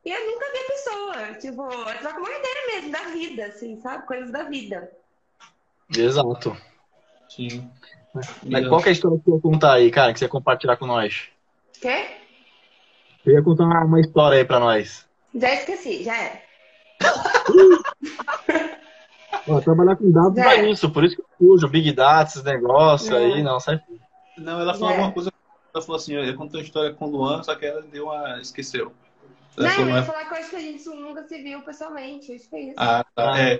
[0.03, 1.34] e eu nunca vi a pessoa.
[1.39, 4.06] Tipo, eu troco uma ideia mesmo da vida, assim, sabe?
[4.06, 4.91] Coisas da vida.
[5.95, 6.57] Exato.
[7.30, 7.69] Sim.
[8.44, 10.77] Mas qual que é a história que você contar aí, cara, que você ia compartilhar
[10.77, 11.30] com nós?
[11.81, 12.22] Quer?
[13.23, 15.06] Você ia contar uma, uma história aí pra nós.
[15.35, 16.44] Já esqueci, já é.
[19.48, 23.10] Ó, trabalhar com dados é isso, por isso que eu fujo, Big Data, esses negócios
[23.10, 23.18] é.
[23.18, 23.82] aí, não, sai.
[24.38, 24.94] Não, ela falou é.
[24.94, 25.32] alguma coisa,
[25.74, 28.40] ela falou assim, eu contei uma história com o Luan, só que ela deu uma.
[28.41, 28.91] esqueceu.
[29.57, 32.34] Ela não, eu ia falar que eu acho que a gente nunca se viu pessoalmente,
[32.34, 32.76] acho que é isso.
[32.78, 33.34] Ah, tá.
[33.34, 33.60] Ah, é.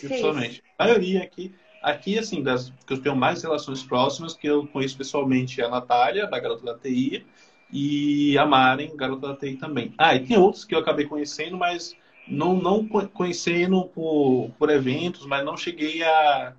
[0.00, 0.62] Pessoalmente.
[0.78, 1.54] A maioria aqui.
[1.82, 5.68] Aqui, assim, das que eu tenho mais relações próximas, que eu conheço pessoalmente é a
[5.68, 7.24] Natália, da garota da TI,
[7.70, 9.94] e a Maren, garota da TI também.
[9.96, 11.94] Ah, e tem outros que eu acabei conhecendo, mas
[12.26, 16.54] não, não conhecendo por, por eventos, mas não cheguei a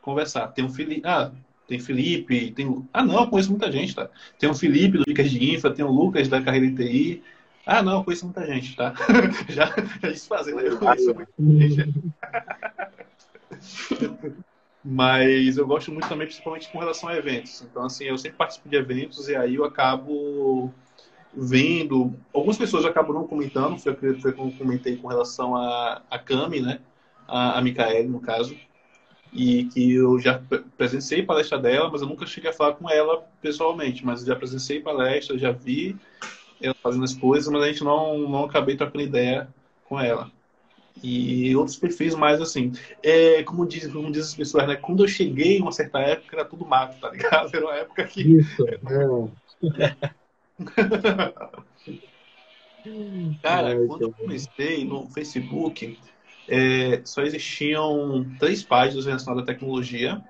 [0.00, 0.48] conversar.
[0.48, 1.02] Tem o Felipe.
[1.06, 1.32] Ah,
[1.66, 2.88] tem Felipe, tem.
[2.92, 4.10] Ah, não, eu conheço muita gente, tá?
[4.38, 7.24] Tem o Felipe do Dicas de Infra, tem o Lucas da Carreira de TI,
[7.64, 8.94] Ah, não, conheço muita gente, tá?
[9.48, 9.66] já,
[10.02, 12.14] já desfazendo, eu conheço muita gente.
[14.84, 17.62] Mas eu gosto muito também, principalmente com relação a eventos.
[17.62, 20.74] Então, assim, eu sempre participo de eventos e aí eu acabo
[21.34, 22.14] vendo.
[22.32, 26.60] Algumas pessoas acabam não comentando, foi, foi como eu comentei com relação a, a Cami,
[26.60, 26.80] né?
[27.26, 28.54] A, a Micaele, no caso.
[29.32, 30.42] E que eu já
[30.76, 34.04] presenciei palestra dela, mas eu nunca cheguei a falar com ela pessoalmente.
[34.04, 35.96] Mas já presenciei palestra, já vi
[36.60, 39.48] ela fazendo as coisas, mas a gente não, não acabei trocando ideia
[39.88, 40.30] com ela.
[41.02, 42.72] E outros perfis mais assim.
[43.02, 44.76] É, como, diz, como diz as pessoas, né?
[44.76, 47.48] Quando eu cheguei em uma certa época, era tudo mato, tá ligado?
[47.54, 48.20] Era uma época que.
[48.20, 48.78] Isso, é.
[53.42, 55.98] Cara, quando eu comecei no Facebook,
[56.48, 60.22] é, só existiam três páginas relacionadas à tecnologia.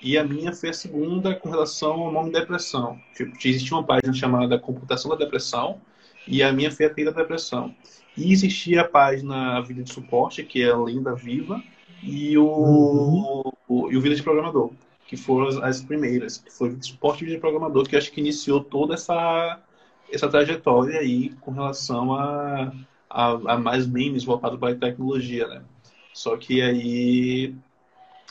[0.00, 3.00] E a minha foi a segunda com relação ao nome depressão.
[3.16, 5.80] Tipo, existia uma página chamada Computação da Depressão
[6.26, 7.74] e a minha foi a Teia da Depressão.
[8.16, 11.62] E existia a página Vida de Suporte, que é a Linda Viva,
[12.02, 13.52] e o, uhum.
[13.68, 14.72] o, e o Vida de Programador,
[15.08, 18.62] que foram as, as primeiras, que foi Suporte Vida de Programador, que acho que iniciou
[18.62, 19.60] toda essa,
[20.12, 22.72] essa trajetória aí com relação a,
[23.10, 25.62] a, a mais memes voltados para a tecnologia, né?
[26.12, 27.54] Só que aí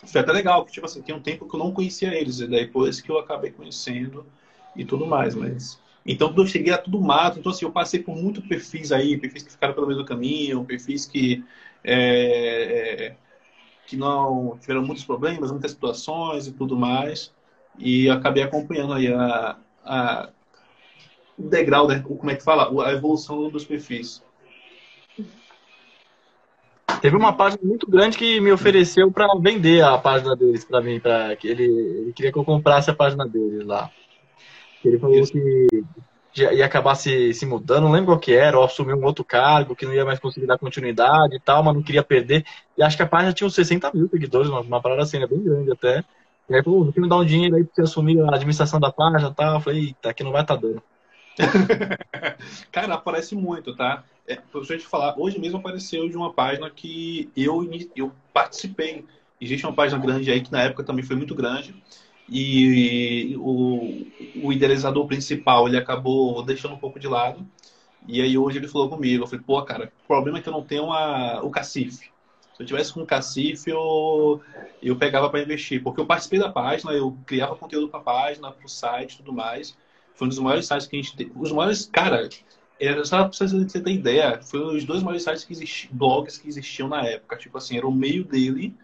[0.05, 2.47] foi até legal, porque tipo assim, tem um tempo que eu não conhecia eles, e
[2.47, 4.25] depois que eu acabei conhecendo
[4.75, 7.37] e tudo mais, mas então, quando eu cheguei, era tudo mato.
[7.37, 11.05] Então, assim, eu passei por muitos perfis aí, perfis que ficaram pelo mesmo caminho, perfis
[11.05, 11.43] que,
[11.83, 13.13] é,
[13.87, 17.33] que não tiveram muitos problemas, muitas situações e tudo mais.
[17.79, 20.29] E acabei acompanhando aí a, a,
[21.37, 22.03] o degrau, né?
[22.05, 22.85] como é que fala?
[22.85, 24.21] A evolução dos perfis.
[27.01, 30.99] Teve uma página muito grande que me ofereceu para vender a página deles para mim,
[30.99, 33.89] para que ele, ele queria que eu comprasse a página deles lá.
[34.83, 35.31] Ele falou Isso.
[35.31, 35.67] que
[36.37, 39.75] ia acabar se, se mudando, não lembro qual que era, ou assumir um outro cargo,
[39.75, 42.45] que não ia mais conseguir dar continuidade e tal, mas não queria perder.
[42.77, 45.27] E acho que a página tinha uns 60 mil seguidores, uma, uma parada assim, é
[45.27, 46.03] bem grande até.
[46.49, 48.91] E aí, pô, que me dar um dinheiro aí pra você assumir a administração da
[48.91, 49.55] página e tal.
[49.55, 50.81] Eu falei, eita, aqui não vai estar tá dando.
[52.71, 54.03] Cara, aparece muito, tá?
[54.25, 59.05] É, pra gente falar, hoje mesmo apareceu de uma página que eu, eu participei.
[59.39, 61.75] Existe uma página grande aí que na época também foi muito grande
[62.29, 64.05] e o,
[64.43, 67.45] o idealizador principal ele acabou deixando um pouco de lado.
[68.07, 70.53] E aí hoje ele falou comigo, eu falei, pô, cara, o problema é que eu
[70.53, 72.09] não tenho a, o cacife.
[72.53, 74.41] Se eu tivesse com o cacife, eu,
[74.81, 75.83] eu pegava para investir.
[75.83, 79.17] Porque eu participei da página, eu criava conteúdo para a página, para o site e
[79.17, 79.77] tudo mais.
[80.15, 81.31] Foi um dos maiores sites que a gente tem.
[81.35, 82.27] Os maiores, cara,
[82.79, 86.47] era, só pra você ter ideia, foi os dois maiores sites que existiam, blogs que
[86.47, 87.37] existiam na época.
[87.37, 88.75] Tipo assim, era o meio dele,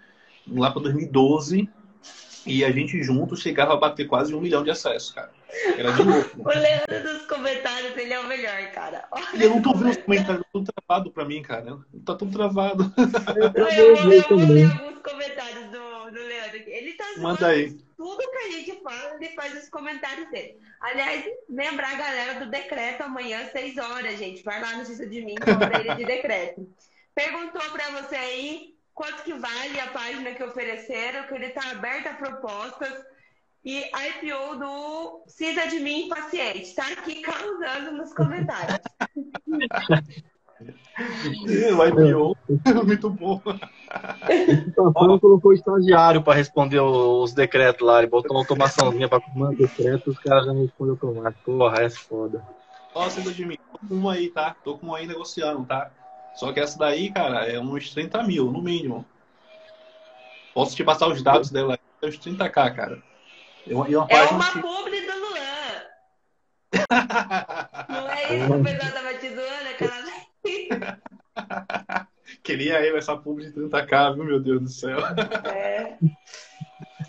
[0.48, 1.68] lá para 2012,
[2.46, 5.32] e a gente junto chegava a bater quase um milhão de acessos, cara.
[5.78, 6.42] Era de louco.
[6.44, 9.06] o Leandro dos comentários, ele é o melhor, cara.
[9.12, 11.78] Olha eu não tô vendo os comentários, tudo travado pra mim, cara.
[12.06, 12.92] Tá tudo travado.
[13.56, 16.58] Eu, eu, vou, eu vou ver alguns comentários do, do Leandro.
[16.68, 17.78] Ele tá Manda aí.
[17.96, 20.58] tudo que a gente fala, ele faz os comentários dele.
[20.82, 24.44] Aliás, lembrar a galera do decreto amanhã, 6 horas, gente.
[24.44, 26.68] Vai lá no Justiça de mim, conta ele de decreto.
[27.16, 32.08] Perguntou pra você aí quanto que vale a página que ofereceram, que ele está aberto
[32.08, 32.94] a propostas.
[33.66, 36.64] E IPO do Cisa de mim paciente.
[36.64, 38.80] Está aqui causando nos comentários.
[41.78, 42.38] o IPO
[42.86, 43.42] muito bom.
[44.68, 48.00] Então, colocou estagiário para responder os decretos lá.
[48.00, 51.58] Ele botou uma automaçãozinha para comandar decretos, os caras já não respondem automático.
[51.58, 52.46] Porra, é foda.
[52.94, 54.56] Ó, Cisa de mim, tô com um aí, tá?
[54.62, 55.90] Tô com um aí negociando, tá?
[56.36, 59.06] Só que essa daí, cara, é uns 30 mil, no mínimo.
[60.54, 63.02] Posso te passar os dados dela, é uns 30k, cara.
[63.68, 64.62] É uma, é uma que...
[64.62, 65.84] publi do Luan.
[67.90, 70.04] Não é isso que o pessoal tava te zoando, aquela
[72.44, 75.00] Queria eu essa publi de 30k, viu, meu Deus do céu.
[75.46, 75.98] É.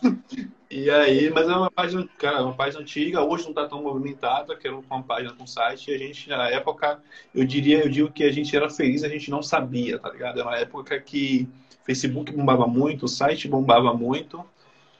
[0.76, 4.56] E aí, mas é uma página, cara, uma página antiga, hoje não está tão movimentada,
[4.56, 7.00] que era uma página com site, e a gente, na época,
[7.32, 10.40] eu diria, eu digo que a gente era feliz, a gente não sabia, tá ligado?
[10.40, 11.48] Era uma época que
[11.84, 14.44] Facebook bombava muito, o site bombava muito,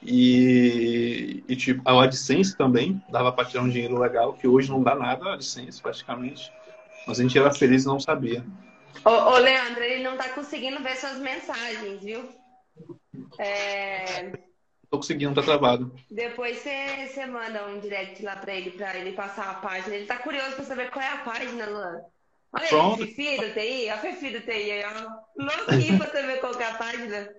[0.01, 4.81] e, e tipo, a AdSense também dava para tirar um dinheiro legal, que hoje não
[4.81, 6.49] dá nada a AdSense, praticamente.
[7.05, 8.45] Mas a gente era feliz e não sabia.
[9.03, 12.29] Ô, ô Leandro, ele não está conseguindo ver suas mensagens, viu?
[13.37, 14.54] É
[14.95, 15.93] tô conseguindo, tá travado.
[16.09, 19.95] Depois você manda um direct lá pra ele, pra ele passar a página.
[19.95, 22.01] Ele tá curioso pra saber qual é a página, Luan.
[22.53, 23.03] Olha Pronto.
[23.03, 25.43] aí, Fifi do TI, a Fifi do TI aí, ó.
[25.43, 27.29] Louquinho pra saber qual é a página.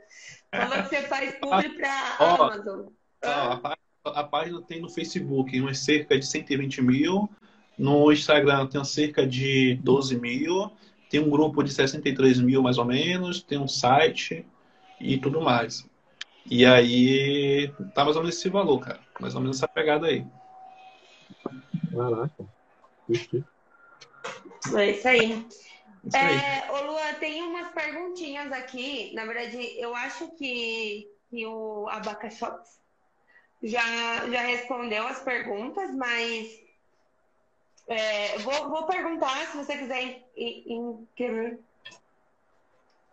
[0.54, 2.86] Falou que você faz publi pra ó, Amazon.
[3.24, 7.28] Ó, a, a, página tem no Facebook umas cerca de 120 mil
[7.78, 10.70] No Instagram tenho cerca de 12 mil.
[11.08, 13.42] Tem um grupo de 63 mil, mais ou menos.
[13.42, 14.44] Tem um site
[15.00, 15.86] e tudo mais.
[16.48, 19.01] E aí, tá mais ou menos esse valor, cara.
[19.20, 20.24] Mais ou menos essa pegada aí.
[21.93, 22.47] Caraca.
[24.77, 25.47] É isso aí.
[26.05, 26.36] Isso aí.
[26.36, 29.12] É, ô Lua, tem umas perguntinhas aqui.
[29.14, 32.81] Na verdade, eu acho que, que o Abacaxops
[33.62, 36.60] já, já respondeu as perguntas, mas
[37.89, 40.02] é, vou, vou perguntar se você quiser,
[40.36, 41.59] in, in, in,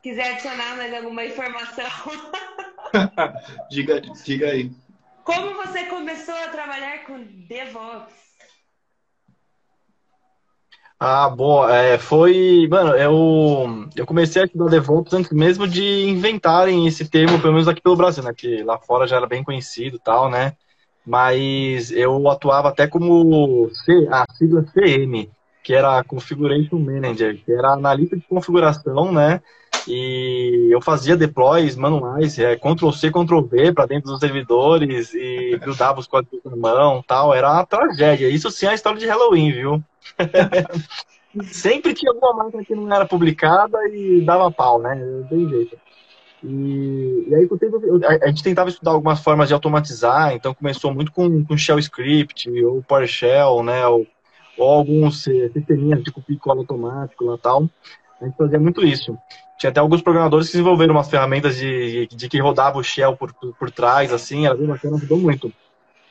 [0.04, 1.86] quiser adicionar mais alguma informação.
[3.70, 4.72] diga, diga aí.
[5.24, 8.24] Como você começou a trabalhar com DevOps?
[11.00, 12.68] Ah, bom, é, foi.
[12.70, 17.68] Mano, eu, eu comecei a estudar DevOps antes mesmo de inventarem esse termo, pelo menos
[17.68, 18.34] aqui pelo Brasil, né?
[18.34, 20.54] Que lá fora já era bem conhecido e tal, né?
[21.06, 25.30] Mas eu atuava até como C, a sigla CM,
[25.62, 29.42] que era Configuration Manager, que era analista de configuração, né?
[29.88, 36.08] E eu fazia deploys manuais, é, Ctrl-C, Ctrl-V para dentro dos servidores e buildava os
[36.08, 37.34] códigos na mão tal.
[37.34, 38.30] Era uma tragédia.
[38.30, 39.84] Isso sim é a história de Halloween, viu?
[41.52, 44.96] Sempre tinha alguma máquina que não era publicada e dava pau, né?
[44.96, 45.78] Não tem jeito.
[46.44, 47.48] E, e aí
[48.22, 52.50] a gente tentava estudar algumas formas de automatizar, então começou muito com, com Shell Script,
[52.64, 53.88] ou PowerShell, né?
[53.88, 54.06] Ou,
[54.58, 57.70] ou alguns sisteminhas de copia e cola automático lá tal.
[58.22, 59.18] A gente fazia muito isso.
[59.64, 63.32] Tinha até alguns programadores que desenvolveram umas ferramentas de, de que rodava o Shell por,
[63.34, 65.54] por, por trás, assim, era bem bacana, ajudou muito.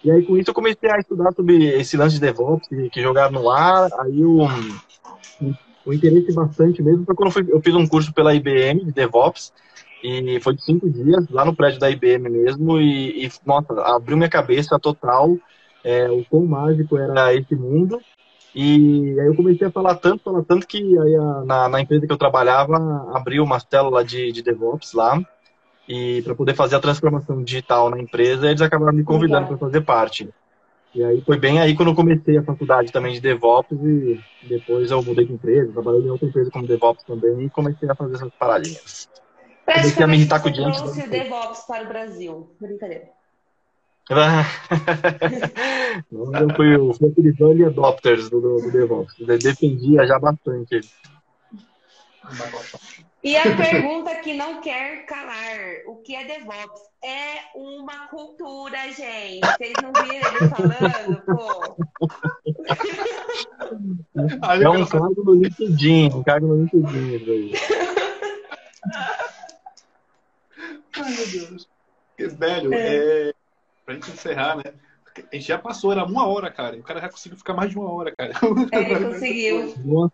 [0.03, 3.03] E aí, com isso, eu comecei a estudar sobre esse lance de DevOps, que, que
[3.03, 3.91] no ar.
[4.01, 4.49] Aí, o,
[5.85, 8.93] o interesse bastante mesmo foi quando eu, fui, eu fiz um curso pela IBM de
[8.93, 9.53] DevOps.
[10.03, 12.81] E foi de cinco dias, lá no prédio da IBM mesmo.
[12.81, 15.37] E, e nossa, abriu minha cabeça total
[15.85, 18.01] é, o quão mágico era esse mundo.
[18.55, 22.07] E aí eu comecei a falar tanto, falar tanto que aí a, na, na, empresa
[22.07, 22.77] que eu trabalhava
[23.15, 25.19] abriu uma célula de, de DevOps lá
[25.89, 29.81] e para poder fazer a transformação digital na empresa, eles acabaram me convidando para fazer
[29.81, 30.29] parte.
[30.95, 34.91] E aí foi bem aí quando eu comecei a faculdade também de DevOps e depois
[34.91, 38.17] eu mudei de empresa, trabalhei em outra empresa como DevOps também e comecei a fazer
[38.17, 39.09] essas paradinhas.
[39.65, 40.79] Comecei a me irritar com o diante.
[40.79, 42.51] trouxe DevOps para o Brasil.
[42.61, 43.22] Brincadeira.
[46.11, 49.15] Eu fui, eu fui aqueles early adopters do, do, DevOps.
[49.43, 50.81] Defendia já bastante.
[53.25, 56.81] E a pergunta que não quer calar: o que é DevOps?
[57.05, 59.41] É uma cultura, gente.
[59.41, 61.77] Vocês não viram ele falando, pô?
[64.61, 67.53] É um cargo no LinkedIn, um cargo no LinkedIn.
[70.97, 71.69] Ai, meu Deus.
[72.17, 73.29] Que velho, é.
[73.29, 73.35] é...
[73.85, 74.65] pra gente encerrar, né?
[75.31, 76.77] A gente já passou, era uma hora, cara.
[76.77, 78.33] O cara já conseguiu ficar mais de uma hora, cara.
[78.73, 80.11] É, conseguiu.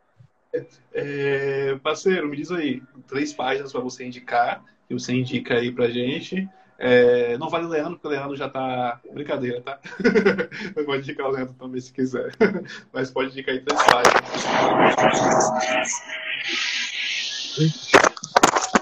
[0.92, 5.88] É, parceiro, me diz aí, três páginas para você indicar, e você indica aí pra
[5.88, 6.48] gente.
[6.80, 9.00] É, não vale o Leandro, porque o Leandro já tá.
[9.12, 9.80] Brincadeira, tá?
[10.86, 12.32] pode indicar o Leandro também se quiser.
[12.92, 14.24] Mas pode indicar aí três páginas.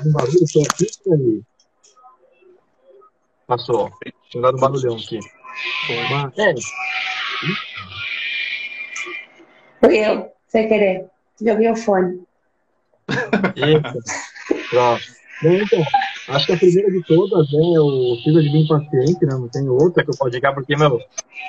[0.05, 1.43] Um barulho só aqui.
[3.47, 3.91] Passou.
[4.37, 5.19] Tinha dado um barulhão aqui.
[6.37, 6.55] É.
[9.81, 11.07] Foi eu, sem querer.
[11.41, 12.23] Joguei o fone.
[13.57, 13.95] Eita.
[14.69, 15.03] Pronto.
[16.27, 19.35] Bem, acho que a primeira de todas é o Precisa de Mim Paciente, né?
[19.35, 20.99] Não tem outra que eu posso ligar, porque, meu,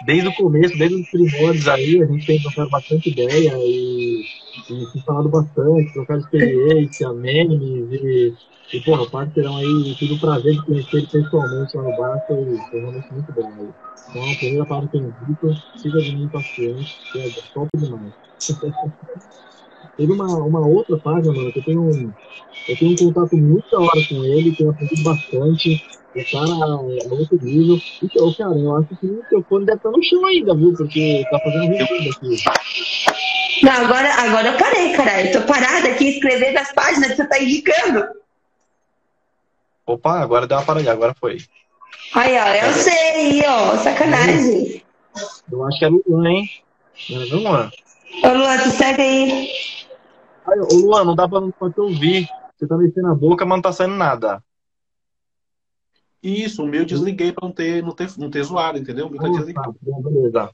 [0.06, 4.22] desde o começo, desde os primórdios aí, a gente tem trocado bastante ideia e,
[4.70, 8.34] e falado bastante, trocado experiência, memes e,
[8.74, 12.24] e porra, o parceirão aí, tive o prazer de conhecer ele pessoalmente lá no bar,
[12.28, 13.70] foi, foi realmente muito bom aí.
[14.10, 18.14] Então, a primeira parte que eu indico, Precisa de Mim Paciente, que é top demais.
[19.98, 22.14] Teve uma, uma outra página, mano, que eu tenho um,
[22.70, 25.84] eu tenho um contato muito da hora com ele, tenho aprendido bastante.
[26.16, 27.78] O cara é outro nível.
[28.02, 30.74] E, eu, cara, eu acho que o teu fone deve estar no chão ainda, viu?
[30.76, 32.44] Porque tá fazendo ruído aqui.
[33.64, 35.26] Não, agora, agora eu parei, cara.
[35.26, 38.06] Eu tô parada aqui escrevendo as páginas que você tá indicando.
[39.86, 41.38] Opa, agora deu uma paradinha, agora foi.
[42.14, 44.84] Aí, ó, eu sei, ó, sacanagem.
[45.52, 46.50] Eu acho que é Luan, hein?
[47.10, 47.72] Não é Luan?
[48.24, 49.50] Ô, Luan, tu segue aí.
[50.48, 52.28] Ai, ô Luan, não dá pra, pra te ouvir.
[52.58, 54.42] Você tá mexendo a boca, mas não tá saindo nada.
[56.22, 59.08] Isso, o meu desliguei pra não ter, não ter, não ter zoado, entendeu?
[59.08, 59.74] O meu tá desligado.
[59.74, 60.50] Tá, beleza.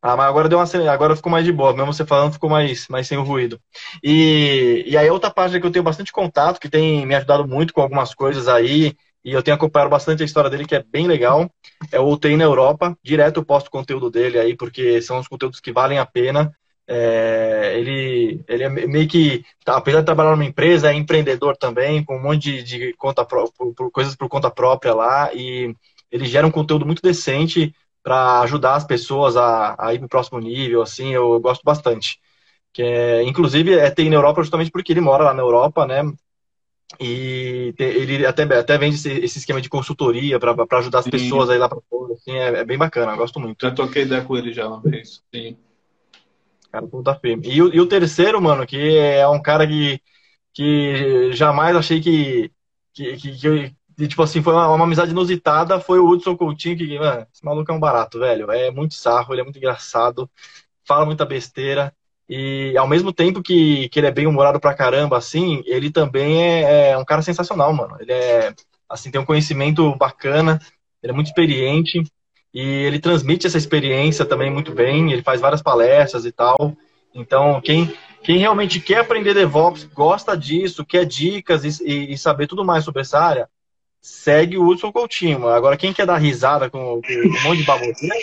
[0.00, 2.86] Ah, mas agora deu uma agora ficou mais de boa, mesmo você falando ficou mais,
[2.88, 3.58] mais sem o ruído.
[4.02, 7.72] E, e aí outra página que eu tenho bastante contato, que tem me ajudado muito
[7.72, 8.94] com algumas coisas aí,
[9.24, 11.50] e eu tenho acompanhado bastante a história dele, que é bem legal,
[11.90, 12.94] é o UTI na Europa.
[13.02, 16.54] Direto eu posto conteúdo dele aí, porque são os conteúdos que valem a pena.
[16.86, 22.04] É, ele, ele é meio que, tá, apesar de trabalhar numa empresa, é empreendedor também,
[22.04, 23.48] com um monte de, de conta pró
[23.92, 25.74] coisas por conta própria lá, e
[26.10, 30.10] ele gera um conteúdo muito decente para ajudar as pessoas a, a ir para o
[30.10, 32.20] próximo nível, assim, eu gosto bastante.
[32.72, 36.02] Que é, inclusive, é, tem na Europa justamente porque ele mora lá na Europa, né?
[37.00, 41.10] E ele até, até vende esse, esse esquema de consultoria para ajudar as sim.
[41.10, 42.12] pessoas aí lá para fora.
[42.12, 43.62] Assim, é, é, bem bacana, eu gosto muito.
[43.62, 45.56] Já toquei ideia com ele já uma vez, sim.
[46.74, 47.46] Cara, ponta firme.
[47.46, 50.00] E, e, o terceiro, mano, que é um cara que,
[50.52, 52.50] que jamais achei que,
[52.92, 56.98] que, que, que tipo assim, foi uma, uma, amizade inusitada, foi o Hudson Coutinho, que,
[56.98, 58.50] mano, esse maluco é um barato, velho.
[58.50, 60.28] É muito sarro, ele é muito engraçado,
[60.84, 61.94] fala muita besteira.
[62.28, 66.42] E ao mesmo tempo que, que ele é bem humorado pra caramba, assim, ele também
[66.42, 67.96] é, é um cara sensacional, mano.
[68.00, 68.52] Ele é,
[68.88, 70.60] assim, tem um conhecimento bacana,
[71.00, 72.02] ele é muito experiente.
[72.54, 76.76] E ele transmite essa experiência também muito bem, ele faz várias palestras e tal.
[77.12, 82.64] Então, quem, quem realmente quer aprender DevOps, gosta disso, quer dicas e, e saber tudo
[82.64, 83.48] mais sobre essa área,
[84.00, 85.48] segue o Hudson Coutinho.
[85.48, 88.14] Agora, quem quer dar risada com, com um monte de baboseira,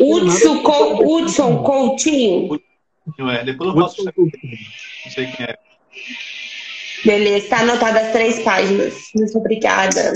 [0.00, 0.62] Hudson,
[1.04, 2.60] Hudson Coutinho.
[3.18, 4.04] É, depois eu posso...
[4.04, 5.56] Não sei quem é.
[7.02, 8.94] Beleza, está anotado as três páginas.
[9.14, 10.12] Muito obrigada.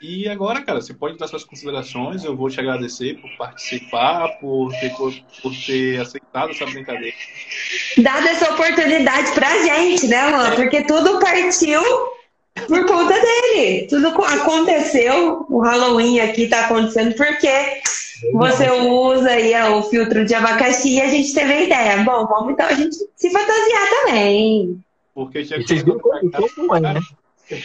[0.00, 2.22] E agora, cara, você pode dar suas considerações.
[2.22, 7.16] Eu vou te agradecer por participar, por ter, por ter aceitado essa brincadeira.
[7.98, 10.54] Dado essa oportunidade pra gente, né, mano?
[10.54, 11.82] Porque tudo partiu
[12.66, 13.86] por conta dele.
[13.88, 15.46] Tudo aconteceu.
[15.48, 17.80] O Halloween aqui tá acontecendo porque
[18.32, 21.96] você usa aí o filtro de abacaxi e a gente teve a ideia.
[22.04, 24.78] Bom, vamos então a gente se fantasiar também.
[25.14, 25.66] Porque tinha que.
[25.66, 27.00] Vocês viram como é, né?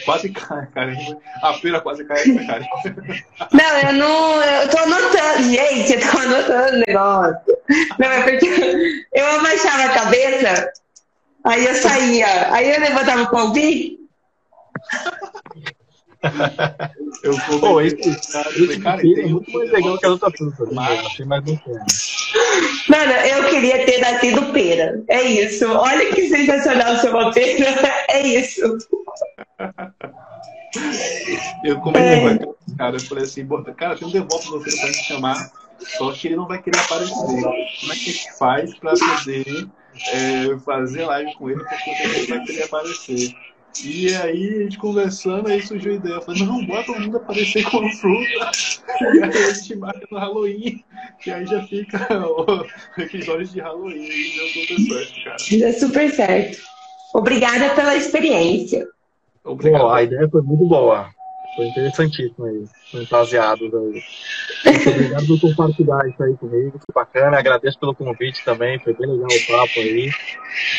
[0.04, 0.96] Quase cai, cara.
[1.42, 2.68] A feira quase cai essa, cara.
[3.52, 4.42] Não, eu não.
[4.42, 7.58] Eu tô anotando, gente, eu tô anotando o negócio.
[7.98, 10.72] Não, é porque eu abaixava a cabeça,
[11.44, 13.98] aí eu saía, aí eu levantava o palpite.
[17.24, 20.64] Eu vou Pô, esse, esse cara, é muito mais legal que a outra fruta.
[20.66, 21.00] Né?
[21.04, 21.84] Achei mais bacana.
[22.88, 25.02] Mano, eu queria ter nascido pera.
[25.08, 25.68] É isso.
[25.68, 28.04] Olha que sensacional ser uma pera.
[28.08, 28.78] É isso.
[31.64, 32.76] Eu comentei com é.
[32.76, 36.36] cara, eu falei assim, cara, tem um no filho pra gente chamar, só que ele
[36.36, 37.14] não vai querer aparecer.
[37.14, 39.68] Como é que a gente faz pra poder
[40.12, 43.34] é, fazer live com ele, porque ele não vai querer aparecer.
[43.84, 46.14] E aí, a gente conversando, aí surgiu a ideia.
[46.14, 48.50] Eu falei, não, bota todo mundo aparecer com a fruta.
[49.00, 50.84] E aí a gente marca no Halloween.
[51.26, 54.04] E aí já fica o episódio de Halloween.
[54.04, 55.36] E deu super certo, cara.
[55.50, 56.58] Deu super certo.
[57.14, 58.86] Obrigada pela experiência.
[59.44, 59.80] Obrigado.
[59.82, 61.10] Pô, a ideia foi muito boa.
[61.56, 62.64] Foi interessantíssimo aí.
[62.90, 64.02] Fantasiados aí.
[64.64, 66.78] Muito obrigado por compartilhar isso aí comigo.
[66.78, 67.38] Foi bacana.
[67.38, 68.78] Agradeço pelo convite também.
[68.78, 70.10] Foi bem legal o papo aí.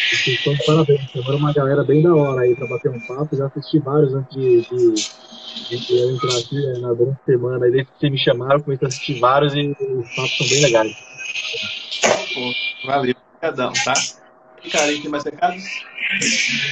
[0.09, 1.11] Vocês estão de parabéns.
[1.11, 3.35] Chamaram uma galera bem da hora aí pra bater um papo.
[3.35, 7.65] Já assisti vários antes de, de, de eu entrar aqui né, na durante a semana.
[7.65, 10.61] Aí desde que vocês me chamaram, comecei a assistir vários e os papos são bem
[10.63, 10.95] legais.
[12.85, 13.15] Valeu.
[13.33, 13.93] Obrigadão, tá?
[14.71, 15.63] Karen, tem mais recados?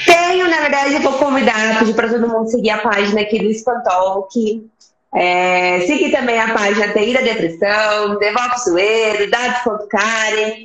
[0.06, 3.46] Tenho, na verdade, eu vou convidar, pedir para todo mundo seguir a página aqui do
[3.46, 4.70] Espantalk.
[5.14, 10.64] É, seguir também a página TI da Depressão, DevOps Zoeiro, Dados.Karen.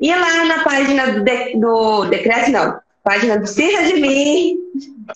[0.00, 1.24] E lá na página do,
[2.04, 4.56] de, decreto, não, página do Precisa de Mim,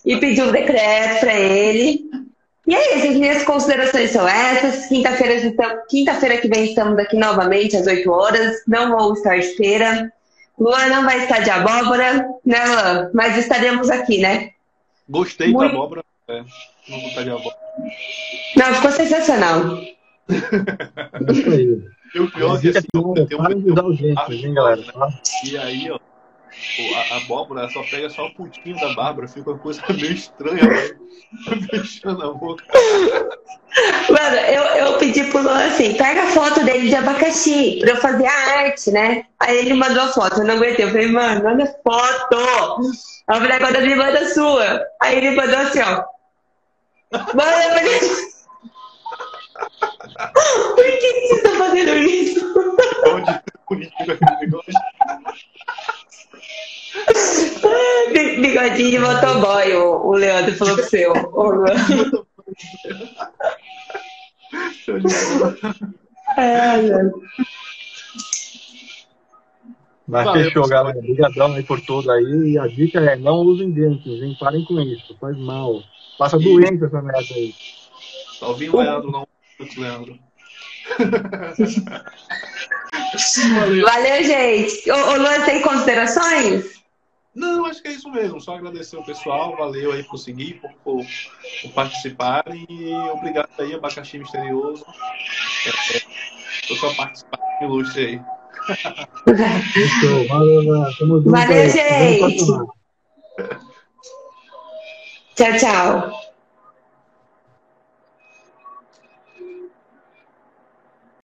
[0.05, 2.09] e pedir o um decreto para ele.
[2.65, 4.87] E é isso, as minhas considerações são essas.
[4.87, 5.53] Quinta-feira
[5.89, 8.61] quinta que vem estamos aqui novamente às 8 horas.
[8.67, 10.11] Não vou estar à espera.
[10.57, 13.11] Luan não vai estar de abóbora, né, Luan?
[13.13, 14.51] Mas estaremos aqui, né?
[15.07, 15.69] Gostei Muito...
[15.69, 16.03] da abóbora.
[16.27, 16.43] É,
[16.89, 17.55] não vou estar de abóbora.
[18.55, 19.77] Não, ficou sensacional.
[22.15, 24.53] e o pior é que assim, tem um.
[24.53, 24.83] galera.
[25.45, 25.99] E aí, ó,
[26.95, 30.99] a abóbora só pega só o pontinho da Bárbara, fica uma coisa meio estranha, velho.
[31.69, 32.63] Fechando a boca.
[34.09, 37.97] Mano, eu, eu pedi pro Luan assim, pega a foto dele de abacaxi pra eu
[37.97, 39.25] fazer a arte, né?
[39.39, 40.85] Aí ele mandou a foto, eu não aguentei.
[40.85, 42.81] Eu falei, mano, manda foto!
[43.29, 44.85] Eu falei, agora me manda a sua.
[45.01, 46.03] Aí ele mandou assim, ó.
[47.11, 47.99] Mano, eu falei.
[50.75, 52.53] Por que você tá fazendo isso?
[53.13, 53.41] Onde
[54.39, 54.73] negócio?
[58.41, 61.13] Bigodinho de motoboy, o, o Leandro falou pro seu.
[66.37, 66.77] é,
[70.07, 70.97] Mas Valeu, fechou, galera.
[70.97, 72.53] Obrigadão aí por tudo aí.
[72.53, 74.37] E a dica é não usem dentes, hein?
[74.39, 75.17] Parem com isso.
[75.19, 75.83] Faz mal.
[76.17, 77.53] Passa doença essa merda aí.
[78.39, 79.11] Tá ouvindo, Leandro?
[79.11, 79.27] Não,
[79.77, 80.17] Leandro.
[83.59, 84.89] Valeu, Valeu gente.
[84.89, 86.76] Ô, ô Luan, tem considerações?
[87.37, 88.41] Não, acho que é isso mesmo.
[88.41, 89.55] Só agradecer o pessoal.
[89.55, 91.05] Valeu aí por seguir, por, por,
[91.61, 92.65] por participarem.
[92.67, 94.83] E obrigado aí, Abacaxi Misterioso.
[95.67, 96.01] É, é,
[96.71, 98.21] eu só participar ilustre aí.
[100.27, 102.45] Valeu, Valeu gente.
[105.35, 106.26] Tchau, tchau.